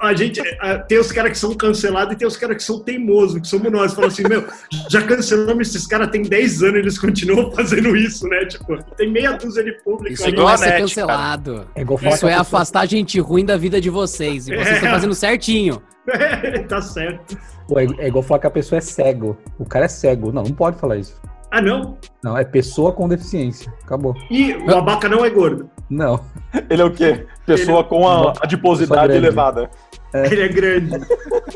a 0.00 0.14
gente 0.14 0.40
a- 0.60 0.78
tem 0.78 0.98
os 0.98 1.12
caras 1.12 1.32
que 1.32 1.38
são 1.38 1.54
cancelados 1.54 2.14
e 2.14 2.16
tem 2.16 2.26
os 2.26 2.36
caras 2.36 2.56
que 2.56 2.62
são 2.62 2.80
teimosos, 2.80 3.40
que 3.40 3.46
somos 3.46 3.70
nós. 3.70 3.92
Fala 3.92 4.06
assim, 4.08 4.22
meu, 4.26 4.46
já 4.90 4.95
cancelamos 5.04 5.68
esses 5.68 5.86
caras 5.86 6.08
tem 6.10 6.22
10 6.22 6.62
anos, 6.62 6.76
eles 6.76 6.98
continuam 6.98 7.50
fazendo 7.56 7.96
isso, 7.96 8.26
né? 8.28 8.44
Tipo, 8.46 8.82
tem 8.96 9.10
meia 9.10 9.32
dúzia 9.32 9.64
de 9.64 9.72
público 9.82 10.14
Isso 10.14 10.26
é 10.26 10.30
igual 10.30 10.48
é 10.50 10.54
a 10.54 10.56
ser 10.58 10.70
net, 10.70 10.80
cancelado. 10.80 11.66
É 11.74 11.80
igual 11.82 12.00
Isso 12.02 12.26
é 12.28 12.34
afastar 12.34 12.86
gente 12.86 13.18
ruim 13.20 13.44
da 13.44 13.56
vida 13.56 13.80
de 13.80 13.90
vocês. 13.90 14.48
E 14.48 14.54
vocês 14.54 14.68
É. 14.68 14.72
estão 14.74 14.90
fazendo 14.90 15.14
certinho. 15.14 15.82
tá 16.68 16.80
certo. 16.80 17.36
Pô, 17.68 17.78
é 17.80 17.86
é 17.98 18.08
igual 18.08 18.22
falar 18.22 18.40
que 18.40 18.46
a 18.46 18.50
pessoa 18.50 18.78
é 18.78 18.80
cego. 18.80 19.36
O 19.58 19.64
cara 19.64 19.86
é 19.86 19.88
cego. 19.88 20.32
Não, 20.32 20.42
não 20.44 20.52
pode 20.52 20.78
falar 20.78 20.96
isso. 20.98 21.20
Ah, 21.50 21.62
não? 21.62 21.96
Não, 22.22 22.36
é 22.36 22.44
pessoa 22.44 22.92
com 22.92 23.08
deficiência. 23.08 23.72
Acabou. 23.84 24.14
E 24.30 24.52
o 24.52 24.76
abaca 24.76 25.08
não 25.08 25.24
é 25.24 25.30
gordo. 25.30 25.70
Não. 25.88 26.20
Ele 26.68 26.82
é 26.82 26.84
o 26.84 26.90
quê? 26.92 27.26
Pessoa 27.44 27.84
com 27.84 28.08
a 28.08 28.32
adiposidade 28.42 29.12
elevada. 29.12 29.70
Ele 30.14 30.42
é 30.42 30.48
grande. 30.48 30.90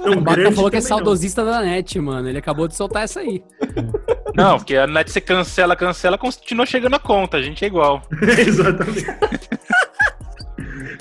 Não, 0.01 0.13
O 0.13 0.21
grande 0.21 0.55
falou 0.55 0.71
que 0.71 0.77
é 0.77 0.81
também 0.81 0.91
não. 0.91 0.99
saudosista 0.99 1.45
da 1.45 1.61
net, 1.61 1.99
mano. 1.99 2.29
Ele 2.29 2.39
acabou 2.39 2.69
de 2.69 2.75
soltar 2.75 3.03
essa 3.03 3.21
aí. 3.21 3.43
Não, 4.35 4.57
porque 4.57 4.77
a 4.77 4.87
net 4.87 5.11
você 5.11 5.21
cancela, 5.21 5.75
cancela, 5.75 6.17
continua 6.17 6.65
chegando 6.65 6.95
a 6.95 6.99
conta. 6.99 7.37
A 7.37 7.43
gente 7.43 7.65
é 7.65 7.69
igual. 7.69 8.03
Exatamente. 8.39 9.07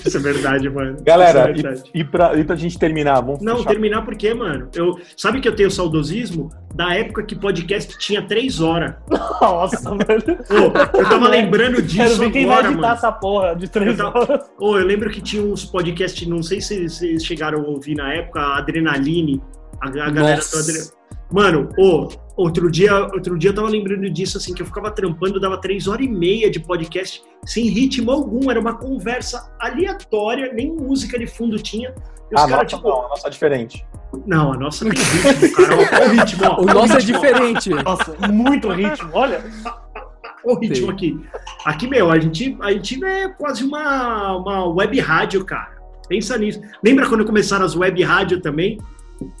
Isso 0.06 0.16
é 0.16 0.20
verdade, 0.20 0.68
mano. 0.70 0.96
Galera, 1.04 1.40
é 1.40 1.52
verdade. 1.52 1.82
e, 1.94 2.00
e, 2.00 2.04
pra, 2.04 2.34
e 2.38 2.44
pra 2.44 2.56
gente 2.56 2.78
terminar, 2.78 3.20
vamos 3.20 3.42
Não, 3.42 3.56
fechar. 3.58 3.68
terminar 3.70 4.02
por 4.04 4.16
quê, 4.16 4.32
mano? 4.34 4.68
Eu, 4.74 4.98
sabe 5.16 5.40
que 5.40 5.48
eu 5.48 5.54
tenho 5.54 5.70
saudosismo? 5.70 6.50
Da 6.74 6.94
época 6.94 7.24
que 7.24 7.34
podcast 7.34 7.98
tinha 7.98 8.22
três 8.22 8.60
horas. 8.60 8.94
Nossa, 9.10 9.90
velho. 9.96 10.38
Ô, 10.50 10.98
eu 10.98 11.08
tava 11.08 11.26
lembrando 11.28 11.74
Quero 11.76 11.86
disso 11.86 12.18
ver 12.20 12.30
quem 12.30 12.46
vai 12.46 12.58
agora, 12.58 12.68
editar 12.72 12.80
mano. 12.82 12.94
essa 12.94 13.12
porra 13.12 13.56
de 13.56 13.68
três 13.68 13.98
Eu 13.98 14.04
tava- 14.04 14.18
horas. 14.20 14.50
Ô, 14.58 14.78
eu 14.78 14.86
lembro 14.86 15.10
que 15.10 15.20
tinha 15.20 15.42
uns 15.42 15.64
podcasts, 15.64 16.26
não 16.28 16.42
sei 16.42 16.60
se 16.60 16.88
vocês 16.88 17.24
chegaram 17.24 17.60
a 17.60 17.66
ouvir 17.68 17.96
na 17.96 18.12
época, 18.14 18.40
a 18.40 18.58
Adrenaline, 18.58 19.42
a, 19.80 19.86
a 19.88 20.10
galera 20.10 20.36
Nossa. 20.36 20.56
do 20.56 20.62
Adrenaline. 20.62 20.99
Mano, 21.32 21.68
ô, 21.78 22.08
outro 22.36 22.70
dia, 22.70 22.92
outro 23.04 23.38
dia 23.38 23.50
eu 23.50 23.54
tava 23.54 23.68
lembrando 23.68 24.08
disso, 24.10 24.36
assim, 24.38 24.52
que 24.52 24.62
eu 24.62 24.66
ficava 24.66 24.90
trampando, 24.90 25.38
dava 25.38 25.56
três 25.58 25.86
horas 25.86 26.04
e 26.04 26.08
meia 26.08 26.50
de 26.50 26.58
podcast, 26.60 27.22
sem 27.46 27.66
ritmo 27.68 28.10
algum, 28.10 28.50
era 28.50 28.58
uma 28.60 28.74
conversa 28.76 29.52
aleatória, 29.60 30.52
nem 30.52 30.72
música 30.72 31.18
de 31.18 31.26
fundo 31.26 31.56
tinha. 31.58 31.94
E 32.30 32.34
os 32.34 32.42
Ah, 32.42 32.48
caras, 32.48 32.72
nossa, 32.72 32.76
tipo, 32.76 32.88
não, 32.88 33.04
a 33.04 33.08
nossa 33.08 33.26
é 33.26 33.30
diferente. 33.30 33.86
não, 34.26 34.52
a 34.52 34.56
nossa 34.56 34.84
tem 34.84 34.92
ritmo, 35.02 35.52
cara. 35.56 35.76
Olha 35.76 36.08
o 36.08 36.10
ritmo, 36.12 36.44
ó. 36.44 36.60
O 36.62 36.64
nosso 36.64 36.92
é 36.94 36.98
diferente. 36.98 37.70
Nossa, 37.70 38.16
muito 38.28 38.68
ritmo. 38.70 39.10
Olha, 39.12 39.44
Olha 39.64 40.54
o 40.54 40.58
ritmo 40.58 40.86
Sim. 40.86 40.92
aqui. 40.92 41.20
Aqui, 41.64 41.86
meu, 41.88 42.10
a 42.10 42.18
gente, 42.18 42.56
a 42.60 42.72
gente 42.72 43.04
é 43.04 43.28
quase 43.28 43.62
uma, 43.64 44.36
uma 44.36 44.64
web 44.66 44.98
rádio, 45.00 45.44
cara. 45.44 45.78
Pensa 46.08 46.36
nisso. 46.38 46.60
Lembra 46.82 47.08
quando 47.08 47.24
começaram 47.24 47.64
as 47.64 47.76
web 47.76 48.02
rádio 48.02 48.40
também? 48.40 48.78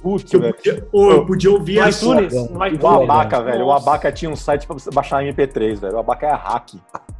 Putz, 0.02 0.30
Que 0.30 0.36
eu 0.36 0.40
podia, 0.52 0.88
ou 0.92 1.10
eu 1.10 1.26
podia 1.26 1.50
ouvir 1.50 1.76
no 1.80 1.82
as 1.86 2.02
iTunes. 2.02 2.32
No 2.34 2.58
O 2.58 2.66
iTunes. 2.66 2.84
Abaca, 2.84 3.42
velho. 3.42 3.64
O 3.64 3.68
Nossa. 3.68 3.88
Abaca 3.90 4.12
tinha 4.12 4.30
um 4.30 4.36
site 4.36 4.66
pra 4.66 4.74
você 4.74 4.90
baixar 4.90 5.22
MP3, 5.24 5.78
velho. 5.80 5.94
O 5.94 5.98
Abaca 5.98 6.26
é 6.26 6.32
hack. 6.32 6.70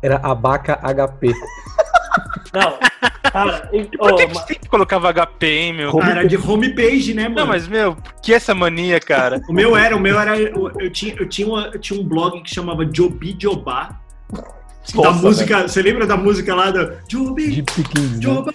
Era 0.03 0.17
abaca 0.23 0.79
HP. 0.83 1.33
Não, 2.53 2.79
cara, 3.31 3.69
e- 3.73 3.85
Por 3.85 4.09
que, 4.09 4.13
ô, 4.13 4.17
que 4.17 4.27
ma- 4.27 4.35
você 4.35 4.55
sempre 4.55 4.69
colocava 4.69 5.09
HP, 5.13 5.47
hein, 5.47 5.73
meu? 5.73 5.93
Como- 5.93 6.03
Era 6.05 6.27
de 6.27 6.37
homepage, 6.37 7.15
né, 7.15 7.25
mano? 7.25 7.37
Não, 7.37 7.47
mas, 7.47 7.69
meu, 7.69 7.97
que 8.21 8.35
essa 8.35 8.53
mania, 8.55 8.99
cara? 8.99 9.41
O 9.49 9.53
meu 9.53 9.77
era, 9.77 9.97
o 9.97 10.01
meu 10.01 10.19
era. 10.19 10.37
Eu, 10.37 10.71
eu 10.81 10.91
tinha, 10.91 11.15
eu, 11.15 11.29
tinha 11.29 11.47
uma- 11.47 11.69
eu 11.73 11.79
tinha 11.79 12.01
um 12.01 12.03
blog 12.05 12.43
que 12.43 12.53
chamava 12.53 12.85
Jobi 12.93 13.37
Jobá. 13.39 14.01
da 14.33 14.43
Nossa, 14.95 15.23
música. 15.23 15.69
Você 15.69 15.81
lembra 15.81 16.07
da 16.07 16.17
música 16.17 16.53
lá 16.55 16.71
do 16.73 16.93
Jobi 17.09 17.59
né? 17.59 17.65
Jobá? 18.21 18.53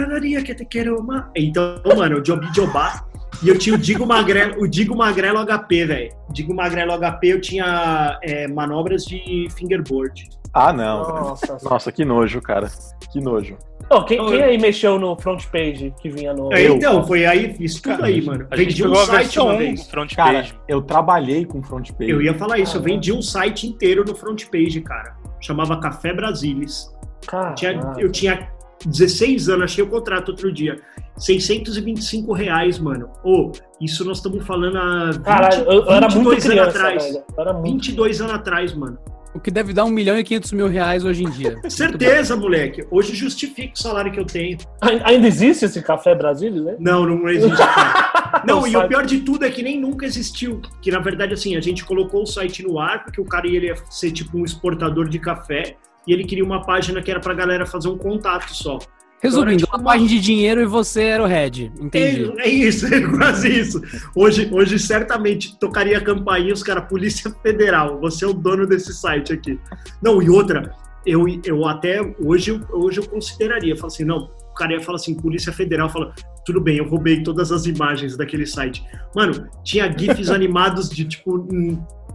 Canaria 0.00 0.42
que 0.42 0.54
te 0.54 0.64
quero 0.66 1.00
uma. 1.00 1.30
Então, 1.34 1.80
mano, 1.96 2.20
o 2.20 2.24
Jobi 2.24 2.46
Jobá. 2.54 3.02
E 3.42 3.48
eu 3.48 3.58
tinha 3.58 3.74
o 3.74 3.78
Digo 3.78 4.06
Magrelo, 4.06 4.62
o 4.62 4.68
Digo 4.68 4.96
Magrelo 4.96 5.38
HP, 5.44 5.86
velho. 5.86 6.10
Digo 6.30 6.54
Magrelo 6.54 6.92
HP, 6.98 7.26
eu 7.28 7.40
tinha 7.40 8.18
é, 8.22 8.46
manobras 8.46 9.04
de 9.04 9.48
fingerboard. 9.56 10.28
Ah, 10.52 10.72
não. 10.72 11.00
Nossa. 11.02 11.58
Nossa, 11.62 11.92
que 11.92 12.04
nojo, 12.04 12.40
cara. 12.40 12.68
Que 13.12 13.20
nojo. 13.20 13.56
Ô, 13.90 14.02
quem, 14.04 14.24
quem 14.26 14.42
aí 14.42 14.58
mexeu 14.58 14.98
no 14.98 15.16
front 15.16 15.44
page 15.46 15.92
que 16.00 16.08
vinha 16.08 16.32
no. 16.34 16.52
É, 16.52 16.64
então, 16.66 17.06
foi 17.06 17.24
aí, 17.26 17.52
fiz 17.54 17.74
tudo 17.80 17.96
Cara, 17.96 18.06
aí, 18.06 18.22
mano. 18.22 18.46
A 18.50 18.56
Vendi 18.56 18.86
um 18.86 18.94
site 18.94 19.38
uma 19.38 19.48
1 19.50 19.52
do 19.52 19.58
vez. 19.58 19.88
front 19.88 20.14
Cara, 20.14 20.32
page. 20.38 20.54
eu 20.68 20.80
trabalhei 20.82 21.44
com 21.44 21.62
front 21.62 21.90
page. 21.92 22.10
Eu 22.10 22.20
ia 22.22 22.34
falar 22.34 22.58
isso, 22.58 22.76
eu 22.78 22.82
vendi 22.82 23.12
um 23.12 23.22
site 23.22 23.66
inteiro 23.66 24.04
no 24.06 24.14
front 24.14 24.44
page, 24.46 24.80
cara. 24.80 25.14
Chamava 25.40 25.78
Café 25.78 26.12
Brasilis. 26.14 26.90
Cara, 27.26 27.52
Tinha- 27.54 27.94
eu 27.98 28.10
tinha 28.10 28.48
16 28.84 29.48
anos, 29.48 29.64
achei 29.64 29.82
o 29.82 29.88
contrato 29.88 30.30
outro 30.30 30.52
dia. 30.52 30.80
625 31.18 32.32
reais, 32.32 32.78
mano. 32.78 33.08
Ô, 33.24 33.50
isso 33.80 34.04
nós 34.04 34.18
estamos 34.18 34.44
falando 34.46 34.76
há 34.76 35.10
20, 35.12 35.22
Caralho, 35.22 35.62
eu, 35.64 35.72
eu 35.84 35.90
era 35.92 36.08
muito 36.08 36.30
22 36.30 36.44
criança, 36.44 36.62
anos 36.62 36.76
atrás. 36.76 37.04
velho. 37.04 37.24
Eu 37.36 37.42
era 37.42 37.52
muito 37.54 37.64
22 37.86 38.20
anos 38.20 38.32
atrás, 38.34 38.74
mano. 38.74 38.98
O 39.34 39.40
que 39.40 39.50
deve 39.50 39.74
dar 39.74 39.84
1 39.84 39.90
milhão 39.90 40.18
e 40.18 40.24
500 40.24 40.52
mil 40.52 40.66
reais 40.66 41.04
hoje 41.04 41.22
em 41.24 41.28
dia. 41.30 41.58
Certeza, 41.68 42.34
moleque. 42.36 42.86
Hoje 42.90 43.14
justifica 43.14 43.74
o 43.74 43.78
salário 43.78 44.10
que 44.10 44.18
eu 44.18 44.24
tenho. 44.24 44.56
Ai- 44.80 45.02
Ainda 45.04 45.26
existe 45.28 45.66
esse 45.66 45.82
café 45.82 46.14
Brasil, 46.14 46.50
né? 46.52 46.76
Não, 46.78 47.04
não 47.06 47.28
existe. 47.28 47.54
cara. 47.56 48.42
Não, 48.46 48.60
Não 48.62 48.66
e 48.66 48.72
sabe. 48.72 48.86
o 48.86 48.88
pior 48.88 49.04
de 49.04 49.20
tudo 49.20 49.44
é 49.44 49.50
que 49.50 49.62
nem 49.62 49.78
nunca 49.78 50.06
existiu. 50.06 50.62
Que 50.80 50.90
na 50.90 51.00
verdade, 51.00 51.34
assim, 51.34 51.54
a 51.54 51.60
gente 51.60 51.84
colocou 51.84 52.22
o 52.22 52.26
site 52.26 52.62
no 52.62 52.78
ar 52.78 53.04
porque 53.04 53.20
o 53.20 53.24
cara 53.26 53.46
ele 53.46 53.66
ia 53.66 53.74
ser 53.90 54.10
tipo 54.10 54.38
um 54.38 54.44
exportador 54.44 55.06
de 55.06 55.18
café 55.18 55.76
e 56.06 56.12
ele 56.12 56.24
queria 56.24 56.44
uma 56.44 56.62
página 56.64 57.00
que 57.02 57.10
era 57.10 57.20
pra 57.20 57.34
galera 57.34 57.66
fazer 57.66 57.88
um 57.88 57.96
contato 57.98 58.54
só. 58.54 58.78
Resumindo, 59.22 59.42
Agora, 59.50 59.56
tipo, 59.56 59.76
uma 59.76 59.82
página 59.84 60.08
de 60.10 60.20
dinheiro 60.20 60.60
e 60.60 60.66
você 60.66 61.02
era 61.04 61.22
o 61.22 61.26
head. 61.26 61.72
Entendi. 61.80 62.32
É, 62.38 62.42
é 62.42 62.48
isso, 62.50 62.86
é 62.94 63.00
quase 63.16 63.48
isso. 63.48 63.80
Hoje, 64.14 64.48
hoje 64.52 64.78
certamente 64.78 65.58
tocaria 65.58 65.96
a 65.96 66.00
campainha 66.00 66.52
os 66.52 66.62
caras, 66.62 66.86
Polícia 66.88 67.30
Federal, 67.42 67.98
você 67.98 68.24
é 68.24 68.28
o 68.28 68.34
dono 68.34 68.66
desse 68.66 68.92
site 68.92 69.32
aqui. 69.32 69.58
Não, 70.02 70.22
e 70.22 70.28
outra, 70.28 70.70
eu, 71.06 71.24
eu 71.44 71.66
até 71.66 72.00
hoje, 72.22 72.50
eu- 72.50 72.60
hoje 72.78 73.00
eu 73.00 73.08
consideraria, 73.08 73.72
eu 73.72 73.76
falo 73.76 73.86
assim, 73.88 74.04
não, 74.04 74.28
o 74.50 74.54
cara 74.54 74.74
ia 74.74 74.80
falar 74.82 74.96
assim, 74.96 75.14
Polícia 75.14 75.52
Federal, 75.52 75.88
fala, 75.88 76.12
tudo 76.44 76.60
bem, 76.60 76.76
eu 76.76 76.86
roubei 76.86 77.22
todas 77.22 77.50
as 77.50 77.64
imagens 77.64 78.16
daquele 78.18 78.46
site. 78.46 78.84
Mano, 79.14 79.48
tinha 79.64 79.90
GIFs 79.96 80.28
animados 80.30 80.90
de 80.90 81.04
tipo. 81.06 81.48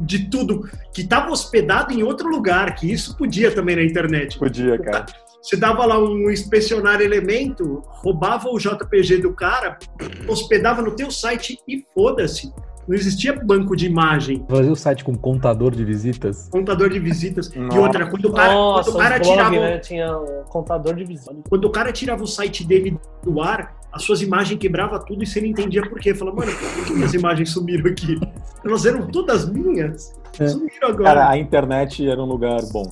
De 0.01 0.27
tudo 0.29 0.67
que 0.93 1.01
estava 1.01 1.31
hospedado 1.31 1.93
em 1.93 2.03
outro 2.03 2.29
lugar, 2.29 2.75
que 2.75 2.91
isso 2.91 3.15
podia 3.17 3.51
também 3.51 3.75
na 3.75 3.83
internet. 3.83 4.37
Podia, 4.37 4.77
cara. 4.77 5.05
Você 5.41 5.55
dava 5.57 5.85
lá 5.85 5.97
um 5.97 6.29
inspecionar 6.29 7.01
elemento, 7.01 7.81
roubava 7.87 8.47
o 8.49 8.59
JPG 8.59 9.17
do 9.17 9.33
cara, 9.33 9.77
hospedava 10.27 10.81
no 10.81 10.91
teu 10.91 11.09
site 11.09 11.57
e 11.67 11.83
foda-se. 11.95 12.51
Não 12.87 12.95
existia 12.95 13.33
banco 13.33 13.75
de 13.75 13.85
imagem, 13.85 14.43
Fazia 14.49 14.71
o 14.71 14.75
site 14.75 15.03
com 15.03 15.15
contador 15.15 15.71
de 15.71 15.85
visitas. 15.85 16.49
contador 16.49 16.89
de 16.89 16.99
visitas. 16.99 17.51
E 17.55 17.77
outra, 17.77 18.09
quando 18.09 18.25
o 18.25 18.33
cara, 18.33 18.53
Nossa, 18.53 18.91
quando 18.91 18.95
o 18.95 18.99
cara 18.99 19.19
blog, 19.19 19.31
tirava, 19.31 19.51
né? 19.51 19.77
Tinha 19.79 20.17
o 20.17 20.43
contador 20.45 20.95
de 20.95 21.05
visão. 21.05 21.41
quando 21.47 21.65
o 21.65 21.69
cara 21.71 21.91
tirava 21.91 22.23
o 22.23 22.27
site 22.27 22.65
dele 22.65 22.97
do 23.23 23.39
ar, 23.41 23.75
as 23.91 24.03
suas 24.03 24.21
imagens 24.21 24.59
quebrava 24.59 24.99
tudo 24.99 25.23
e 25.23 25.27
você 25.27 25.41
não 25.41 25.47
entendia 25.47 25.81
por 25.81 25.99
quê. 25.99 26.13
Fala, 26.15 26.33
mano, 26.33 26.51
por 26.51 26.85
que 26.85 26.93
minhas 26.93 27.13
imagens 27.13 27.49
sumiram 27.51 27.91
aqui? 27.91 28.19
Elas 28.63 28.85
eram 28.85 29.07
todas 29.07 29.49
minhas. 29.49 30.13
É. 30.39 30.47
Sumiram 30.47 30.89
agora. 30.89 31.03
Cara, 31.03 31.29
a 31.29 31.37
internet 31.37 32.07
era 32.07 32.21
um 32.21 32.25
lugar 32.25 32.61
bom. 32.71 32.89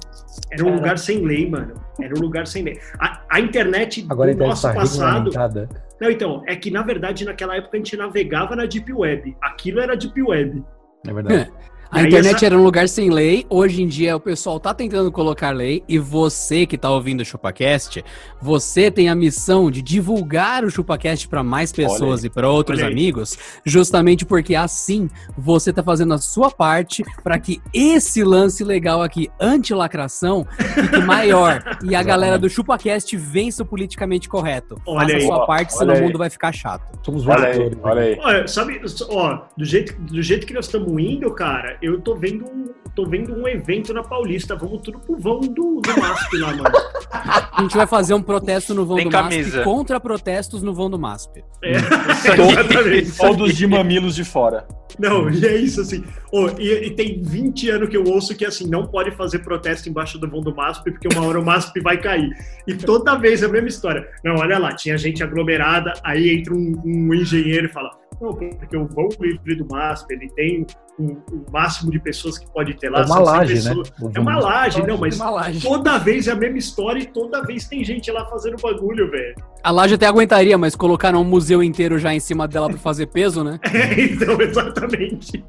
Era 0.52 0.66
um 0.66 0.76
lugar 0.76 0.98
sem 0.98 1.24
lei, 1.26 1.50
mano. 1.50 1.74
Era 2.02 2.14
um 2.16 2.22
lugar 2.22 2.48
sem 2.48 2.64
lei. 2.64 2.80
A, 3.00 3.22
a 3.30 3.40
internet 3.40 4.06
Agora 4.10 4.32
a 4.32 4.34
do 4.34 4.38
internet 4.38 4.50
nosso 4.50 4.68
tá 4.68 4.74
passado. 4.74 5.70
Não, 6.02 6.10
então, 6.10 6.44
é 6.48 6.56
que 6.56 6.72
na 6.72 6.82
verdade 6.82 7.26
naquela 7.26 7.56
época 7.56 7.76
a 7.76 7.78
gente 7.78 7.96
navegava 7.96 8.56
na 8.56 8.66
Deep 8.66 8.92
Web. 8.92 9.36
Aquilo 9.42 9.80
era 9.80 9.96
Deep 9.96 10.22
Web. 10.22 10.64
É 11.08 11.14
verdade. 11.14 11.52
A 11.92 12.00
Aí 12.02 12.06
internet 12.08 12.36
essa- 12.36 12.46
era 12.46 12.56
um 12.58 12.64
lugar 12.64 12.88
sem 12.88 13.10
lei, 13.10 13.48
hoje 13.50 13.82
em 13.82 13.88
dia 13.88 14.16
o 14.16 14.20
pessoal 14.20 14.60
tá 14.60 14.76
tentando 14.76 15.12
colocar 15.12 15.50
lei 15.50 15.84
e 15.90 15.98
você 15.98 16.68
que 16.68 16.78
tá 16.78 16.88
ouvindo 16.92 17.22
o 17.22 17.26
ChupaCast, 17.26 18.06
você 18.40 18.92
tem 18.92 19.10
a 19.10 19.16
missão 19.16 19.72
de 19.72 19.82
divulgar 19.82 20.64
o 20.64 20.70
ChupaCast 20.70 21.28
para 21.28 21.42
mais 21.44 21.72
pessoas 21.72 22.24
e 22.24 22.30
para 22.30 22.48
outros 22.48 22.84
amigos, 22.84 23.36
justamente 23.66 24.24
porque 24.24 24.54
assim 24.54 25.10
você 25.36 25.74
tá 25.74 25.82
fazendo 25.82 26.14
a 26.14 26.20
sua 26.20 26.52
parte 26.52 27.04
para 27.24 27.40
que 27.40 27.60
esse 27.74 28.24
lance 28.24 28.64
legal 28.64 29.02
aqui, 29.02 29.28
anti-lacração, 29.40 30.46
fique 30.76 31.00
maior 31.00 31.64
e 31.84 31.96
a 31.96 32.04
galera 32.04 32.38
do 32.38 32.48
ChupaCast 32.48 33.18
vença 33.18 33.64
o 33.64 33.66
politicamente 33.66 34.30
correto. 34.30 34.80
Olha 34.86 35.00
Faça 35.08 35.16
aí. 35.18 35.24
a 35.24 35.26
sua 35.26 35.46
parte, 35.48 35.74
senão 35.74 35.94
aí. 35.96 36.02
o 36.02 36.04
mundo 36.04 36.20
vai 36.20 36.30
ficar 36.30 36.52
chato. 36.52 36.84
Somos 37.04 37.26
Olha 37.26 37.48
aí, 37.48 37.58
vencedores. 37.58 37.80
olha 37.84 38.02
aí. 38.02 38.18
Olha, 38.20 38.48
sabe, 38.48 38.80
ó, 39.10 39.42
do 39.58 39.66
jeito, 39.66 40.00
do 40.00 40.22
jeito 40.22 40.46
que 40.46 40.54
nós 40.54 40.66
estamos 40.66 40.90
indo, 41.02 41.32
cara, 41.34 41.79
eu 41.82 42.00
tô 42.02 42.16
vendo, 42.16 42.46
um, 42.46 42.66
tô 42.96 43.06
vendo 43.06 43.34
um 43.34 43.48
evento 43.48 43.94
na 43.94 44.04
Paulista. 44.04 44.56
Vamos 44.56 44.82
tudo 44.82 45.00
pro 45.00 45.18
vão 45.18 45.40
do, 45.40 45.82
do 45.82 46.00
MASP 46.00 46.38
lá, 46.38 46.56
mano. 46.56 46.70
A 47.12 47.62
gente 47.62 47.76
vai 47.76 47.88
fazer 47.88 48.14
um 48.14 48.22
protesto 48.22 48.74
no 48.74 48.86
vão 48.86 48.98
Tem 48.98 49.06
do 49.06 49.12
camisa. 49.12 49.58
MASP 49.58 49.64
contra 49.64 50.00
protestos 50.00 50.62
no 50.62 50.74
vão 50.74 50.90
do 50.90 50.98
MASP. 50.98 51.44
É, 51.64 51.72
exatamente. 51.76 53.18
Todos 53.18 53.56
de 53.56 53.68
mamilos 53.68 54.16
de 54.16 54.24
fora. 54.24 54.66
Não, 54.98 55.30
e 55.30 55.46
é 55.46 55.56
isso 55.56 55.82
assim. 55.82 56.04
Ô, 56.32 56.48
e, 56.58 56.88
e 56.88 56.90
tem 56.92 57.22
20 57.22 57.70
anos 57.70 57.90
que 57.90 57.98
eu 57.98 58.04
ouço 58.04 58.36
que 58.36 58.46
assim, 58.46 58.68
não 58.68 58.86
pode 58.86 59.12
fazer 59.12 59.40
protesto 59.40 59.90
embaixo 59.90 60.18
do 60.18 60.30
vão 60.30 60.42
do 60.42 60.56
MASP, 60.56 60.92
porque 60.92 61.08
uma 61.14 61.26
hora 61.26 61.40
o 61.40 61.46
MASP 61.46 61.80
vai 61.82 62.00
cair. 62.00 62.30
E 62.68 62.74
toda 62.74 63.16
vez 63.18 63.44
é 63.44 63.46
a 63.46 63.50
mesma 63.50 63.70
história. 63.70 64.08
Não, 64.24 64.36
olha 64.36 64.58
lá, 64.58 64.74
tinha 64.76 64.98
gente 64.98 65.24
aglomerada, 65.24 65.94
aí 66.04 66.30
entra 66.30 66.54
um, 66.54 66.82
um 66.86 67.14
engenheiro 67.14 67.68
e 67.68 67.70
fala. 67.70 67.92
Não, 68.20 68.34
porque 68.34 68.76
o 68.76 68.88
vão 68.88 69.08
livre 69.22 69.56
do 69.56 69.68
MASP, 69.70 70.14
ele 70.14 70.30
tem 70.32 70.66
um, 71.00 71.18
um 71.34 71.46
máximo 71.52 71.90
de 71.92 72.00
pessoas 72.00 72.38
que 72.38 72.46
pode 72.52 72.74
ter 72.76 72.90
lá. 72.90 73.00
É 73.02 73.06
uma 73.06 73.16
são 73.16 73.26
100 73.26 73.34
laje, 73.34 73.70
né? 73.70 73.84
É 74.16 74.20
uma 74.20 74.40
laje, 74.40 74.86
não, 74.86 74.98
mas 74.98 75.18
laje. 75.18 75.62
toda 75.66 75.98
vez 75.98 76.28
é 76.28 76.32
a 76.32 76.36
mesma 76.36 76.58
história 76.58 77.00
e 77.02 77.06
toda 77.06 77.42
vez 77.44 77.68
tem 77.68 77.84
gente 77.84 78.12
lá 78.12 78.26
fazendo 78.26 78.58
bagulho, 78.62 79.10
velho. 79.10 79.36
A 79.64 79.72
laje 79.72 79.96
até 79.96 80.06
aguentaria, 80.08 80.58
mas 80.58 80.76
colocaram 80.76 81.22
um 81.22 81.26
museu 81.26 81.62
inteiro 81.62 81.98
já 82.00 82.14
em 82.14 82.20
cima 82.20 82.48
dela 82.48 82.70
pra 82.70 82.78
fazer 82.78 83.08
peso, 83.08 83.44
né? 83.44 83.60
É, 83.74 84.02
então, 84.02 84.40
exatamente. 84.42 85.44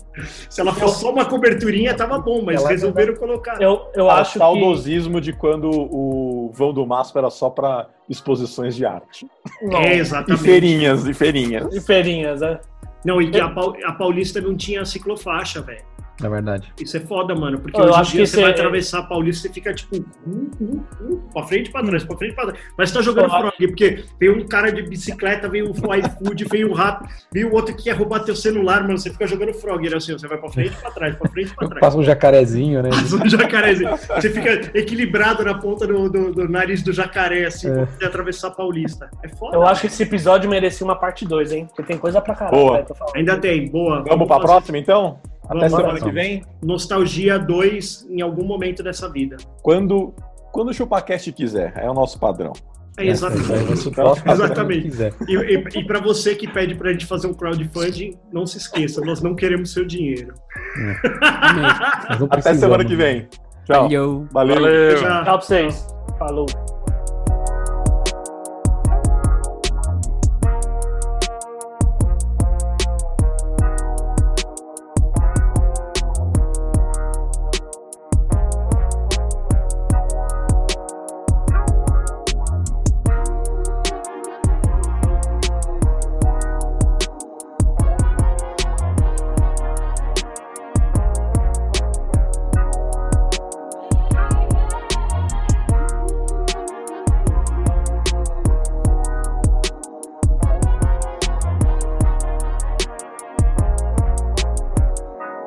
Se 0.48 0.60
ela 0.60 0.72
fosse 0.74 1.00
só 1.00 1.12
uma 1.12 1.24
coberturinha, 1.24 1.94
tava 1.94 2.18
bom, 2.18 2.42
mas 2.42 2.60
Ela- 2.60 2.70
resolveram 2.70 3.14
colocar. 3.16 3.60
Eu, 3.60 3.82
eu 3.94 4.06
Cara, 4.06 4.20
acho 4.20 4.32
que. 4.34 4.38
saudosismo 4.38 5.20
de 5.20 5.32
quando 5.32 5.68
o 5.70 6.50
vão 6.54 6.72
do 6.72 6.86
MASP 6.86 7.16
era 7.18 7.30
só 7.30 7.50
para 7.50 7.88
exposições 8.08 8.74
de 8.74 8.84
arte. 8.84 9.26
Não, 9.62 9.78
É, 9.80 9.96
E 9.96 9.98
exatamente. 10.00 10.42
feirinhas, 10.42 11.06
e 11.06 11.14
feirinhas. 11.14 11.74
E 11.74 11.80
feirinhas, 11.80 12.40
né? 12.40 12.58
Não, 13.04 13.20
e 13.20 13.30
que 13.30 13.40
a, 13.40 13.48
Pau- 13.48 13.76
a 13.84 13.92
Paulista 13.92 14.40
não 14.40 14.56
tinha 14.56 14.84
ciclofaixa, 14.84 15.62
velho. 15.62 15.84
É 16.22 16.28
verdade. 16.28 16.72
Isso 16.80 16.96
é 16.96 17.00
foda, 17.00 17.34
mano. 17.34 17.58
Porque 17.60 17.78
Eu 17.80 17.84
hoje 17.84 17.92
em 17.94 18.00
acho 18.00 18.10
dia 18.12 18.20
que 18.22 18.26
você 18.28 18.40
vai 18.42 18.50
é- 18.50 18.54
atravessar 18.54 18.98
a 19.00 19.02
Paulista 19.04 19.48
e 19.48 19.52
fica 19.52 19.72
tipo. 19.74 19.96
Um, 20.26 20.50
um, 20.60 20.80
um, 21.00 21.16
pra 21.32 21.42
frente, 21.44 21.70
pra 21.70 21.82
trás, 21.82 22.04
pra 22.04 22.16
frente, 22.16 22.34
pra 22.34 22.46
trás. 22.46 22.58
Mas 22.76 22.92
tá 22.92 23.00
jogando 23.02 23.30
frog, 23.30 23.52
porque 23.68 24.04
veio 24.18 24.36
um 24.38 24.46
cara 24.46 24.70
de 24.70 24.82
bicicleta, 24.82 25.48
veio 25.48 25.66
um 25.70 25.94
iFood, 25.94 26.44
veio 26.50 26.70
um 26.70 26.74
rato, 26.74 27.08
veio 27.32 27.52
outro 27.52 27.74
que 27.74 27.84
quer 27.84 27.92
roubar 27.92 28.20
teu 28.20 28.36
celular, 28.36 28.82
mano. 28.82 28.98
Você 28.98 29.10
fica 29.10 29.26
jogando 29.26 29.52
frog, 29.54 29.88
né? 29.88 29.96
Assim, 29.96 30.12
você 30.12 30.26
vai 30.28 30.38
pra 30.38 30.50
frente, 30.50 30.76
pra 30.80 30.90
trás, 30.90 31.16
pra 31.16 31.30
frente, 31.30 31.54
pra 31.54 31.68
trás. 31.68 31.80
Passa 31.80 31.96
um 31.98 32.02
jacarezinho, 32.02 32.82
né? 32.82 32.90
Passa 32.90 33.16
um 33.16 33.28
jacarezinho. 33.28 33.90
Você 33.96 34.30
fica 34.30 34.70
equilibrado 34.78 35.44
na 35.44 35.54
ponta 35.54 35.86
do, 35.86 36.08
do- 36.10 36.32
do 36.32 36.48
nariz 36.48 36.82
do 36.82 36.92
jacaré, 36.92 37.46
assim, 37.46 37.68
É. 37.68 37.72
pra 37.74 37.86
poder 37.86 38.06
atravessar 38.06 38.48
a 38.48 38.50
Paulista. 38.50 39.08
É 39.22 39.28
foda. 39.28 39.56
Eu 39.56 39.66
acho 39.66 39.82
que 39.82 39.86
esse 39.86 40.02
episódio 40.02 40.48
merecia 40.50 40.84
uma 40.84 40.96
parte 40.96 41.26
2, 41.26 41.52
hein? 41.52 41.66
Porque 41.66 41.82
tem 41.82 41.98
coisa 41.98 42.20
pra 42.20 42.34
caralho. 42.34 42.56
Boa. 42.56 42.84
falando. 42.94 43.16
Ainda 43.16 43.36
tem, 43.38 43.70
boa. 43.70 44.02
Vamos 44.06 44.26
pra 44.26 44.36
fazer 44.36 44.46
próxima, 44.48 44.78
então? 44.78 45.18
Até 45.50 45.68
Vamos, 45.68 45.76
semana 45.76 46.00
que 46.00 46.10
vem? 46.12 46.44
Nostalgia 46.62 47.36
2 47.36 48.06
em 48.08 48.20
algum 48.20 48.44
momento 48.44 48.84
dessa 48.84 49.10
vida. 49.10 49.36
Quando, 49.62 50.14
quando 50.52 50.68
o 50.68 50.72
ChupaCast 50.72 51.32
quiser. 51.32 51.72
É 51.76 51.90
o 51.90 51.92
nosso 51.92 52.20
padrão. 52.20 52.52
É 52.96 53.06
exatamente. 53.06 53.88
O 53.88 53.90
próximo 53.90 54.24
que 54.24 54.30
Exatamente. 54.30 55.02
E, 55.26 55.34
e, 55.34 55.80
e 55.80 55.84
para 55.84 56.00
você 56.00 56.36
que 56.36 56.46
pede 56.46 56.76
pra 56.76 56.92
gente 56.92 57.04
fazer 57.04 57.26
um 57.26 57.34
crowdfunding, 57.34 58.16
não 58.32 58.46
se 58.46 58.58
esqueça, 58.58 59.00
nós 59.00 59.20
não 59.20 59.34
queremos 59.34 59.72
seu 59.72 59.84
dinheiro. 59.84 60.34
Até 62.30 62.54
semana 62.54 62.84
que 62.84 62.94
vem. 62.94 63.28
Tchau. 63.64 63.82
Valeu. 63.82 64.28
Valeu. 64.30 64.54
Valeu. 64.54 64.96
Tchau 64.98 65.24
pra 65.24 65.36
vocês. 65.36 65.86
Falou. 66.16 66.46